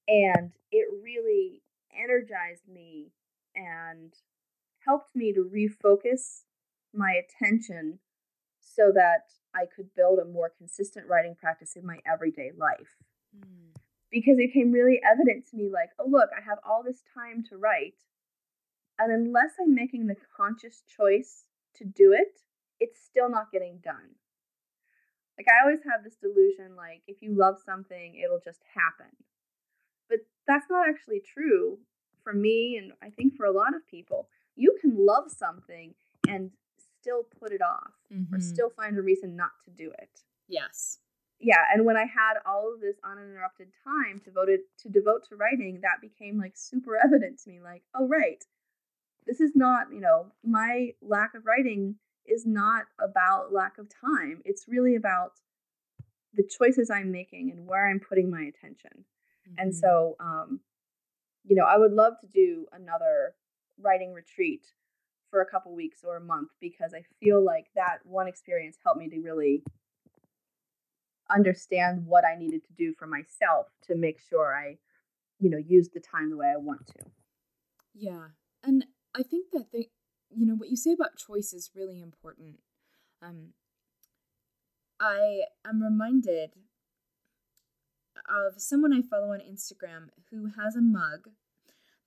And 0.07 0.51
it 0.71 0.87
really 1.01 1.63
energized 1.97 2.67
me 2.71 3.11
and 3.55 4.13
helped 4.85 5.15
me 5.15 5.33
to 5.33 5.49
refocus 5.51 6.41
my 6.93 7.13
attention 7.13 7.97
so 8.63 8.91
that 8.93 9.30
I 9.54 9.65
could 9.65 9.93
build 9.95 10.19
a 10.19 10.26
more 10.26 10.52
consistent 10.58 11.08
writing 11.08 11.36
practice 11.36 11.76
in 11.76 11.86
my 11.86 11.99
everyday 12.12 12.52
life. 12.58 12.97
Mm. 13.38 13.76
Because 14.12 14.38
it 14.38 14.54
became 14.54 14.71
really 14.71 14.99
evident 15.04 15.47
to 15.49 15.58
me 15.58 15.69
like, 15.71 15.89
oh, 15.99 16.08
look, 16.08 16.30
I 16.36 16.41
have 16.41 16.60
all 16.67 16.84
this 16.84 17.04
time 17.13 17.43
to 17.49 17.58
write. 17.58 17.97
And 18.99 19.12
unless 19.12 19.52
I'm 19.60 19.73
making 19.73 20.08
the 20.08 20.15
conscious 20.38 20.84
choice 20.88 21.45
to 21.78 21.86
do 21.86 22.13
it, 22.13 22.39
it's 22.80 22.99
still 23.04 23.30
not 23.30 23.52
getting 23.52 23.80
done. 23.84 24.15
Like 25.38 25.47
I 25.49 25.65
always 25.65 25.84
have 25.89 26.04
this 26.04 26.15
delusion 26.15 26.76
like 26.76 27.02
if 27.08 27.21
you 27.21 27.36
love 27.36 27.56
something, 27.65 28.21
it'll 28.23 28.41
just 28.43 28.62
happen. 28.76 29.12
But 30.10 30.19
that's 30.47 30.69
not 30.69 30.88
actually 30.88 31.21
true 31.21 31.80
for 32.23 32.34
me 32.34 32.80
and 32.82 32.91
I 33.02 33.10
think 33.10 33.36
for 33.36 33.45
a 33.45 33.52
lot 33.52 33.76
of 33.76 33.88
people. 33.88 34.30
You 34.56 34.78
can 34.80 34.95
love 34.95 35.32
something 35.32 35.95
and 36.28 36.52
still 37.03 37.23
put 37.39 37.51
it 37.51 37.61
off 37.61 37.91
mm-hmm. 38.11 38.33
or 38.33 38.39
still 38.39 38.69
find 38.69 38.97
a 38.97 39.01
reason 39.01 39.35
not 39.35 39.51
to 39.65 39.71
do 39.71 39.91
it. 39.99 40.21
Yes. 40.47 40.99
Yeah, 41.39 41.59
and 41.73 41.85
when 41.85 41.97
I 41.97 42.05
had 42.05 42.35
all 42.45 42.71
of 42.73 42.79
this 42.79 42.95
uninterrupted 43.03 43.67
time 43.83 44.21
devoted 44.23 44.61
to 44.79 44.89
devote 44.89 45.27
to 45.27 45.35
writing, 45.35 45.81
that 45.81 45.99
became 46.01 46.39
like 46.39 46.53
super 46.55 46.97
evident 47.03 47.41
to 47.43 47.49
me 47.49 47.59
like, 47.61 47.83
oh 47.93 48.07
right. 48.07 48.43
This 49.25 49.39
is 49.39 49.51
not, 49.55 49.87
you 49.91 49.99
know, 49.99 50.27
my 50.43 50.91
lack 51.01 51.33
of 51.33 51.45
writing 51.45 51.95
is 52.25 52.45
not 52.45 52.85
about 52.99 53.53
lack 53.53 53.77
of 53.77 53.87
time. 53.89 54.41
It's 54.45 54.65
really 54.67 54.95
about 54.95 55.33
the 56.33 56.43
choices 56.43 56.89
I'm 56.89 57.11
making 57.11 57.51
and 57.51 57.67
where 57.67 57.89
I'm 57.89 57.99
putting 57.99 58.29
my 58.29 58.41
attention. 58.41 59.05
Mm-hmm. 59.47 59.55
And 59.57 59.75
so, 59.75 60.15
um, 60.19 60.61
you 61.45 61.55
know, 61.55 61.65
I 61.65 61.77
would 61.77 61.91
love 61.91 62.13
to 62.21 62.27
do 62.27 62.65
another 62.71 63.35
writing 63.79 64.13
retreat 64.13 64.65
for 65.33 65.41
a 65.41 65.49
couple 65.49 65.73
weeks 65.73 66.01
or 66.03 66.15
a 66.15 66.21
month 66.21 66.49
because 66.61 66.93
I 66.93 67.01
feel 67.19 67.43
like 67.43 67.65
that 67.73 67.97
one 68.03 68.27
experience 68.27 68.77
helped 68.83 68.99
me 68.99 69.09
to 69.09 69.19
really 69.19 69.63
understand 71.27 72.05
what 72.05 72.23
I 72.23 72.37
needed 72.37 72.61
to 72.67 72.73
do 72.77 72.93
for 72.93 73.07
myself 73.07 73.65
to 73.87 73.95
make 73.95 74.19
sure 74.19 74.55
I, 74.55 74.77
you 75.39 75.49
know, 75.49 75.57
use 75.57 75.89
the 75.91 75.99
time 75.99 76.29
the 76.29 76.37
way 76.37 76.53
I 76.53 76.57
want 76.57 76.85
to. 76.85 77.05
Yeah. 77.95 78.27
And 78.63 78.85
I 79.15 79.23
think 79.23 79.47
that 79.53 79.71
the 79.73 79.87
you 80.29 80.45
know, 80.45 80.53
what 80.53 80.69
you 80.69 80.77
say 80.77 80.93
about 80.93 81.17
choice 81.17 81.51
is 81.51 81.71
really 81.75 81.99
important. 81.99 82.57
Um, 83.19 83.53
I 84.99 85.45
am 85.67 85.81
reminded 85.81 86.51
of 88.29 88.61
someone 88.61 88.93
I 88.93 89.01
follow 89.01 89.33
on 89.33 89.39
Instagram 89.39 90.09
who 90.29 90.51
has 90.61 90.75
a 90.75 90.81
mug 90.81 91.29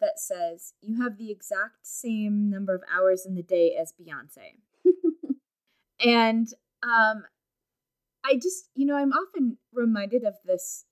that 0.00 0.18
says, 0.18 0.74
You 0.80 1.02
have 1.02 1.18
the 1.18 1.30
exact 1.30 1.87
same 1.87 2.50
number 2.50 2.74
of 2.74 2.82
hours 2.92 3.26
in 3.26 3.35
the 3.35 3.42
day 3.42 3.76
as 3.80 3.92
Beyonce. 3.92 4.61
and 6.04 6.48
um, 6.82 7.24
I 8.24 8.35
just, 8.35 8.70
you 8.74 8.87
know, 8.87 8.96
I'm 8.96 9.12
often 9.12 9.59
reminded 9.72 10.24
of 10.24 10.35
this 10.44 10.85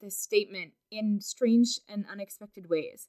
this 0.00 0.18
statement 0.18 0.72
in 0.90 1.20
strange 1.20 1.78
and 1.88 2.06
unexpected 2.10 2.70
ways. 2.70 3.06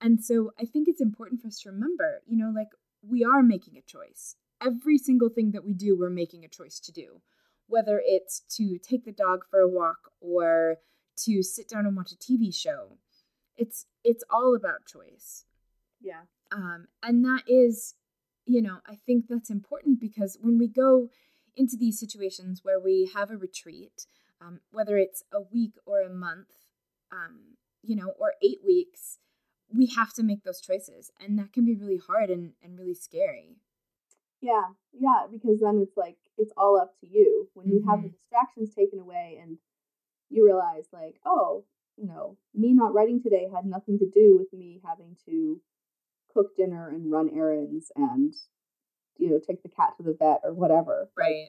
And 0.00 0.24
so 0.24 0.52
I 0.58 0.64
think 0.64 0.88
it's 0.88 1.00
important 1.00 1.42
for 1.42 1.48
us 1.48 1.60
to 1.60 1.70
remember, 1.70 2.22
you 2.26 2.36
know, 2.36 2.50
like 2.54 2.68
we 3.06 3.22
are 3.24 3.42
making 3.42 3.76
a 3.76 3.82
choice. 3.82 4.36
Every 4.64 4.96
single 4.96 5.28
thing 5.28 5.52
that 5.52 5.64
we 5.64 5.74
do, 5.74 5.98
we're 5.98 6.08
making 6.08 6.44
a 6.44 6.48
choice 6.48 6.80
to 6.80 6.92
do. 6.92 7.20
Whether 7.66 8.00
it's 8.04 8.40
to 8.56 8.78
take 8.78 9.04
the 9.04 9.12
dog 9.12 9.44
for 9.50 9.60
a 9.60 9.68
walk 9.68 10.12
or 10.20 10.76
to 11.24 11.42
sit 11.42 11.68
down 11.68 11.86
and 11.86 11.96
watch 11.96 12.12
a 12.12 12.16
TV 12.16 12.54
show. 12.54 12.96
It's 13.56 13.86
it's 14.04 14.24
all 14.30 14.54
about 14.54 14.86
choice. 14.86 15.44
Yeah. 16.00 16.22
Um, 16.52 16.88
and 17.02 17.24
that 17.24 17.42
is, 17.46 17.94
you 18.46 18.62
know, 18.62 18.78
I 18.86 18.96
think 19.06 19.26
that's 19.28 19.50
important 19.50 20.00
because 20.00 20.38
when 20.40 20.58
we 20.58 20.68
go 20.68 21.08
into 21.56 21.76
these 21.76 21.98
situations 21.98 22.60
where 22.62 22.80
we 22.80 23.10
have 23.14 23.30
a 23.30 23.36
retreat, 23.36 24.06
um, 24.40 24.60
whether 24.70 24.96
it's 24.96 25.22
a 25.32 25.40
week 25.40 25.74
or 25.86 26.00
a 26.00 26.12
month, 26.12 26.48
um, 27.12 27.56
you 27.82 27.94
know, 27.94 28.12
or 28.18 28.34
eight 28.42 28.60
weeks, 28.64 29.18
we 29.72 29.86
have 29.86 30.12
to 30.14 30.22
make 30.22 30.42
those 30.42 30.60
choices. 30.60 31.10
And 31.20 31.38
that 31.38 31.52
can 31.52 31.64
be 31.64 31.74
really 31.76 32.00
hard 32.04 32.30
and, 32.30 32.52
and 32.62 32.78
really 32.78 32.94
scary. 32.94 33.56
Yeah, 34.40 34.68
yeah, 34.98 35.26
because 35.30 35.60
then 35.60 35.80
it's 35.82 35.96
like 35.96 36.16
it's 36.38 36.52
all 36.56 36.80
up 36.80 36.98
to 37.00 37.06
you 37.06 37.48
when 37.52 37.68
you 37.68 37.84
have 37.86 38.02
the 38.02 38.08
Mhm. 38.08 38.12
distractions 38.12 38.74
taken 38.74 38.98
away 38.98 39.38
and 39.40 39.58
you 40.30 40.44
realize 40.46 40.88
like, 40.92 41.20
oh, 41.26 41.64
you 42.00 42.06
know, 42.06 42.36
me 42.54 42.72
not 42.72 42.94
writing 42.94 43.22
today 43.22 43.48
had 43.54 43.66
nothing 43.66 43.98
to 43.98 44.06
do 44.06 44.36
with 44.38 44.52
me 44.58 44.80
having 44.84 45.16
to 45.26 45.60
cook 46.32 46.56
dinner 46.56 46.88
and 46.88 47.10
run 47.10 47.28
errands 47.34 47.92
and 47.96 48.34
you 49.18 49.28
know 49.28 49.38
take 49.38 49.62
the 49.62 49.68
cat 49.68 49.94
to 49.96 50.02
the 50.02 50.16
vet 50.18 50.40
or 50.42 50.52
whatever. 50.54 51.10
Right. 51.16 51.48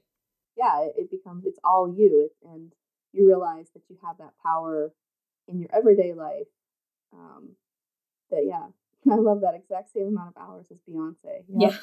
yeah, 0.58 0.82
it, 0.82 0.94
it 0.98 1.12
becomes 1.12 1.46
it's 1.46 1.60
all 1.64 1.94
you, 1.96 2.26
it, 2.28 2.48
and 2.48 2.74
you 3.14 3.28
realize 3.28 3.68
that 3.74 3.84
you 3.90 3.98
have 4.06 4.18
that 4.18 4.34
power 4.44 4.92
in 5.48 5.60
your 5.60 5.70
everyday 5.74 6.14
life. 6.14 6.48
Um, 7.14 7.52
that 8.30 8.44
yeah, 8.46 8.68
I 9.12 9.16
love 9.16 9.42
that 9.42 9.56
exact 9.56 9.94
same 9.94 10.08
amount 10.08 10.36
of 10.36 10.42
hours 10.42 10.68
as 10.72 10.78
Beyonce. 10.90 11.44
Yeah. 11.48 11.78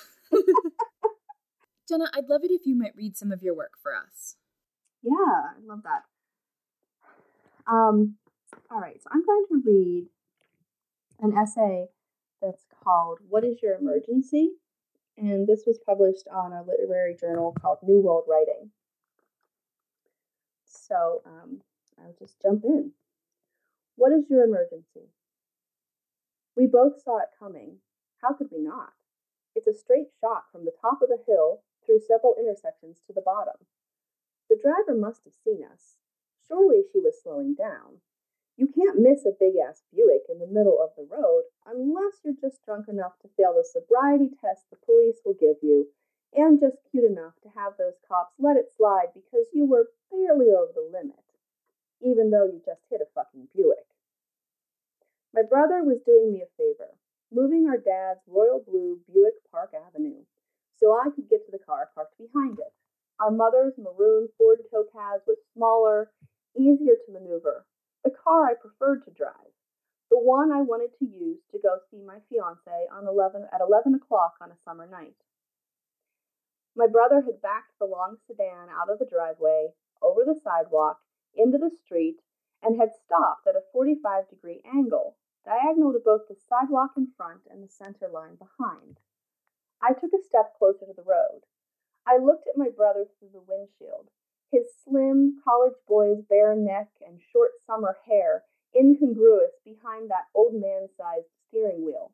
Jenna, 1.89 2.11
I'd 2.13 2.29
love 2.29 2.43
it 2.45 2.51
if 2.51 2.67
you 2.67 2.77
might 2.77 2.95
read 2.95 3.17
some 3.17 3.33
of 3.33 3.43
your 3.43 3.57
work 3.57 3.73
for 3.83 3.97
us. 3.97 4.37
Yeah, 5.03 5.15
I 5.15 5.55
love 5.65 5.85
that. 5.85 6.03
Um, 7.67 8.17
all 8.71 8.81
right, 8.81 9.03
so 9.03 9.09
I'm 9.13 9.25
going 9.25 9.47
to 9.49 9.63
read 9.65 10.07
an 11.21 11.37
essay 11.37 11.87
that's 12.43 12.67
called 12.85 13.19
What 13.29 13.45
is 13.45 13.63
Your 13.63 13.77
Emergency? 13.77 14.53
And 15.17 15.47
this 15.47 15.65
was 15.67 15.79
published 15.85 16.29
on 16.33 16.53
a 16.53 16.63
literary 16.63 17.17
journal 17.19 17.57
called 17.61 17.79
New 17.83 17.99
World 18.01 18.25
Writing. 18.29 18.71
So 20.65 21.23
um, 21.27 21.63
I'll 21.99 22.15
just 22.19 22.41
jump 22.41 22.65
in. 22.65 22.93
What 23.97 24.13
is 24.13 24.31
your 24.31 24.45
emergency? 24.45 25.11
We 26.57 26.67
both 26.67 27.03
saw 27.03 27.19
it 27.19 27.31
coming. 27.39 27.79
How 28.23 28.33
could 28.33 28.49
we 28.53 28.63
not? 28.63 28.93
It's 29.57 29.67
a 29.67 29.75
straight 29.75 30.09
shot 30.21 30.45
from 30.53 30.65
the 30.65 30.77
top 30.81 31.03
of 31.03 31.09
the 31.09 31.19
hill 31.27 31.63
through 31.85 32.01
several 32.07 32.37
intersections 32.39 32.99
to 33.07 33.13
the 33.13 33.23
bottom. 33.25 33.67
The 34.49 34.59
driver 34.61 34.99
must 34.99 35.25
have 35.25 35.35
seen 35.45 35.65
us. 35.65 35.97
Surely 36.47 36.83
she 36.93 37.01
was 37.01 37.21
slowing 37.21 37.55
down. 37.55 38.01
You 38.59 38.67
can't 38.67 38.99
miss 38.99 39.25
a 39.25 39.31
big 39.31 39.55
ass 39.57 39.85
Buick 39.95 40.27
in 40.29 40.41
the 40.41 40.51
middle 40.51 40.83
of 40.83 40.91
the 40.97 41.07
road 41.07 41.45
unless 41.65 42.19
you're 42.25 42.35
just 42.35 42.59
drunk 42.65 42.89
enough 42.89 43.15
to 43.23 43.31
fail 43.37 43.55
the 43.55 43.63
sobriety 43.63 44.31
test 44.43 44.69
the 44.69 44.77
police 44.85 45.23
will 45.25 45.39
give 45.39 45.63
you, 45.63 45.87
and 46.35 46.59
just 46.59 46.77
cute 46.91 47.05
enough 47.05 47.39
to 47.45 47.55
have 47.55 47.79
those 47.79 47.95
cops 48.09 48.35
let 48.37 48.57
it 48.57 48.67
slide 48.77 49.15
because 49.15 49.47
you 49.55 49.65
were 49.65 49.93
barely 50.11 50.51
over 50.51 50.73
the 50.75 50.91
limit, 50.91 51.23
even 52.03 52.31
though 52.31 52.47
you 52.47 52.61
just 52.67 52.83
hit 52.91 53.01
a 53.01 53.07
fucking 53.15 53.47
Buick. 53.55 53.87
My 55.33 55.43
brother 55.43 55.85
was 55.85 56.03
doing 56.05 56.33
me 56.33 56.43
a 56.43 56.51
favor, 56.59 56.99
moving 57.31 57.69
our 57.69 57.79
dad's 57.79 58.27
royal 58.27 58.59
blue 58.59 58.99
Buick 59.07 59.35
Park 59.53 59.71
Avenue 59.71 60.25
so 60.81 60.99
I 60.99 61.11
could 61.15 61.31
get 61.31 61.47
to 61.47 61.53
the 61.53 61.63
car 61.63 61.91
parked 61.95 62.19
behind 62.19 62.59
it. 62.59 62.73
Our 63.21 63.31
mother's 63.31 63.75
maroon 63.79 64.29
Ford 64.37 64.59
Topaz 64.71 65.23
was 65.27 65.39
smaller, 65.55 66.11
easier 66.57 66.95
to 67.07 67.13
maneuver, 67.13 67.65
the 68.05 68.11
car 68.11 68.47
I 68.47 68.55
preferred 68.55 69.05
to 69.05 69.11
drive, 69.11 69.53
the 70.11 70.19
one 70.19 70.53
I 70.53 70.63
wanted 70.63 70.97
to 70.99 71.05
use 71.05 71.41
to 71.53 71.59
go 71.59 71.79
see 71.91 72.01
my 72.03 72.19
fiance 72.29 72.89
on 72.93 73.07
11 73.07 73.49
at 73.53 73.61
11 73.61 73.95
o'clock 73.95 74.35
on 74.41 74.51
a 74.51 74.57
summer 74.65 74.87
night. 74.87 75.17
My 76.75 76.87
brother 76.87 77.23
had 77.23 77.43
backed 77.43 77.79
the 77.79 77.87
long 77.87 78.17
sedan 78.27 78.69
out 78.71 78.89
of 78.89 78.99
the 78.99 79.05
driveway, 79.05 79.75
over 80.01 80.25
the 80.25 80.39
sidewalk, 80.43 81.01
into 81.35 81.59
the 81.59 81.71
street, 81.71 82.21
and 82.63 82.81
had 82.81 82.95
stopped 82.95 83.47
at 83.47 83.57
a 83.57 83.67
45 83.73 84.29
degree 84.31 84.63
angle, 84.65 85.17
diagonal 85.45 85.93
to 85.93 85.99
both 85.99 86.29
the 86.29 86.37
sidewalk 86.37 86.93
in 86.97 87.13
front 87.17 87.43
and 87.51 87.63
the 87.63 87.69
center 87.69 88.09
line 88.09 88.37
behind. 88.37 89.01
I 89.81 89.93
took 89.93 90.13
a 90.13 90.23
step 90.23 90.57
closer 90.59 90.87
to 90.87 90.93
the 90.93 91.03
road. 91.03 91.43
I 92.07 92.17
looked 92.17 92.49
at 92.49 92.57
my 92.57 92.69
brother 92.69 93.07
through 93.19 93.31
the 93.33 93.45
windshield, 93.47 94.11
his 94.51 94.67
slim, 94.85 95.41
college 95.45 95.77
boy's 95.87 96.23
bare 96.23 96.57
neck 96.57 96.89
and 97.07 97.21
short 97.21 97.53
summer 97.67 97.97
hair 98.07 98.45
incongruous 98.75 99.53
behind 99.65 100.11
that 100.11 100.29
old 100.35 100.55
man 100.55 100.89
sized 100.97 101.29
steering 101.49 101.85
wheel. 101.85 102.13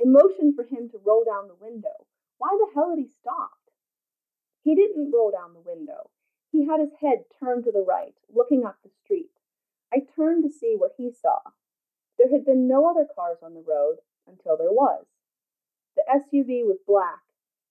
I 0.00 0.04
motioned 0.04 0.54
for 0.56 0.64
him 0.64 0.88
to 0.90 1.00
roll 1.04 1.24
down 1.24 1.48
the 1.48 1.54
window. 1.54 2.06
Why 2.38 2.56
the 2.58 2.72
hell 2.74 2.90
had 2.90 2.98
he 2.98 3.06
stopped? 3.06 3.70
He 4.62 4.74
didn't 4.74 5.12
roll 5.12 5.30
down 5.30 5.52
the 5.52 5.60
window. 5.60 6.10
He 6.50 6.66
had 6.66 6.80
his 6.80 6.92
head 7.00 7.24
turned 7.38 7.64
to 7.64 7.72
the 7.72 7.84
right, 7.84 8.14
looking 8.28 8.64
up 8.64 8.78
the 8.82 8.90
street. 9.04 9.30
I 9.92 10.00
turned 10.16 10.44
to 10.44 10.50
see 10.50 10.74
what 10.76 10.94
he 10.96 11.10
saw. 11.10 11.40
There 12.18 12.30
had 12.30 12.44
been 12.44 12.66
no 12.66 12.88
other 12.88 13.06
cars 13.14 13.38
on 13.42 13.54
the 13.54 13.62
road 13.62 13.98
until 14.26 14.56
there 14.56 14.72
was. 14.72 15.06
The 15.96 16.04
SUV 16.08 16.64
was 16.66 16.78
black, 16.86 17.22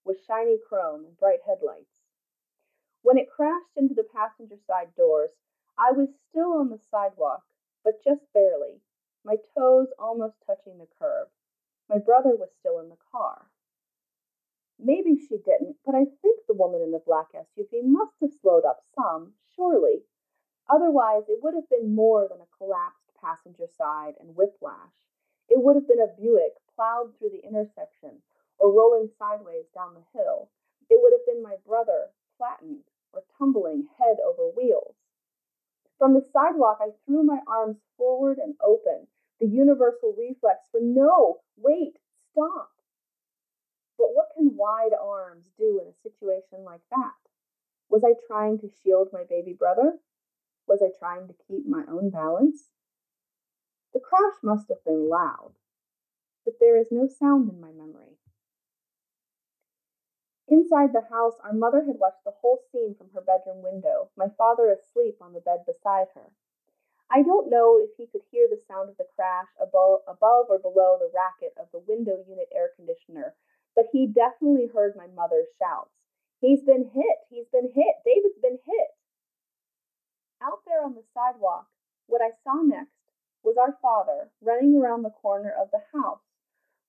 with 0.05 0.23
shiny 0.25 0.57
chrome 0.57 1.05
and 1.05 1.17
bright 1.17 1.39
headlights. 1.45 1.98
When 3.01 3.17
it 3.17 3.31
crashed 3.31 3.77
into 3.77 3.93
the 3.93 4.03
passenger 4.03 4.57
side 4.67 4.93
doors, 4.95 5.31
I 5.77 5.91
was 5.91 6.09
still 6.29 6.53
on 6.53 6.69
the 6.69 6.77
sidewalk, 6.77 7.45
but 7.83 8.03
just 8.03 8.21
barely, 8.33 8.81
my 9.23 9.37
toes 9.57 9.87
almost 9.97 10.35
touching 10.45 10.77
the 10.77 10.87
curb. 10.99 11.29
My 11.87 11.97
brother 11.97 12.35
was 12.35 12.49
still 12.59 12.77
in 12.79 12.89
the 12.89 12.97
car. 13.11 13.49
Maybe 14.77 15.15
she 15.15 15.37
didn't, 15.37 15.77
but 15.85 15.95
I 15.95 16.05
think 16.21 16.45
the 16.45 16.53
woman 16.53 16.81
in 16.81 16.91
the 16.91 16.99
black 16.99 17.31
SUV 17.33 17.83
must 17.83 18.19
have 18.21 18.33
slowed 18.33 18.65
up 18.65 18.83
some, 18.93 19.33
surely. 19.55 20.03
Otherwise, 20.69 21.23
it 21.29 21.41
would 21.41 21.55
have 21.55 21.69
been 21.69 21.95
more 21.95 22.27
than 22.27 22.41
a 22.41 22.57
collapsed 22.57 23.11
passenger 23.19 23.67
side 23.77 24.15
and 24.19 24.35
whiplash. 24.35 25.07
It 25.47 25.61
would 25.63 25.75
have 25.75 25.87
been 25.87 26.01
a 26.01 26.07
Buick 26.07 26.53
plowed 26.75 27.17
through 27.17 27.29
the 27.29 27.45
intersection 27.45 28.21
or 28.57 28.71
rolling 28.71 29.09
sideways 29.17 29.65
down 29.73 29.95
the 29.95 30.19
hill. 30.19 30.49
It 30.89 31.01
would 31.01 31.13
have 31.13 31.25
been 31.25 31.41
my 31.41 31.55
brother, 31.65 32.11
flattened 32.37 32.88
or 33.13 33.23
tumbling 33.37 33.87
head 33.97 34.17
over 34.25 34.49
wheels. 34.55 34.95
From 35.97 36.13
the 36.13 36.25
sidewalk, 36.31 36.77
I 36.81 36.91
threw 37.05 37.23
my 37.23 37.39
arms 37.47 37.77
forward 37.97 38.37
and 38.37 38.55
open, 38.63 39.07
the 39.39 39.47
universal 39.47 40.15
reflex 40.17 40.67
for 40.71 40.79
no, 40.81 41.41
wait, 41.57 41.97
stop. 42.31 42.71
But 43.97 44.13
what 44.13 44.31
can 44.35 44.55
wide 44.55 44.93
arms 44.93 45.51
do 45.57 45.81
in 45.81 45.87
a 45.87 46.01
situation 46.01 46.63
like 46.63 46.81
that? 46.91 47.15
Was 47.89 48.03
I 48.03 48.13
trying 48.27 48.59
to 48.59 48.69
shield 48.81 49.09
my 49.11 49.23
baby 49.29 49.53
brother? 49.53 49.99
Was 50.67 50.81
I 50.81 50.91
trying 50.97 51.27
to 51.27 51.35
keep 51.47 51.67
my 51.67 51.83
own 51.89 52.09
balance? 52.11 52.69
The 53.93 53.99
crash 53.99 54.35
must 54.43 54.69
have 54.69 54.85
been 54.85 55.09
loud, 55.09 55.53
but 56.45 56.59
there 56.59 56.77
is 56.77 56.87
no 56.91 57.07
sound 57.07 57.49
in 57.49 57.59
my 57.59 57.71
memory. 57.71 58.18
Inside 60.49 60.93
the 60.93 61.01
house, 61.01 61.35
our 61.43 61.53
mother 61.53 61.83
had 61.85 61.99
watched 61.99 62.23
the 62.23 62.31
whole 62.41 62.57
scene 62.71 62.95
from 62.95 63.11
her 63.11 63.21
bedroom 63.21 63.61
window, 63.61 64.09
my 64.15 64.29
father 64.29 64.71
asleep 64.71 65.21
on 65.21 65.33
the 65.33 65.41
bed 65.41 65.63
beside 65.63 66.07
her. 66.15 66.31
I 67.07 67.21
don't 67.21 67.51
know 67.51 67.77
if 67.77 67.95
he 67.97 68.07
could 68.07 68.23
hear 68.31 68.47
the 68.49 68.57
sound 68.67 68.89
of 68.89 68.97
the 68.97 69.07
crash 69.15 69.49
above, 69.61 70.01
above 70.07 70.47
or 70.49 70.57
below 70.57 70.97
the 70.97 71.11
racket 71.13 71.53
of 71.55 71.69
the 71.71 71.77
window 71.77 72.23
unit 72.27 72.49
air 72.51 72.71
conditioner, 72.75 73.35
but 73.75 73.89
he 73.91 74.07
definitely 74.07 74.65
heard 74.65 74.95
my 74.95 75.05
mother's 75.05 75.49
shouts. 75.59 75.93
He's 76.41 76.63
been 76.63 76.89
hit! 76.89 77.17
He's 77.29 77.47
been 77.49 77.69
hit! 77.71 77.95
David's 78.03 78.39
been 78.39 78.57
hit! 78.65 78.87
Out 80.41 80.65
there 80.65 80.83
on 80.83 80.95
the 80.95 81.03
sidewalk, 81.13 81.67
what 82.07 82.21
I 82.21 82.31
saw 82.43 82.63
next 82.63 82.97
was 83.43 83.55
our 83.57 83.77
father 83.83 84.31
running 84.41 84.75
around 84.75 85.03
the 85.03 85.11
corner 85.11 85.51
of 85.51 85.69
the 85.69 85.83
house, 85.93 86.23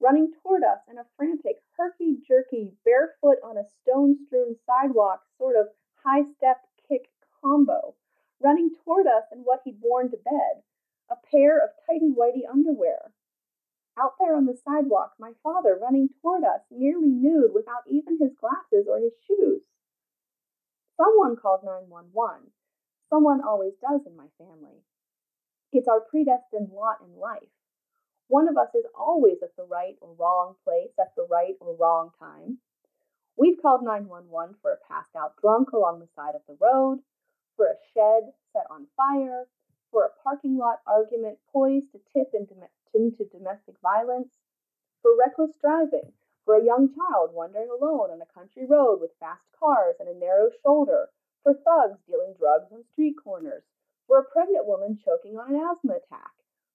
running 0.01 0.33
toward 0.43 0.63
us 0.63 0.81
in 0.91 0.99
a 0.99 1.07
frantic, 1.17 1.63
herky 1.77 2.19
jerky, 2.27 2.73
barefoot 2.85 3.39
on 3.45 3.57
a 3.57 3.69
stone 3.83 4.17
strewn 4.27 4.57
sidewalk 4.67 5.23
sort 5.39 5.57
of 5.57 5.67
high 6.05 6.25
step 6.37 6.63
kick 6.89 7.11
combo, 7.43 7.95
running 8.43 8.71
toward 8.83 9.07
us 9.07 9.25
in 9.33 9.41
what 9.41 9.61
he'd 9.65 9.79
worn 9.81 10.11
to 10.11 10.17
bed 10.17 10.63
a 11.11 11.17
pair 11.31 11.59
of 11.59 11.71
tighty 11.87 12.09
whitey 12.09 12.49
underwear. 12.49 13.13
Out 13.99 14.15
there 14.19 14.37
on 14.37 14.47
the 14.47 14.57
sidewalk, 14.57 15.13
my 15.19 15.33
father 15.43 15.77
running 15.81 16.09
toward 16.23 16.45
us, 16.45 16.61
nearly 16.71 17.11
nude 17.11 17.53
without 17.53 17.83
even 17.91 18.17
his 18.19 18.31
glasses 18.41 18.87
or 18.89 18.99
his 18.99 19.13
shoes. 19.27 19.63
Someone 20.97 21.37
called 21.37 21.65
911. 21.65 22.53
Someone 23.11 23.41
always 23.43 23.75
does 23.83 24.07
in 24.07 24.17
my 24.17 24.29
family. 24.39 24.85
It's 25.73 25.89
our 25.89 26.01
predestined 26.01 26.71
lot 26.73 26.99
in 27.05 27.19
life. 27.19 27.51
One 28.31 28.47
of 28.47 28.57
us 28.57 28.73
is 28.77 28.87
always 28.95 29.43
at 29.43 29.57
the 29.57 29.65
right 29.65 29.99
or 30.01 30.15
wrong 30.15 30.55
place 30.63 30.95
at 31.01 31.17
the 31.17 31.27
right 31.27 31.57
or 31.59 31.75
wrong 31.75 32.13
time. 32.17 32.59
We've 33.37 33.61
called 33.61 33.83
911 33.83 34.55
for 34.63 34.71
a 34.71 34.77
passed 34.87 35.17
out 35.17 35.35
drunk 35.43 35.73
along 35.73 35.99
the 35.99 36.07
side 36.15 36.37
of 36.37 36.47
the 36.47 36.57
road, 36.61 37.03
for 37.57 37.67
a 37.67 37.75
shed 37.93 38.33
set 38.53 38.71
on 38.71 38.87
fire, 38.97 39.49
for 39.91 40.05
a 40.05 40.23
parking 40.23 40.57
lot 40.57 40.79
argument 40.87 41.41
poised 41.53 41.91
to 41.91 41.99
tip 42.15 42.33
into, 42.33 43.25
domestic 43.25 43.75
violence, 43.83 44.31
for 45.03 45.11
reckless 45.19 45.51
driving, 45.61 46.13
for 46.45 46.55
a 46.55 46.65
young 46.65 46.95
child 46.95 47.35
wandering 47.35 47.69
alone 47.69 48.13
on 48.13 48.23
a 48.23 48.33
country 48.33 48.65
road 48.65 49.01
with 49.01 49.11
fast 49.19 49.43
cars 49.59 49.97
and 49.99 50.09
a 50.09 50.15
narrow 50.15 50.51
shoulder, 50.63 51.11
for 51.43 51.55
thugs 51.55 51.99
dealing 52.07 52.35
drugs 52.39 52.71
on 52.71 52.85
street 52.93 53.17
corners, 53.19 53.65
for 54.07 54.21
a 54.21 54.31
pregnant 54.31 54.67
woman 54.67 54.97
choking 55.05 55.37
on 55.37 55.53
an 55.53 55.61
asthma 55.61 55.95
attack, 55.95 56.31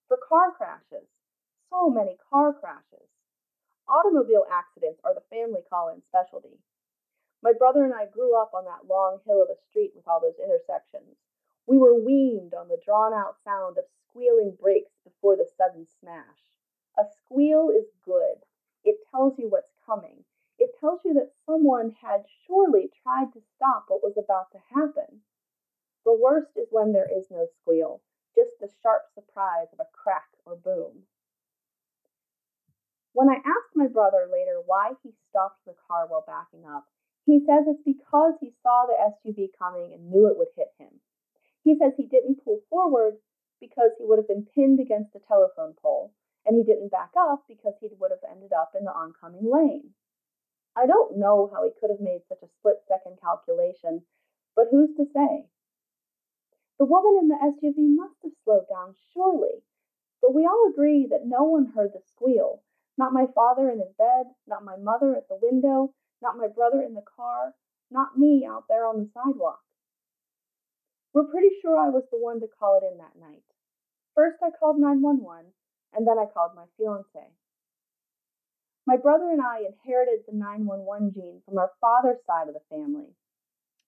for 0.10 0.18
car 0.18 0.52
crashes. 0.52 1.08
So 1.70 1.90
many 1.90 2.18
car 2.30 2.54
crashes. 2.54 3.10
Automobile 3.88 4.46
accidents 4.52 5.00
are 5.04 5.14
the 5.14 5.22
family 5.30 5.62
call 5.70 5.90
in 5.90 6.02
specialty. 6.02 6.60
My 7.42 7.54
brother 7.54 7.84
and 7.84 7.94
I 7.94 8.08
grew 8.08 8.36
up 8.36 8.54
on 8.54 8.66
that 8.66 8.88
long 8.88 9.20
hill 9.26 9.42
of 9.42 9.50
a 9.50 9.56
street 9.56 9.94
with 9.96 10.08
all 10.08 10.20
those 10.20 10.40
intersections. 10.40 11.18
We 11.68 11.78
were 11.78 11.94
weaned 11.94 12.54
on 12.54 12.68
the 12.68 12.82
drawn 12.84 13.14
out 13.14 13.38
sound 13.44 13.78
of 13.78 13.86
squealing 14.10 14.56
brakes 14.60 14.94
before 15.04 15.36
the 15.36 15.46
sudden 15.46 15.86
smash. 15.86 16.52
A 16.98 17.06
squeal 17.06 17.70
is 17.70 17.92
good. 18.04 18.46
It 18.84 19.06
tells 19.12 19.38
you 19.38 19.50
what's 19.50 19.74
coming. 19.86 20.26
It 20.58 20.76
tells 20.80 21.04
you 21.04 21.14
that 21.16 21.34
someone 21.46 21.92
had 21.92 22.26
surely 22.48 22.90
tried 23.04 23.34
to 23.34 23.42
stop 23.56 23.86
what 23.90 24.04
was 24.04 24.18
about 24.18 24.52
to 24.52 24.60
happen. 24.74 25.22
The 26.06 26.14
worst 26.14 26.56
is 26.56 26.72
when 26.72 26.94
there 26.94 27.10
is 27.12 27.30
no 27.30 27.46
squeal, 27.46 28.02
just 28.34 28.60
the 28.60 28.70
sharp 28.82 29.10
surprise 29.14 29.68
of 29.74 29.80
a 29.80 29.90
crack 29.92 30.30
or 30.46 30.56
boom. 30.56 31.08
When 33.16 33.30
I 33.30 33.40
asked 33.48 33.80
my 33.80 33.88
brother 33.88 34.28
later 34.30 34.60
why 34.66 34.92
he 35.02 35.16
stopped 35.30 35.64
the 35.64 35.74
car 35.88 36.06
while 36.06 36.28
backing 36.28 36.68
up, 36.68 36.84
he 37.26 37.40
says 37.40 37.64
it's 37.66 37.82
because 37.82 38.34
he 38.42 38.52
saw 38.62 38.84
the 38.84 39.00
SUV 39.00 39.56
coming 39.58 39.94
and 39.94 40.12
knew 40.12 40.28
it 40.28 40.38
would 40.38 40.52
hit 40.54 40.76
him. 40.78 41.00
He 41.64 41.80
says 41.80 41.94
he 41.96 42.08
didn't 42.08 42.44
pull 42.44 42.60
forward 42.70 43.16
because 43.62 43.92
he 43.98 44.04
would 44.04 44.20
have 44.20 44.28
been 44.28 44.46
pinned 44.54 44.82
against 44.82 45.16
a 45.16 45.24
telephone 45.32 45.76
pole, 45.82 46.12
and 46.46 46.58
he 46.58 46.64
didn't 46.64 46.92
back 46.92 47.12
up 47.18 47.46
because 47.48 47.76
he 47.80 47.88
would 47.98 48.12
have 48.12 48.30
ended 48.30 48.52
up 48.52 48.76
in 48.78 48.84
the 48.84 48.92
oncoming 48.92 49.50
lane. 49.50 49.94
I 50.76 50.86
don't 50.86 51.18
know 51.18 51.50
how 51.54 51.64
he 51.64 51.72
could 51.80 51.92
have 51.92 52.02
made 52.02 52.28
such 52.28 52.44
a 52.44 52.52
split 52.60 52.84
second 52.86 53.22
calculation, 53.22 54.04
but 54.58 54.68
who's 54.72 54.94
to 54.98 55.06
say? 55.16 55.48
The 56.78 56.84
woman 56.84 57.16
in 57.16 57.30
the 57.30 57.40
SUV 57.40 57.96
must 57.96 58.20
have 58.24 58.34
slowed 58.44 58.68
down, 58.68 58.96
surely. 59.14 59.64
But 60.22 60.34
we 60.36 60.46
all 60.46 60.68
agree 60.70 61.08
that 61.08 61.26
no 61.26 61.44
one 61.44 61.68
heard 61.68 61.94
the 61.94 62.02
squeal. 62.02 62.62
Not 62.98 63.14
my 63.14 63.26
father 63.36 63.70
in 63.70 63.80
his 63.80 63.92
bed, 63.98 64.28
not 64.48 64.64
my 64.64 64.78
mother 64.78 65.16
at 65.16 65.28
the 65.28 65.40
window, 65.42 65.94
not 66.22 66.38
my 66.38 66.48
brother 66.48 66.82
in 66.82 66.94
the 66.94 67.04
car, 67.16 67.54
not 67.92 68.18
me 68.18 68.46
out 68.46 68.66
there 68.70 68.88
on 68.88 68.98
the 68.98 69.10
sidewalk. 69.14 69.60
We're 71.14 71.32
pretty 71.32 71.52
sure 71.62 71.78
I 71.78 71.90
was 71.90 72.04
the 72.12 72.20
one 72.20 72.40
to 72.42 72.48
call 72.48 72.80
it 72.82 72.88
in 72.92 72.98
that 73.00 73.16
night. 73.20 73.44
First, 74.16 74.38
I 74.44 74.52
called 74.52 74.80
911, 74.80 75.52
and 75.94 76.08
then 76.08 76.20
I 76.20 76.26
called 76.26 76.56
my 76.56 76.66
fiance. 76.78 77.32
My 78.86 78.98
brother 78.98 79.32
and 79.32 79.42
I 79.42 79.66
inherited 79.66 80.26
the 80.28 80.36
911 80.36 81.12
gene 81.14 81.42
from 81.46 81.58
our 81.58 81.72
father's 81.82 82.24
side 82.28 82.48
of 82.48 82.54
the 82.54 82.68
family. 82.70 83.16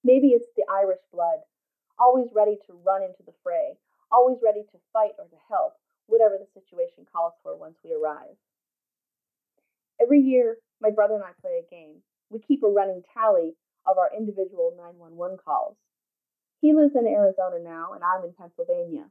Maybe 0.03 0.29
it's 0.29 0.47
the 0.55 0.65
Irish 0.71 1.03
blood, 1.13 1.39
always 1.99 2.27
ready 2.33 2.57
to 2.67 2.81
run 2.85 3.03
into 3.03 3.23
the 3.25 3.35
fray, 3.43 3.77
always 4.11 4.37
ready 4.43 4.63
to 4.63 4.79
fight 4.91 5.13
or 5.19 5.25
to 5.25 5.39
help, 5.49 5.73
whatever 6.07 6.37
the 6.37 6.47
situation 6.53 7.05
calls 7.11 7.33
for 7.43 7.55
once 7.55 7.77
we 7.83 7.93
arrive. 7.93 8.35
Every 10.01 10.19
year, 10.19 10.57
my 10.79 10.91
brother 10.91 11.15
and 11.15 11.23
I 11.23 11.31
play 11.41 11.59
a 11.59 11.69
game. 11.69 12.01
We 12.29 12.39
keep 12.39 12.63
a 12.63 12.67
running 12.67 13.03
tally 13.13 13.55
of 13.85 13.97
our 13.97 14.11
individual 14.15 14.73
911 14.77 15.37
calls. 15.43 15.75
He 16.61 16.73
lives 16.73 16.95
in 16.95 17.07
Arizona 17.07 17.59
now, 17.59 17.93
and 17.93 18.03
I'm 18.03 18.23
in 18.23 18.33
Pennsylvania. 18.33 19.09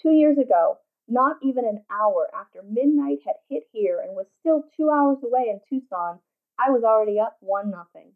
Two 0.00 0.12
years 0.12 0.38
ago, 0.38 0.78
not 1.08 1.36
even 1.42 1.64
an 1.64 1.84
hour 1.90 2.30
after 2.34 2.62
midnight 2.62 3.18
had 3.24 3.36
hit 3.48 3.64
here 3.72 4.00
and 4.00 4.16
was 4.16 4.26
still 4.40 4.64
two 4.76 4.90
hours 4.90 5.18
away 5.22 5.48
in 5.50 5.60
Tucson, 5.68 6.20
I 6.58 6.70
was 6.70 6.84
already 6.84 7.18
up 7.18 7.36
one 7.40 7.70
nothing. 7.70 8.12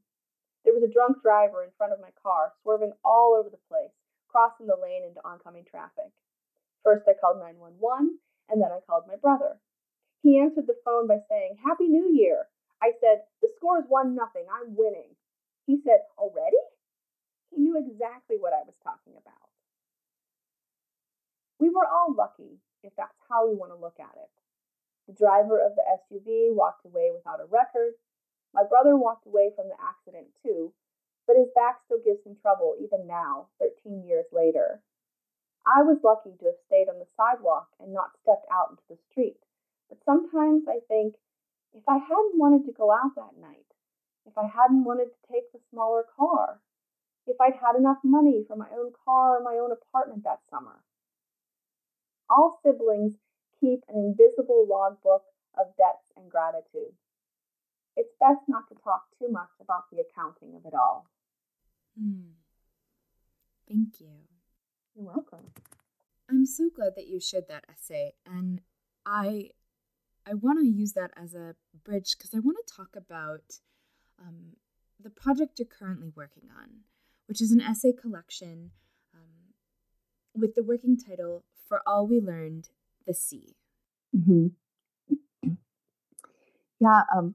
There 0.64 0.74
was 0.74 0.82
a 0.82 0.92
drunk 0.92 1.22
driver 1.22 1.64
in 1.64 1.70
front 1.76 1.92
of 1.92 2.00
my 2.00 2.10
car, 2.22 2.52
swerving 2.62 2.92
all 3.04 3.34
over 3.38 3.50
the 3.50 3.60
place, 3.68 3.92
crossing 4.28 4.66
the 4.66 4.76
lane 4.76 5.04
into 5.04 5.24
oncoming 5.24 5.64
traffic. 5.64 6.12
First, 6.84 7.08
I 7.08 7.14
called 7.14 7.38
911, 7.38 8.18
and 8.48 8.62
then 8.62 8.72
I 8.72 8.80
called 8.86 9.04
my 9.06 9.16
brother. 9.16 9.60
He 10.22 10.38
answered 10.38 10.66
the 10.66 10.78
phone 10.84 11.06
by 11.06 11.18
saying, 11.28 11.58
Happy 11.64 11.88
New 11.88 12.10
Year. 12.12 12.46
I 12.82 12.92
said, 13.00 13.22
The 13.42 13.48
score 13.56 13.78
is 13.78 13.84
1 13.88 14.14
nothing. 14.14 14.46
I'm 14.50 14.76
winning. 14.76 15.14
He 15.66 15.80
said, 15.84 16.00
Already? 16.18 16.58
He 17.50 17.60
knew 17.60 17.78
exactly 17.78 18.36
what 18.38 18.52
I 18.52 18.62
was 18.66 18.74
talking 18.82 19.14
about. 19.16 19.48
We 21.58 21.70
were 21.70 21.86
all 21.86 22.14
lucky 22.14 22.60
if 22.82 22.92
that's 22.96 23.18
how 23.28 23.48
we 23.48 23.54
want 23.54 23.72
to 23.72 23.80
look 23.80 23.98
at 23.98 24.14
it. 24.14 24.30
The 25.08 25.14
driver 25.14 25.58
of 25.58 25.74
the 25.74 25.82
SUV 25.82 26.54
walked 26.54 26.84
away 26.84 27.10
without 27.12 27.40
a 27.40 27.46
record. 27.46 27.94
My 28.54 28.62
brother 28.64 28.96
walked 28.96 29.26
away 29.26 29.50
from 29.56 29.68
the 29.68 29.80
accident 29.80 30.28
too, 30.42 30.72
but 31.26 31.36
his 31.36 31.48
back 31.54 31.80
still 31.84 32.00
gives 32.04 32.24
him 32.24 32.36
trouble 32.40 32.76
even 32.80 33.06
now, 33.06 33.48
13 33.58 34.04
years 34.06 34.26
later. 34.32 34.82
I 35.66 35.82
was 35.82 36.04
lucky 36.04 36.36
to 36.38 36.46
have 36.46 36.64
stayed 36.66 36.88
on 36.88 36.98
the 36.98 37.08
sidewalk 37.16 37.68
and 37.80 37.92
not 37.92 38.16
stepped 38.22 38.46
out 38.52 38.70
into 38.70 38.82
the 38.88 38.98
street, 39.10 39.40
but 39.88 39.98
sometimes 40.04 40.64
I 40.68 40.80
think 40.88 41.14
if 41.74 41.82
I 41.88 41.98
hadn't 41.98 42.38
wanted 42.38 42.66
to 42.66 42.72
go 42.72 42.90
out 42.92 43.14
that 43.16 43.40
night, 43.40 43.66
if 44.26 44.36
I 44.36 44.46
hadn't 44.46 44.84
wanted 44.84 45.08
to 45.08 45.32
take 45.32 45.50
the 45.52 45.60
smaller 45.70 46.04
car, 46.16 46.60
if 47.26 47.40
I'd 47.40 47.54
had 47.60 47.76
enough 47.76 47.98
money 48.04 48.44
for 48.46 48.56
my 48.56 48.68
own 48.72 48.92
car 49.04 49.38
or 49.38 49.42
my 49.42 49.58
own 49.60 49.70
apartment 49.72 50.24
that 50.24 50.40
summer, 50.50 50.80
all 52.30 52.60
siblings 52.64 53.14
keep 53.60 53.80
an 53.88 53.96
invisible 53.96 54.66
logbook 54.68 55.24
of 55.58 55.66
debts 55.76 56.12
and 56.16 56.30
gratitude. 56.30 56.94
It's 57.96 58.12
best 58.20 58.40
not 58.48 58.68
to 58.68 58.76
talk 58.82 59.02
too 59.18 59.28
much 59.28 59.50
about 59.60 59.90
the 59.90 59.98
accounting 59.98 60.54
of 60.54 60.64
it 60.64 60.74
all. 60.74 61.06
Hmm. 61.98 62.38
Thank 63.68 64.00
you. 64.00 64.08
You're 64.94 65.06
welcome. 65.06 65.52
I'm 66.30 66.46
so 66.46 66.70
glad 66.74 66.94
that 66.96 67.08
you 67.08 67.20
shared 67.20 67.48
that 67.48 67.64
essay, 67.70 68.12
and 68.24 68.60
I 69.04 69.50
I 70.28 70.34
want 70.34 70.58
to 70.58 70.66
use 70.66 70.92
that 70.92 71.10
as 71.16 71.34
a 71.34 71.54
bridge 71.84 72.16
because 72.16 72.34
I 72.34 72.40
want 72.40 72.58
to 72.64 72.74
talk 72.74 72.94
about 72.96 73.60
um, 74.20 74.56
the 75.02 75.10
project 75.10 75.58
you're 75.58 75.66
currently 75.66 76.10
working 76.14 76.48
on, 76.56 76.80
which 77.26 77.40
is 77.40 77.50
an 77.50 77.60
essay 77.60 77.92
collection 77.92 78.72
um, 79.14 79.54
with 80.34 80.54
the 80.54 80.62
working 80.62 80.98
title 80.98 81.44
for 81.68 81.80
all 81.86 82.06
we 82.06 82.20
learned, 82.20 82.68
the 83.06 83.14
sea. 83.14 83.54
Mm-hmm. 84.16 84.48
Yeah, 86.80 87.02
um, 87.12 87.34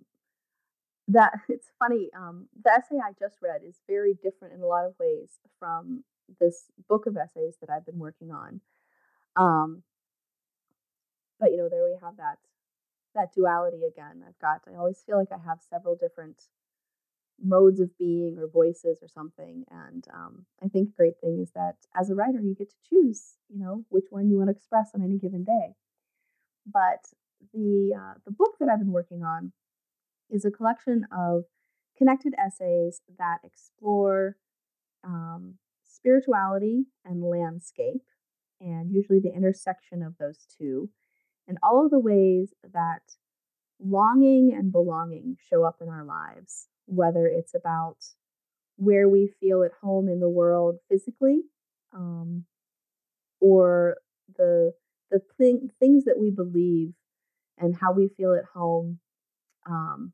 that 1.10 1.34
it's 1.50 1.68
funny. 1.78 2.10
Um, 2.16 2.48
the 2.64 2.72
essay 2.72 2.96
I 3.04 3.12
just 3.20 3.42
read 3.42 3.60
is 3.68 3.82
very 3.90 4.14
different 4.14 4.54
in 4.54 4.62
a 4.62 4.66
lot 4.66 4.86
of 4.86 4.94
ways 4.98 5.32
from 5.60 6.06
this 6.40 6.72
book 6.88 7.08
of 7.08 7.18
essays 7.18 7.56
that 7.60 7.70
I've 7.70 7.86
been 7.86 8.00
working 8.00 8.32
on. 8.32 8.62
Um, 9.36 9.84
but 11.42 11.52
you 11.52 11.58
know, 11.58 11.68
there 11.68 11.84
we 11.84 11.98
have 12.02 12.16
that 12.16 12.38
that 13.16 13.34
duality 13.34 13.82
again. 13.86 14.24
I've 14.28 14.40
got. 14.40 14.62
I 14.68 14.78
always 14.78 15.04
feel 15.06 15.18
like 15.18 15.32
I 15.32 15.44
have 15.46 15.60
several 15.62 15.96
different 15.96 16.44
modes 17.42 17.80
of 17.80 17.98
being 17.98 18.38
or 18.38 18.48
voices 18.48 19.00
or 19.02 19.08
something. 19.08 19.66
And 19.72 20.06
um, 20.14 20.46
I 20.64 20.68
think 20.68 20.90
a 20.90 20.98
great 20.98 21.20
thing 21.20 21.40
is 21.42 21.52
that 21.56 21.76
as 21.96 22.10
a 22.10 22.16
writer, 22.16 22.40
you 22.40 22.56
get 22.56 22.70
to 22.70 22.76
choose, 22.90 23.36
you 23.50 23.60
know, 23.60 23.86
which 23.90 24.06
one 24.10 24.30
you 24.30 24.38
want 24.38 24.50
to 24.50 24.56
express 24.56 24.92
on 24.94 25.04
any 25.04 25.18
given 25.18 25.44
day. 25.44 25.76
But 26.66 27.06
the 27.54 27.94
uh, 27.98 28.14
the 28.26 28.32
book 28.32 28.56
that 28.60 28.70
I've 28.70 28.80
been 28.80 28.92
working 28.92 29.24
on 29.24 29.52
is 30.30 30.46
a 30.46 30.52
collection 30.52 31.06
of 31.16 31.44
connected 31.98 32.34
essays 32.38 33.02
that 33.18 33.40
explore 33.44 34.38
um, 35.04 35.56
spirituality 35.84 36.86
and 37.06 37.24
landscape, 37.24 38.04
and 38.62 38.92
usually 38.92 39.20
the 39.20 39.34
intersection 39.34 40.02
of 40.02 40.18
those 40.18 40.48
two, 40.58 40.90
and 41.48 41.58
all 41.62 41.84
of 41.84 41.92
the 41.92 42.00
ways 42.00 42.54
that 42.74 43.02
longing 43.80 44.54
and 44.54 44.72
belonging 44.72 45.38
show 45.50 45.64
up 45.64 45.78
in 45.82 45.90
our 45.90 46.04
lives 46.04 46.68
whether 46.86 47.28
it's 47.28 47.54
about 47.54 47.98
where 48.78 49.08
we 49.08 49.32
feel 49.40 49.64
at 49.64 49.72
home 49.82 50.08
in 50.08 50.20
the 50.20 50.30
world 50.30 50.78
physically 50.90 51.42
um, 51.94 52.46
or 53.40 53.98
the 54.38 54.74
the 55.12 55.22
thing, 55.38 55.70
things 55.80 56.06
that 56.06 56.20
we 56.20 56.32
believe 56.32 56.94
and 57.58 57.76
how 57.76 57.92
we 57.92 58.08
feel 58.18 58.34
at 58.34 58.46
home 58.46 59.00
um, 59.68 60.12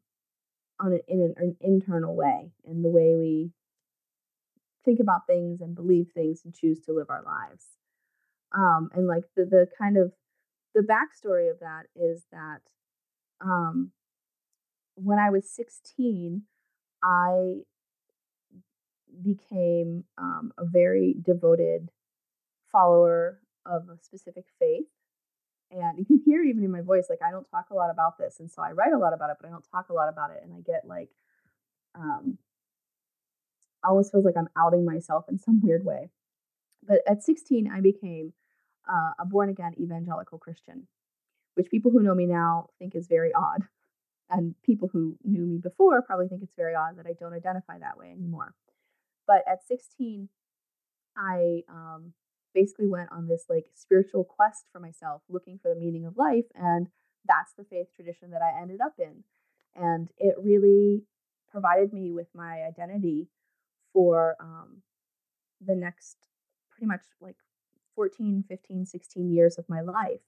on 0.79 0.91
an, 0.91 0.99
in 1.07 1.21
an, 1.21 1.33
an 1.37 1.55
internal 1.61 2.15
way 2.15 2.51
in 2.65 2.81
the 2.81 2.89
way 2.89 3.15
we 3.15 3.51
think 4.83 4.99
about 4.99 5.25
things 5.25 5.61
and 5.61 5.73
believe 5.75 6.07
things 6.13 6.41
and 6.43 6.53
choose 6.53 6.81
to 6.81 6.91
live 6.91 7.09
our 7.09 7.23
lives. 7.23 7.65
Um, 8.53 8.89
and 8.93 9.07
like 9.07 9.23
the, 9.35 9.45
the 9.45 9.67
kind 9.77 9.97
of 9.97 10.11
the 10.73 10.81
backstory 10.81 11.49
of 11.49 11.59
that 11.59 11.83
is 11.95 12.25
that 12.31 12.59
um, 13.41 13.91
when 14.95 15.19
i 15.19 15.29
was 15.29 15.49
16 15.49 16.43
I 17.03 17.61
became 19.23 20.03
um, 20.17 20.51
a 20.57 20.65
very 20.65 21.15
devoted 21.21 21.89
follower 22.71 23.39
of 23.65 23.89
a 23.89 23.97
specific 24.01 24.45
faith. 24.59 24.85
And 25.71 25.99
you 25.99 26.05
can 26.05 26.21
hear 26.25 26.43
even 26.43 26.63
in 26.63 26.71
my 26.71 26.81
voice, 26.81 27.07
like 27.09 27.21
I 27.25 27.31
don't 27.31 27.49
talk 27.49 27.67
a 27.71 27.75
lot 27.75 27.89
about 27.91 28.17
this. 28.17 28.39
And 28.39 28.51
so 28.51 28.61
I 28.61 28.71
write 28.71 28.93
a 28.93 28.97
lot 28.97 29.13
about 29.13 29.29
it, 29.29 29.37
but 29.39 29.47
I 29.47 29.51
don't 29.51 29.65
talk 29.71 29.89
a 29.89 29.93
lot 29.93 30.09
about 30.09 30.31
it. 30.31 30.41
And 30.43 30.53
I 30.53 30.61
get 30.61 30.87
like, 30.87 31.09
um, 31.95 32.37
almost 33.83 34.11
feels 34.11 34.25
like 34.25 34.37
I'm 34.37 34.49
outing 34.57 34.83
myself 34.83 35.25
in 35.29 35.37
some 35.37 35.61
weird 35.61 35.85
way. 35.85 36.09
But 36.87 36.99
at 37.07 37.23
16, 37.23 37.69
I 37.71 37.81
became 37.81 38.33
uh, 38.89 39.11
a 39.19 39.25
born 39.25 39.49
again 39.49 39.73
evangelical 39.79 40.37
Christian, 40.37 40.87
which 41.55 41.69
people 41.69 41.91
who 41.91 42.01
know 42.01 42.15
me 42.15 42.25
now 42.25 42.69
think 42.79 42.95
is 42.95 43.07
very 43.07 43.31
odd. 43.33 43.63
And 44.31 44.53
people 44.63 44.89
who 44.91 45.17
knew 45.23 45.45
me 45.45 45.57
before 45.57 46.01
probably 46.03 46.27
think 46.27 46.43
it's 46.43 46.55
very 46.55 46.75
odd 46.75 46.97
that 46.97 47.07
I 47.07 47.13
don't 47.19 47.33
identify 47.33 47.79
that 47.79 47.97
way 47.97 48.11
anymore. 48.11 48.53
But 49.25 49.43
at 49.47 49.65
16, 49.67 50.29
I 51.17 51.63
um, 51.67 52.13
basically 52.53 52.87
went 52.87 53.11
on 53.11 53.27
this 53.27 53.45
like 53.49 53.65
spiritual 53.73 54.23
quest 54.23 54.65
for 54.71 54.79
myself, 54.79 55.21
looking 55.29 55.59
for 55.59 55.73
the 55.73 55.79
meaning 55.79 56.05
of 56.05 56.17
life. 56.17 56.45
And 56.55 56.87
that's 57.27 57.53
the 57.57 57.63
faith 57.63 57.87
tradition 57.95 58.31
that 58.31 58.41
I 58.41 58.61
ended 58.61 58.81
up 58.81 58.93
in. 58.99 59.23
And 59.75 60.09
it 60.17 60.35
really 60.41 61.03
provided 61.51 61.91
me 61.91 62.11
with 62.11 62.27
my 62.33 62.61
identity 62.61 63.27
for 63.93 64.35
um, 64.39 64.83
the 65.59 65.75
next 65.75 66.17
pretty 66.71 66.87
much 66.87 67.01
like 67.19 67.35
14, 67.99 68.45
15, 68.47 68.85
16 68.85 69.29
years 69.29 69.57
of 69.57 69.67
my 69.67 69.81
life. 69.81 70.21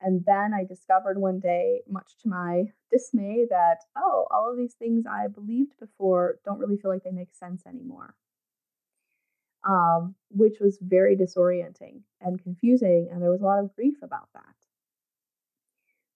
And 0.00 0.24
then 0.24 0.54
I 0.54 0.64
discovered 0.64 1.18
one 1.18 1.40
day, 1.40 1.82
much 1.86 2.16
to 2.22 2.28
my 2.28 2.72
dismay, 2.90 3.44
that, 3.50 3.80
oh, 3.94 4.26
all 4.30 4.50
of 4.50 4.56
these 4.56 4.72
things 4.72 5.04
I 5.04 5.26
believed 5.28 5.74
before 5.78 6.38
don't 6.42 6.58
really 6.58 6.78
feel 6.78 6.90
like 6.90 7.04
they 7.04 7.10
make 7.10 7.34
sense 7.34 7.66
anymore. 7.66 8.14
Um, 9.68 10.14
which 10.30 10.54
was 10.58 10.78
very 10.80 11.18
disorienting 11.18 12.00
and 12.22 12.42
confusing. 12.42 13.10
And 13.12 13.20
there 13.20 13.30
was 13.30 13.42
a 13.42 13.44
lot 13.44 13.62
of 13.62 13.74
grief 13.76 13.96
about 14.02 14.30
that. 14.32 14.54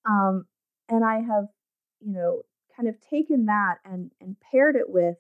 Um, 0.08 0.46
and 0.88 1.04
I 1.04 1.16
have, 1.16 1.48
you 2.00 2.14
know, 2.14 2.40
kind 2.74 2.88
of 2.88 2.94
taken 3.02 3.44
that 3.46 3.80
and, 3.84 4.12
and 4.18 4.36
paired 4.50 4.76
it 4.76 4.88
with 4.88 5.16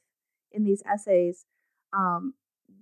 in 0.52 0.64
these 0.64 0.82
essays 0.90 1.44
um, 1.92 2.32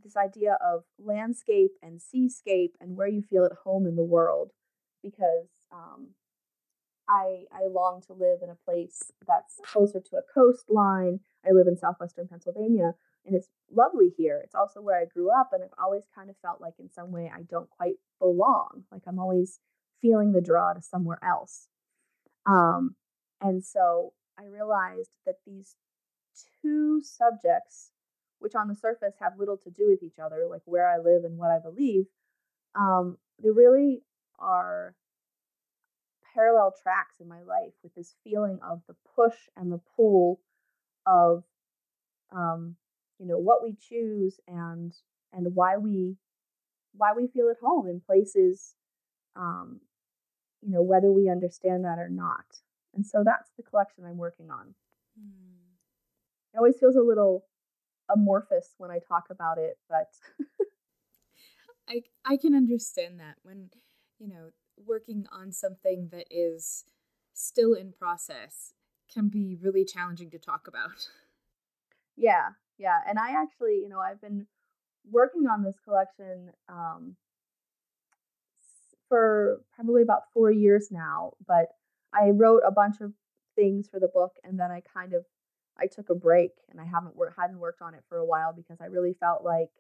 this 0.09 0.17
idea 0.17 0.59
of 0.65 0.85
landscape 0.99 1.73
and 1.83 2.01
seascape 2.01 2.75
and 2.81 2.97
where 2.97 3.09
you 3.09 3.23
feel 3.23 3.45
at 3.45 3.53
home 3.65 3.87
in 3.87 3.97
the 3.97 4.03
world 4.05 4.51
because 5.03 5.49
um, 5.73 6.09
I, 7.09 7.45
I 7.53 7.69
long 7.71 8.03
to 8.07 8.13
live 8.13 8.41
in 8.43 8.51
a 8.51 8.65
place 8.65 9.13
that's 9.27 9.61
closer 9.65 10.01
to 10.01 10.17
a 10.17 10.23
coastline. 10.35 11.21
I 11.47 11.53
live 11.53 11.67
in 11.67 11.77
southwestern 11.77 12.29
Pennsylvania 12.29 12.95
and 13.29 13.37
it's 13.37 13.49
lovely 13.71 14.11
here. 14.17 14.41
It's 14.43 14.55
also 14.55 14.81
where 14.81 14.99
I 14.99 15.05
grew 15.05 15.31
up, 15.31 15.51
and 15.53 15.63
I've 15.63 15.79
always 15.79 16.05
kind 16.15 16.31
of 16.31 16.37
felt 16.41 16.61
like 16.61 16.75
in 16.79 16.91
some 16.91 17.13
way 17.13 17.31
I 17.33 17.43
don't 17.43 17.69
quite 17.69 17.97
belong. 18.19 18.85
Like 18.91 19.03
I'm 19.07 19.19
always 19.19 19.61
feeling 20.01 20.33
the 20.33 20.41
draw 20.41 20.73
to 20.73 20.81
somewhere 20.81 21.19
else. 21.23 21.69
Um, 22.47 22.97
and 23.41 23.63
so 23.63 24.15
I 24.39 24.47
realized 24.47 25.11
that 25.27 25.37
these 25.47 25.77
two 26.63 27.03
subjects, 27.03 27.91
which 28.41 28.55
on 28.55 28.69
the 28.69 28.75
surface 28.75 29.15
have 29.21 29.39
little 29.39 29.57
to 29.57 29.71
do 29.71 29.89
with 29.89 30.03
each 30.03 30.19
other, 30.19 30.47
like 30.49 30.63
where 30.65 30.89
I 30.89 30.99
live 30.99 31.25
and 31.25 31.39
what 31.39 31.51
I 31.51 31.59
believe, 31.59 32.07
um, 32.75 33.19
they 33.43 33.51
really 33.51 34.03
are 34.39 34.95
parallel 36.35 36.75
tracks 36.83 37.17
in 37.21 37.29
my 37.29 37.43
life 37.43 37.73
with 37.83 37.95
this 37.95 38.15
feeling 38.23 38.59
of 38.63 38.81
the 38.87 38.95
push 39.17 39.37
and 39.57 39.73
the 39.73 39.81
pull 39.97 40.41
of 41.07 41.45
um, 42.35 42.77
you 43.19 43.27
know 43.27 43.39
what 43.39 43.63
we 43.63 43.75
choose 43.75 44.39
and 44.47 44.95
and 45.33 45.55
why 45.55 45.77
we 45.77 46.17
why 46.95 47.13
we 47.17 47.27
feel 47.27 47.49
at 47.51 47.57
home 47.61 47.89
in 47.89 48.01
places 48.01 48.75
um, 49.37 49.81
you 50.63 50.71
know 50.71 50.83
whether 50.83 51.13
we 51.13 51.29
understand 51.29 51.85
that 51.85 51.99
or 51.99 52.09
not 52.09 52.45
and 52.95 53.07
so 53.07 53.23
that's 53.25 53.51
the 53.57 53.63
collection 53.63 54.05
i'm 54.05 54.17
working 54.17 54.51
on 54.51 54.75
mm. 55.19 55.59
it 56.55 56.59
always 56.59 56.79
feels 56.79 56.97
a 56.97 57.01
little 57.01 57.45
amorphous 58.11 58.75
when 58.79 58.91
i 58.91 58.99
talk 58.99 59.25
about 59.31 59.59
it 59.59 59.79
but 59.89 60.09
i 61.89 62.03
i 62.25 62.37
can 62.37 62.55
understand 62.55 63.19
that 63.21 63.37
when 63.43 63.71
you 64.19 64.29
know 64.29 64.51
working 64.87 65.27
on 65.33 65.53
something 65.53 66.09
that 66.13 66.27
is 66.31 66.85
still 67.35 67.75
in 67.75 67.93
process 67.93 68.73
can 69.13 69.29
be 69.29 69.57
really 69.61 69.85
challenging 69.85 70.31
to 70.31 70.39
talk 70.39 70.69
about. 70.69 71.09
Yeah 72.17 72.51
yeah 72.79 72.99
and 73.07 73.19
i 73.19 73.31
actually 73.31 73.81
you 73.83 73.89
know 73.89 73.99
i've 73.99 74.21
been 74.21 74.47
working 75.11 75.47
on 75.47 75.63
this 75.63 75.79
collection 75.85 76.51
um, 76.69 77.17
for 79.09 79.61
probably 79.75 80.03
about 80.03 80.23
four 80.33 80.51
years 80.51 80.89
now 80.91 81.33
but 81.47 81.67
i 82.15 82.31
wrote 82.31 82.63
a 82.67 82.71
bunch 82.71 83.01
of 83.01 83.13
things 83.57 83.89
for 83.89 84.01
the 84.01 84.09
book 84.09 84.33
and 84.45 84.59
then 84.59 84.71
i 84.71 84.81
kind 84.93 85.13
of 85.13 85.25
i 85.81 85.87
took 85.87 86.11
a 86.11 86.15
break 86.15 86.53
and 86.71 86.81
i 86.81 86.85
haven't 86.85 87.17
worked 87.17 87.39
hadn't 87.39 87.59
worked 87.59 87.83
on 87.83 87.95
it 87.95 88.03
for 88.09 88.19
a 88.19 88.25
while 88.25 88.53
because 88.53 88.79
i 88.81 88.87
really 88.87 89.15
felt 89.19 89.45
like 89.45 89.71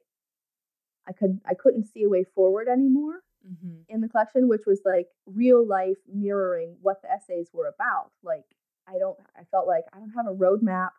i 1.09 1.13
could 1.13 1.41
i 1.47 1.55
couldn't 1.55 1.87
see 1.87 2.05
a 2.05 2.09
way 2.09 2.25
forward 2.35 2.69
anymore 2.69 3.21
mm-hmm. 3.47 3.81
in 3.89 4.01
the 4.01 4.09
collection 4.09 4.49
which 4.49 4.67
was 4.67 4.81
like 4.85 5.07
real 5.27 5.67
life 5.67 5.99
mirroring 6.13 6.77
what 6.83 7.03
the 7.03 7.11
essays 7.11 7.51
were 7.53 7.67
about 7.67 8.11
like 8.23 8.45
i 8.89 8.99
don't 8.99 9.19
i 9.37 9.43
felt 9.51 9.67
like 9.67 9.85
i 9.93 9.99
don't 9.99 10.11
have 10.11 10.27
a 10.27 10.35
roadmap 10.35 10.91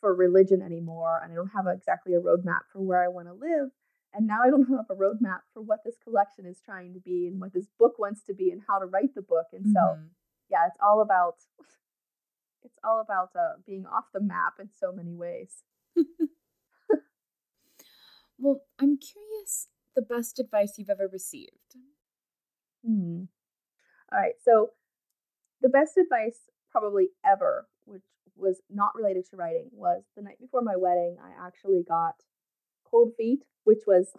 for 0.00 0.14
religion 0.14 0.62
anymore 0.62 1.20
and 1.22 1.32
I 1.32 1.36
don't 1.36 1.50
have 1.54 1.66
exactly 1.66 2.14
a 2.14 2.20
roadmap 2.20 2.60
for 2.72 2.80
where 2.80 3.02
I 3.02 3.08
want 3.08 3.28
to 3.28 3.34
live. 3.34 3.70
And 4.14 4.26
now 4.26 4.40
I 4.44 4.50
don't 4.50 4.68
have 4.76 4.86
a 4.90 4.94
roadmap 4.94 5.40
for 5.52 5.62
what 5.62 5.80
this 5.84 5.96
collection 6.02 6.46
is 6.46 6.60
trying 6.64 6.94
to 6.94 7.00
be 7.00 7.26
and 7.26 7.40
what 7.40 7.52
this 7.52 7.66
book 7.78 7.98
wants 7.98 8.22
to 8.24 8.34
be 8.34 8.50
and 8.50 8.62
how 8.66 8.78
to 8.78 8.86
write 8.86 9.14
the 9.14 9.22
book. 9.22 9.46
And 9.52 9.66
so, 9.66 9.80
mm-hmm. 9.80 10.06
yeah, 10.50 10.66
it's 10.66 10.78
all 10.82 11.02
about 11.02 11.36
it's 12.64 12.78
all 12.84 13.00
about 13.00 13.30
uh, 13.34 13.54
being 13.66 13.86
off 13.86 14.06
the 14.12 14.20
map 14.20 14.54
in 14.60 14.68
so 14.78 14.92
many 14.92 15.14
ways. 15.14 15.62
well, 18.38 18.62
I'm 18.78 18.98
curious 18.98 19.68
the 19.94 20.02
best 20.02 20.38
advice 20.38 20.74
you've 20.78 20.90
ever 20.90 21.08
received. 21.12 21.76
Hmm. 22.84 23.24
All 24.12 24.18
right. 24.18 24.34
So, 24.42 24.70
the 25.60 25.68
best 25.68 25.96
advice 25.96 26.50
probably 26.70 27.08
ever, 27.26 27.66
which 27.84 28.04
was 28.36 28.60
not 28.70 28.94
related 28.94 29.28
to 29.30 29.36
writing 29.36 29.68
was 29.72 30.04
the 30.16 30.22
night 30.22 30.38
before 30.40 30.62
my 30.62 30.76
wedding, 30.76 31.16
I 31.22 31.46
actually 31.46 31.82
got 31.86 32.22
cold 32.84 33.12
feet, 33.16 33.44
which 33.64 33.82
was 33.86 34.12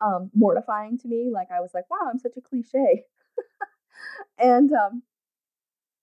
um, 0.00 0.30
mortifying 0.34 0.98
to 0.98 1.08
me. 1.08 1.30
Like 1.32 1.48
I 1.50 1.60
was 1.60 1.70
like, 1.74 1.90
wow, 1.90 2.08
I'm 2.10 2.18
such 2.18 2.36
a 2.36 2.40
cliche. 2.40 3.04
and 4.38 4.70
um, 4.72 5.02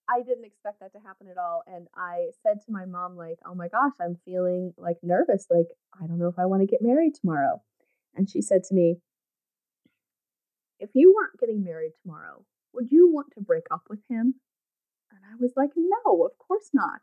I 0.10 0.22
didn't 0.22 0.46
expect 0.46 0.80
that 0.80 0.94
to 0.94 1.00
happen 1.00 1.28
at 1.30 1.38
all. 1.38 1.64
And 1.68 1.88
I 1.96 2.28
said 2.44 2.62
to 2.66 2.72
my 2.72 2.86
mom, 2.86 3.16
like, 3.16 3.40
oh 3.46 3.56
my 3.56 3.68
gosh, 3.68 3.94
I'm 4.00 4.18
feeling 4.26 4.74
like 4.78 4.98
nervous. 5.02 5.48
Like, 5.50 5.68
I 6.02 6.08
don't 6.08 6.20
know 6.20 6.28
if 6.28 6.40
I 6.40 6.46
want 6.46 6.62
to 6.62 6.68
get 6.68 6.82
married 6.82 7.16
tomorrow. 7.16 7.62
And 8.16 8.30
she 8.30 8.42
said 8.42 8.64
to 8.66 8.76
me, 8.76 8.98
if 10.80 10.90
you 10.94 11.14
weren't 11.16 11.40
getting 11.40 11.64
married 11.64 11.94
tomorrow, 12.02 12.46
would 12.74 12.92
you 12.92 13.12
want 13.12 13.32
to 13.34 13.42
break 13.42 13.66
up 13.72 13.84
with 13.90 14.00
him? 14.10 14.36
And 15.12 15.20
I 15.32 15.36
was 15.40 15.54
like, 15.56 15.72
no, 15.76 16.26
of 16.26 16.38
course 16.38 16.70
not. 16.74 17.02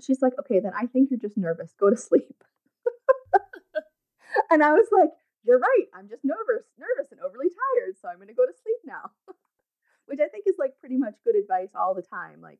She's 0.00 0.22
like, 0.22 0.32
okay, 0.40 0.60
then 0.60 0.72
I 0.76 0.86
think 0.86 1.10
you're 1.10 1.20
just 1.20 1.36
nervous. 1.36 1.74
Go 1.78 1.90
to 1.90 1.96
sleep. 2.08 2.42
and 4.50 4.62
I 4.62 4.72
was 4.72 4.86
like, 4.92 5.10
you're 5.44 5.58
right. 5.58 5.86
I'm 5.94 6.08
just 6.08 6.24
nervous, 6.24 6.64
nervous 6.78 7.10
and 7.10 7.20
overly 7.20 7.48
tired. 7.48 7.96
So 8.00 8.08
I'm 8.08 8.16
going 8.16 8.28
to 8.28 8.34
go 8.34 8.46
to 8.46 8.52
sleep 8.52 8.78
now. 8.84 9.10
Which 10.10 10.18
I 10.20 10.28
think 10.28 10.44
is 10.48 10.56
like 10.58 10.72
pretty 10.80 10.96
much 10.96 11.14
good 11.24 11.36
advice 11.36 11.70
all 11.78 11.94
the 11.94 12.02
time. 12.02 12.40
Like 12.42 12.58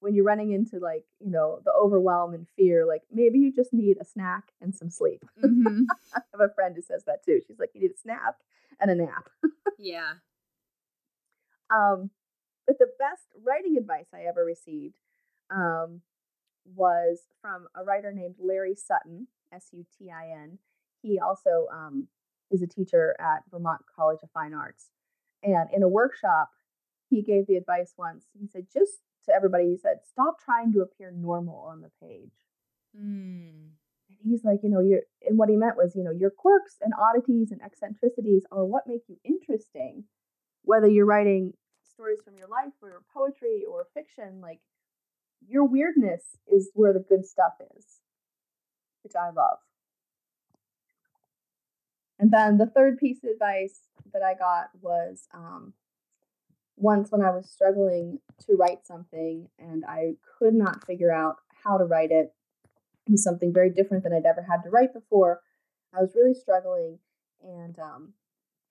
when 0.00 0.14
you're 0.14 0.24
running 0.24 0.52
into 0.52 0.78
like, 0.78 1.04
you 1.20 1.30
know, 1.30 1.60
the 1.64 1.72
overwhelm 1.72 2.34
and 2.34 2.46
fear, 2.56 2.84
like 2.84 3.02
maybe 3.10 3.38
you 3.38 3.52
just 3.52 3.72
need 3.72 3.96
a 4.00 4.04
snack 4.04 4.52
and 4.60 4.74
some 4.74 4.90
sleep. 4.90 5.24
Mm-hmm. 5.42 5.84
I 6.14 6.20
have 6.32 6.50
a 6.50 6.52
friend 6.54 6.74
who 6.74 6.82
says 6.82 7.04
that 7.06 7.24
too. 7.24 7.40
She's 7.46 7.58
like, 7.58 7.70
you 7.72 7.80
need 7.80 7.92
a 7.92 7.98
snack 7.98 8.34
and 8.80 8.90
a 8.90 8.94
nap. 8.94 9.30
yeah. 9.78 10.14
Um, 11.70 12.10
but 12.66 12.78
the 12.78 12.88
best 12.98 13.22
writing 13.42 13.76
advice 13.78 14.08
I 14.12 14.24
ever 14.28 14.44
received 14.44 14.98
um, 15.50 16.00
was 16.74 17.20
from 17.40 17.68
a 17.74 17.84
writer 17.84 18.12
named 18.12 18.34
Larry 18.38 18.74
Sutin, 18.74 19.26
S 19.52 19.68
U 19.72 19.86
T 19.98 20.10
I 20.10 20.42
N. 20.42 20.58
He 21.00 21.18
also 21.18 21.66
um, 21.72 22.08
is 22.50 22.60
a 22.62 22.66
teacher 22.66 23.16
at 23.18 23.44
Vermont 23.50 23.82
College 23.94 24.20
of 24.22 24.30
Fine 24.32 24.54
Arts. 24.54 24.90
And 25.42 25.68
in 25.72 25.82
a 25.82 25.88
workshop, 25.88 26.50
he 27.12 27.22
gave 27.22 27.46
the 27.46 27.56
advice 27.56 27.94
once. 27.96 28.24
He 28.38 28.46
said, 28.46 28.66
just 28.72 28.98
to 29.26 29.34
everybody, 29.34 29.66
he 29.66 29.76
said, 29.76 29.98
stop 30.10 30.36
trying 30.44 30.72
to 30.72 30.80
appear 30.80 31.12
normal 31.12 31.66
on 31.68 31.80
the 31.80 31.90
page. 32.00 32.32
Mm. 32.96 33.70
And 34.08 34.30
he's 34.30 34.44
like, 34.44 34.60
you 34.62 34.70
know, 34.70 34.80
you're, 34.80 35.02
and 35.26 35.38
what 35.38 35.48
he 35.48 35.56
meant 35.56 35.76
was, 35.76 35.94
you 35.94 36.02
know, 36.02 36.10
your 36.10 36.30
quirks 36.30 36.76
and 36.80 36.92
oddities 36.98 37.52
and 37.52 37.60
eccentricities 37.62 38.44
are 38.50 38.64
what 38.64 38.84
make 38.86 39.02
you 39.08 39.16
interesting. 39.24 40.04
Whether 40.64 40.88
you're 40.88 41.06
writing 41.06 41.52
stories 41.92 42.20
from 42.24 42.36
your 42.36 42.48
life 42.48 42.72
or 42.80 43.02
poetry 43.14 43.64
or 43.68 43.86
fiction, 43.94 44.40
like 44.40 44.60
your 45.46 45.64
weirdness 45.64 46.22
is 46.50 46.70
where 46.74 46.92
the 46.92 47.04
good 47.06 47.26
stuff 47.26 47.54
is, 47.76 47.84
which 49.02 49.14
I 49.16 49.26
love. 49.26 49.58
And 52.18 52.30
then 52.30 52.58
the 52.58 52.66
third 52.66 52.98
piece 52.98 53.18
of 53.24 53.30
advice 53.30 53.80
that 54.12 54.22
I 54.22 54.34
got 54.34 54.68
was 54.80 55.26
um, 55.34 55.72
once 56.82 57.12
when 57.12 57.22
I 57.22 57.30
was 57.30 57.48
struggling 57.48 58.18
to 58.46 58.56
write 58.56 58.84
something 58.86 59.48
and 59.58 59.84
I 59.88 60.14
could 60.38 60.54
not 60.54 60.84
figure 60.84 61.12
out 61.12 61.36
how 61.64 61.78
to 61.78 61.84
write 61.84 62.10
it. 62.10 62.34
It 63.06 63.12
was 63.12 63.22
something 63.22 63.52
very 63.52 63.70
different 63.70 64.04
than 64.04 64.12
I'd 64.12 64.26
ever 64.26 64.42
had 64.42 64.62
to 64.64 64.70
write 64.70 64.92
before. 64.92 65.40
I 65.94 66.00
was 66.00 66.14
really 66.14 66.34
struggling, 66.34 66.98
and 67.42 67.78
um, 67.78 68.14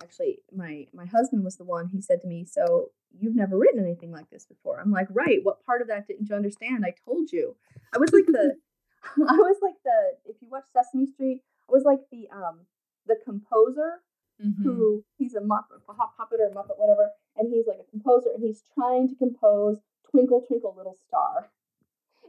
actually, 0.02 0.40
my 0.52 0.88
my 0.94 1.06
husband 1.06 1.44
was 1.44 1.58
the 1.58 1.64
one. 1.64 1.90
He 1.90 2.02
said 2.02 2.22
to 2.22 2.28
me, 2.28 2.46
"So 2.46 2.92
you've 3.20 3.36
never 3.36 3.58
written 3.58 3.84
anything 3.84 4.12
like 4.12 4.30
this 4.30 4.46
before?" 4.46 4.80
I'm 4.80 4.92
like, 4.92 5.08
"Right. 5.12 5.40
What 5.44 5.66
part 5.66 5.82
of 5.82 5.88
that 5.90 6.08
didn't 6.08 6.30
you 6.30 6.36
understand? 6.36 6.86
I 6.86 6.94
told 7.06 7.32
you. 7.32 7.56
I 7.94 8.00
was 8.00 8.12
like 8.14 8.26
the, 8.26 8.56
I 9.06 9.36
was 9.36 9.58
like 9.62 9.76
the. 9.84 10.18
If 10.26 10.38
you 10.42 10.50
watch 10.50 10.66
Sesame 10.74 11.06
Street, 11.06 11.42
I 11.70 11.72
was 11.72 11.84
like 11.84 12.00
the 12.12 12.28
um 12.34 12.62
the 13.06 13.18
composer 13.24 14.02
mm-hmm. 14.44 14.64
who 14.64 15.04
he's 15.18 15.36
a 15.36 15.42
muppet, 15.42 15.82
a 15.90 15.94
hot 15.94 16.18
puppet 16.18 16.40
or 16.40 16.48
a 16.48 16.52
muppet, 16.52 16.78
whatever, 16.78 17.10
and 17.38 17.52
he's 17.52 17.68
like 17.68 17.80
a 17.80 17.90
composer, 17.90 18.30
and 18.34 18.44
he's 18.44 18.64
trying 18.74 19.08
to 19.10 19.16
compose 19.16 19.78
"Twinkle 20.10 20.42
Twinkle 20.48 20.74
Little 20.76 20.98
Star," 21.08 21.52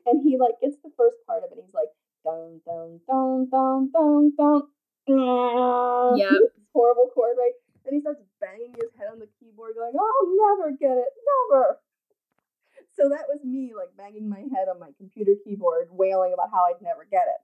and 0.06 0.22
he 0.22 0.36
like 0.36 0.60
gets 0.60 0.76
the 0.82 0.92
first 0.96 1.16
part 1.26 1.42
of 1.44 1.50
it. 1.52 1.62
He's 1.62 1.74
like 1.74 1.90
dun 2.24 2.60
dun 2.64 3.00
dun 3.06 3.48
dun 3.50 3.90
dun 3.92 4.32
dun. 4.36 4.62
Yeah. 6.16 6.38
horrible 6.72 7.10
chord, 7.14 7.36
right? 7.38 7.52
Then 7.84 7.94
he 7.94 8.00
starts 8.00 8.22
banging 8.40 8.74
his 8.74 8.90
head 8.96 9.08
on 9.12 9.18
the 9.18 9.28
keyboard, 9.38 9.74
going, 9.74 9.92
"I'll 9.94 10.56
never 10.56 10.70
get 10.76 10.96
it, 10.96 11.12
never." 11.50 11.80
So 12.94 13.08
that 13.08 13.26
was 13.28 13.42
me, 13.44 13.72
like 13.74 13.96
banging 13.96 14.28
my 14.28 14.44
head 14.52 14.68
on 14.68 14.78
my 14.78 14.90
computer 14.98 15.32
keyboard, 15.44 15.88
wailing 15.90 16.32
about 16.32 16.50
how 16.50 16.64
I'd 16.64 16.82
never 16.82 17.04
get 17.10 17.24
it. 17.26 17.40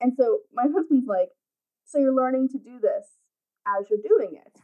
And 0.00 0.14
so 0.16 0.40
my 0.52 0.66
husband's 0.72 1.06
like, 1.06 1.30
"So 1.84 1.98
you're 1.98 2.14
learning 2.14 2.48
to 2.50 2.58
do 2.58 2.78
this 2.78 3.18
as 3.66 3.88
you're 3.88 4.02
doing 4.02 4.36
it?" 4.36 4.60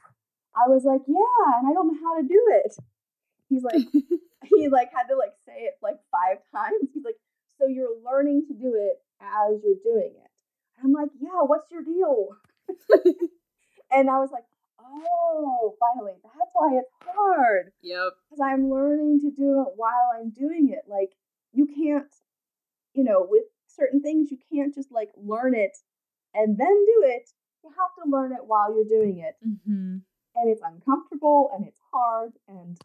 I 0.58 0.68
was 0.68 0.84
like, 0.84 1.02
"Yeah," 1.06 1.58
and 1.58 1.68
I 1.68 1.72
don't 1.72 1.88
know 1.88 2.00
how 2.02 2.20
to 2.20 2.26
do 2.26 2.42
it. 2.64 2.76
He's 3.48 3.62
like, 3.62 3.86
he 4.44 4.68
like 4.68 4.90
had 4.92 5.08
to 5.08 5.16
like 5.16 5.34
say 5.46 5.68
it 5.68 5.74
like 5.82 5.98
five 6.10 6.38
times. 6.54 6.90
He's 6.92 7.04
like, 7.04 7.18
"So 7.58 7.66
you're 7.66 7.96
learning 8.04 8.46
to 8.48 8.54
do 8.54 8.74
it 8.74 9.02
as 9.20 9.60
you're 9.62 9.82
doing 9.82 10.12
it?" 10.16 10.36
And 10.78 10.84
I'm 10.84 10.92
like, 10.92 11.10
"Yeah, 11.20 11.42
what's 11.46 11.70
your 11.70 11.82
deal?" 11.82 12.36
and 13.90 14.10
I 14.10 14.18
was 14.18 14.30
like, 14.30 14.44
oh, 14.80 15.74
finally, 15.80 16.14
that's 16.22 16.50
why 16.52 16.78
it's 16.78 16.90
hard. 17.02 17.72
Yep. 17.82 18.12
Because 18.28 18.40
I'm 18.42 18.70
learning 18.70 19.20
to 19.20 19.30
do 19.30 19.62
it 19.62 19.72
while 19.76 20.12
I'm 20.16 20.30
doing 20.30 20.70
it. 20.70 20.88
Like, 20.88 21.12
you 21.52 21.66
can't, 21.66 22.12
you 22.94 23.04
know, 23.04 23.26
with 23.28 23.44
certain 23.66 24.02
things, 24.02 24.30
you 24.30 24.38
can't 24.52 24.74
just 24.74 24.90
like 24.92 25.10
learn 25.16 25.54
it 25.54 25.76
and 26.34 26.58
then 26.58 26.84
do 26.86 27.02
it. 27.06 27.30
You 27.64 27.70
have 27.70 28.04
to 28.04 28.10
learn 28.10 28.32
it 28.32 28.46
while 28.46 28.74
you're 28.74 28.84
doing 28.84 29.18
it. 29.18 29.34
Mm-hmm. 29.46 29.98
And 30.34 30.50
it's 30.50 30.62
uncomfortable 30.64 31.50
and 31.54 31.66
it's 31.66 31.80
hard. 31.92 32.32
And 32.48 32.78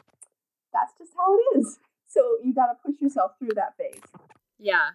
that's 0.73 0.93
just 0.97 1.11
how 1.15 1.35
it 1.35 1.59
is. 1.59 1.79
So 2.07 2.37
you 2.43 2.53
got 2.53 2.67
to 2.67 2.75
push 2.85 2.99
yourself 3.01 3.31
through 3.39 3.55
that 3.55 3.77
phase. 3.77 4.01
Yeah. 4.59 4.89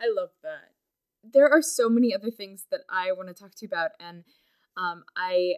I 0.00 0.06
love 0.14 0.30
that. 0.42 0.72
There 1.22 1.48
are 1.48 1.62
so 1.62 1.88
many 1.88 2.14
other 2.14 2.30
things 2.30 2.66
that 2.70 2.80
I 2.88 3.12
want 3.12 3.28
to 3.28 3.34
talk 3.34 3.54
to 3.56 3.58
you 3.62 3.68
about. 3.68 3.90
And 4.00 4.24
um, 4.76 5.04
I 5.16 5.54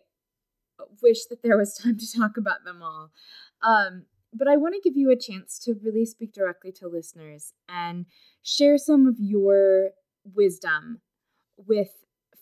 wish 1.03 1.27
that 1.27 1.43
there 1.43 1.57
was 1.57 1.75
time 1.83 1.99
to 1.99 2.19
talk 2.19 2.37
about 2.37 2.65
them 2.65 2.83
all. 2.83 3.11
Um, 3.63 4.07
but 4.35 4.49
I 4.49 4.57
want 4.57 4.75
to 4.75 4.81
give 4.81 4.97
you 4.97 5.11
a 5.11 5.17
chance 5.17 5.59
to 5.61 5.75
really 5.83 6.07
speak 6.07 6.33
directly 6.33 6.73
to 6.73 6.89
listeners 6.89 7.53
and 7.69 8.07
share 8.43 8.79
some 8.79 9.07
of 9.07 9.17
your 9.19 9.91
wisdom 10.25 11.01
with 11.57 11.91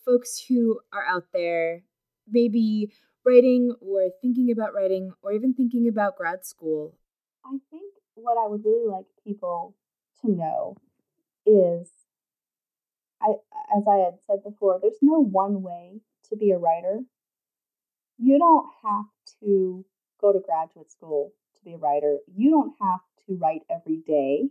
folks 0.04 0.44
who 0.48 0.80
are 0.92 1.04
out 1.04 1.26
there, 1.32 1.82
maybe 2.28 2.92
writing 3.30 3.74
or 3.80 4.08
thinking 4.20 4.50
about 4.50 4.74
writing 4.74 5.12
or 5.22 5.32
even 5.32 5.54
thinking 5.54 5.88
about 5.88 6.16
grad 6.16 6.44
school. 6.44 6.96
I 7.44 7.56
think 7.70 7.94
what 8.14 8.36
I 8.36 8.48
would 8.48 8.64
really 8.64 8.88
like 8.90 9.06
people 9.24 9.76
to 10.22 10.30
know 10.30 10.76
is 11.46 11.90
I 13.22 13.34
as 13.76 13.84
I 13.88 13.96
had 14.06 14.18
said 14.26 14.42
before, 14.42 14.78
there's 14.80 15.02
no 15.02 15.22
one 15.22 15.62
way 15.62 16.00
to 16.28 16.36
be 16.36 16.50
a 16.50 16.58
writer 16.58 17.00
you 18.20 18.38
don't 18.38 18.66
have 18.82 19.06
to 19.40 19.84
go 20.20 20.32
to 20.32 20.40
graduate 20.40 20.90
school 20.90 21.32
to 21.56 21.64
be 21.64 21.72
a 21.72 21.78
writer. 21.78 22.18
You 22.36 22.50
don't 22.50 22.74
have 22.80 23.00
to 23.26 23.36
write 23.36 23.62
every 23.70 24.02
day. 24.06 24.48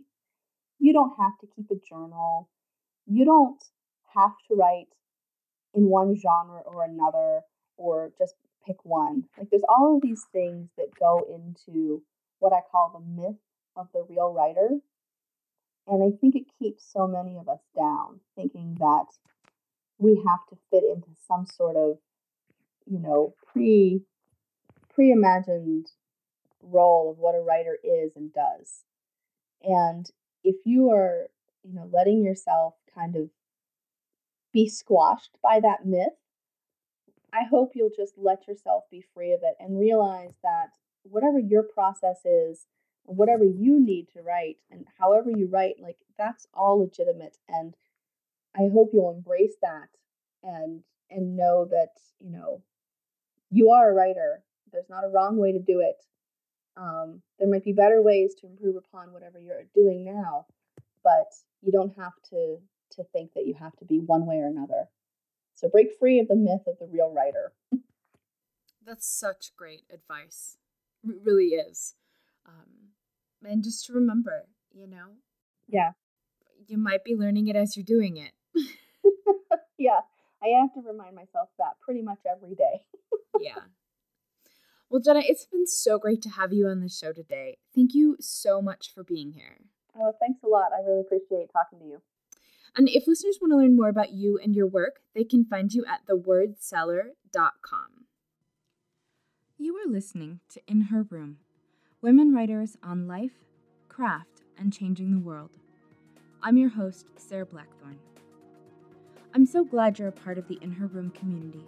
You 0.80 0.92
don't 0.92 1.12
have 1.18 1.38
to 1.40 1.46
keep 1.54 1.70
a 1.70 1.76
journal. 1.88 2.48
You 3.06 3.24
don't 3.24 3.62
have 4.14 4.32
to 4.48 4.56
write 4.56 4.88
in 5.72 5.84
one 5.84 6.16
genre 6.16 6.62
or 6.62 6.84
another 6.84 7.42
or 7.76 8.10
just 8.18 8.34
pick 8.66 8.84
one. 8.84 9.24
Like 9.38 9.50
there's 9.50 9.62
all 9.68 9.96
of 9.96 10.02
these 10.02 10.24
things 10.32 10.68
that 10.76 10.98
go 10.98 11.26
into 11.32 12.02
what 12.38 12.52
I 12.52 12.60
call 12.70 12.90
the 12.92 13.22
myth 13.22 13.38
of 13.76 13.88
the 13.92 14.04
real 14.08 14.32
writer. 14.32 14.78
And 15.86 16.02
I 16.02 16.16
think 16.16 16.36
it 16.36 16.44
keeps 16.58 16.84
so 16.92 17.06
many 17.06 17.36
of 17.36 17.48
us 17.48 17.60
down, 17.74 18.20
thinking 18.36 18.76
that 18.78 19.06
we 19.98 20.22
have 20.26 20.46
to 20.50 20.56
fit 20.70 20.84
into 20.84 21.08
some 21.26 21.46
sort 21.46 21.76
of 21.76 21.98
you 22.90 22.98
know, 22.98 23.34
pre 23.52 24.02
pre-imagined 24.92 25.86
role 26.62 27.10
of 27.10 27.18
what 27.18 27.34
a 27.34 27.40
writer 27.40 27.78
is 27.84 28.12
and 28.16 28.32
does. 28.32 28.84
And 29.62 30.10
if 30.42 30.56
you 30.64 30.90
are, 30.90 31.28
you 31.62 31.74
know, 31.74 31.88
letting 31.92 32.22
yourself 32.24 32.74
kind 32.94 33.14
of 33.14 33.30
be 34.52 34.68
squashed 34.68 35.38
by 35.42 35.60
that 35.60 35.86
myth, 35.86 36.18
I 37.32 37.44
hope 37.44 37.72
you'll 37.74 37.90
just 37.94 38.14
let 38.16 38.46
yourself 38.48 38.84
be 38.90 39.04
free 39.14 39.32
of 39.32 39.40
it 39.42 39.56
and 39.58 39.78
realize 39.78 40.32
that 40.42 40.70
whatever 41.02 41.38
your 41.38 41.62
process 41.62 42.24
is, 42.24 42.66
whatever 43.04 43.44
you 43.44 43.80
need 43.80 44.08
to 44.14 44.22
write 44.22 44.58
and 44.70 44.86
however 44.98 45.30
you 45.30 45.46
write, 45.46 45.76
like 45.80 45.98
that's 46.18 46.46
all 46.54 46.80
legitimate 46.80 47.36
and 47.48 47.74
I 48.54 48.68
hope 48.72 48.90
you'll 48.92 49.14
embrace 49.14 49.54
that 49.62 49.88
and 50.42 50.82
and 51.10 51.36
know 51.36 51.66
that, 51.70 51.94
you 52.20 52.30
know, 52.30 52.62
you 53.50 53.70
are 53.70 53.90
a 53.90 53.94
writer. 53.94 54.42
There's 54.72 54.88
not 54.88 55.04
a 55.04 55.08
wrong 55.08 55.38
way 55.38 55.52
to 55.52 55.58
do 55.58 55.80
it. 55.80 56.04
Um, 56.76 57.22
there 57.38 57.48
might 57.48 57.64
be 57.64 57.72
better 57.72 58.00
ways 58.00 58.34
to 58.40 58.46
improve 58.46 58.76
upon 58.76 59.12
whatever 59.12 59.40
you're 59.40 59.64
doing 59.74 60.04
now, 60.04 60.46
but 61.02 61.32
you 61.62 61.72
don't 61.72 61.96
have 61.96 62.12
to 62.30 62.58
to 62.92 63.04
think 63.12 63.34
that 63.34 63.46
you 63.46 63.54
have 63.54 63.76
to 63.76 63.84
be 63.84 64.00
one 64.00 64.26
way 64.26 64.36
or 64.36 64.46
another. 64.46 64.88
So 65.60 65.68
break 65.68 65.88
free 65.98 66.18
of 66.18 66.28
the 66.28 66.36
myth 66.36 66.62
of 66.66 66.78
the 66.78 66.86
real 66.90 67.12
writer. 67.12 67.52
That's 68.82 69.06
such 69.06 69.52
great 69.58 69.82
advice. 69.92 70.56
It 71.04 71.16
really 71.22 71.48
is. 71.48 71.96
Um, 72.46 72.94
and 73.44 73.62
just 73.62 73.84
to 73.86 73.92
remember, 73.92 74.46
you 74.72 74.86
know, 74.86 75.18
yeah, 75.68 75.90
you 76.66 76.78
might 76.78 77.04
be 77.04 77.14
learning 77.14 77.48
it 77.48 77.56
as 77.56 77.76
you're 77.76 77.84
doing 77.84 78.16
it. 78.16 78.32
yeah, 79.78 80.00
I 80.42 80.46
have 80.58 80.72
to 80.72 80.80
remind 80.80 81.14
myself 81.14 81.50
that 81.58 81.78
pretty 81.82 82.00
much 82.00 82.20
every 82.24 82.54
day. 82.54 82.86
yeah. 83.38 83.64
Well, 84.88 85.02
Jenna, 85.02 85.20
it's 85.22 85.44
been 85.44 85.66
so 85.66 85.98
great 85.98 86.22
to 86.22 86.30
have 86.30 86.54
you 86.54 86.68
on 86.68 86.80
the 86.80 86.88
show 86.88 87.12
today. 87.12 87.58
Thank 87.74 87.92
you 87.92 88.16
so 88.18 88.62
much 88.62 88.92
for 88.94 89.04
being 89.04 89.32
here. 89.32 89.58
Oh, 89.94 90.14
thanks 90.18 90.40
a 90.42 90.48
lot. 90.48 90.72
I 90.72 90.80
really 90.88 91.00
appreciate 91.00 91.50
talking 91.52 91.80
to 91.80 91.84
you. 91.84 92.00
And 92.76 92.88
if 92.88 93.06
listeners 93.06 93.38
want 93.40 93.52
to 93.52 93.56
learn 93.56 93.76
more 93.76 93.88
about 93.88 94.12
you 94.12 94.38
and 94.42 94.54
your 94.54 94.66
work, 94.66 95.00
they 95.14 95.24
can 95.24 95.44
find 95.44 95.72
you 95.72 95.84
at 95.84 96.06
thewordcellar.com. 96.06 98.06
You 99.58 99.76
are 99.76 99.90
listening 99.90 100.40
to 100.50 100.60
In 100.66 100.82
Her 100.82 101.02
Room 101.02 101.38
Women 102.00 102.32
Writers 102.32 102.76
on 102.82 103.06
Life, 103.06 103.44
Craft, 103.88 104.42
and 104.56 104.72
Changing 104.72 105.10
the 105.10 105.18
World. 105.18 105.50
I'm 106.42 106.56
your 106.56 106.70
host, 106.70 107.06
Sarah 107.16 107.44
Blackthorne. 107.44 107.98
I'm 109.34 109.44
so 109.44 109.64
glad 109.64 109.98
you're 109.98 110.08
a 110.08 110.12
part 110.12 110.38
of 110.38 110.48
the 110.48 110.58
In 110.62 110.72
Her 110.72 110.86
Room 110.86 111.10
community. 111.10 111.64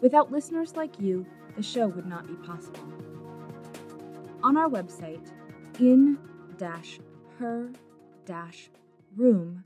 Without 0.00 0.30
listeners 0.30 0.76
like 0.76 1.00
you, 1.00 1.26
the 1.56 1.62
show 1.62 1.88
would 1.88 2.06
not 2.06 2.28
be 2.28 2.34
possible. 2.46 2.78
On 4.44 4.56
our 4.56 4.68
website, 4.68 5.32
in 5.80 6.18
her 7.38 7.70
room.com, 9.16 9.64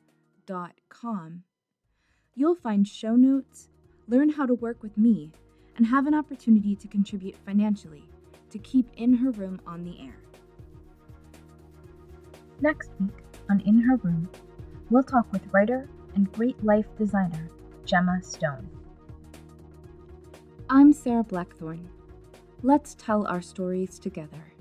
you'll 2.34 2.54
find 2.54 2.86
show 2.86 3.16
notes, 3.16 3.68
learn 4.08 4.30
how 4.30 4.46
to 4.46 4.54
work 4.54 4.82
with 4.82 4.96
me, 4.96 5.30
and 5.76 5.86
have 5.86 6.06
an 6.06 6.14
opportunity 6.14 6.76
to 6.76 6.88
contribute 6.88 7.36
financially 7.44 8.04
to 8.50 8.58
keep 8.58 8.86
In 8.96 9.14
Her 9.14 9.30
Room 9.30 9.60
on 9.66 9.84
the 9.84 9.98
air. 10.00 10.16
Next 12.60 12.90
week 13.00 13.24
on 13.48 13.60
In 13.60 13.80
Her 13.80 13.96
Room, 13.96 14.28
we'll 14.90 15.02
talk 15.02 15.30
with 15.32 15.42
writer 15.52 15.88
and 16.14 16.30
great 16.32 16.62
life 16.62 16.86
designer 16.98 17.48
Gemma 17.86 18.22
Stone. 18.22 18.68
I'm 20.68 20.92
Sarah 20.92 21.24
Blackthorne. 21.24 21.88
Let's 22.62 22.94
tell 22.94 23.26
our 23.26 23.42
stories 23.42 23.98
together. 23.98 24.51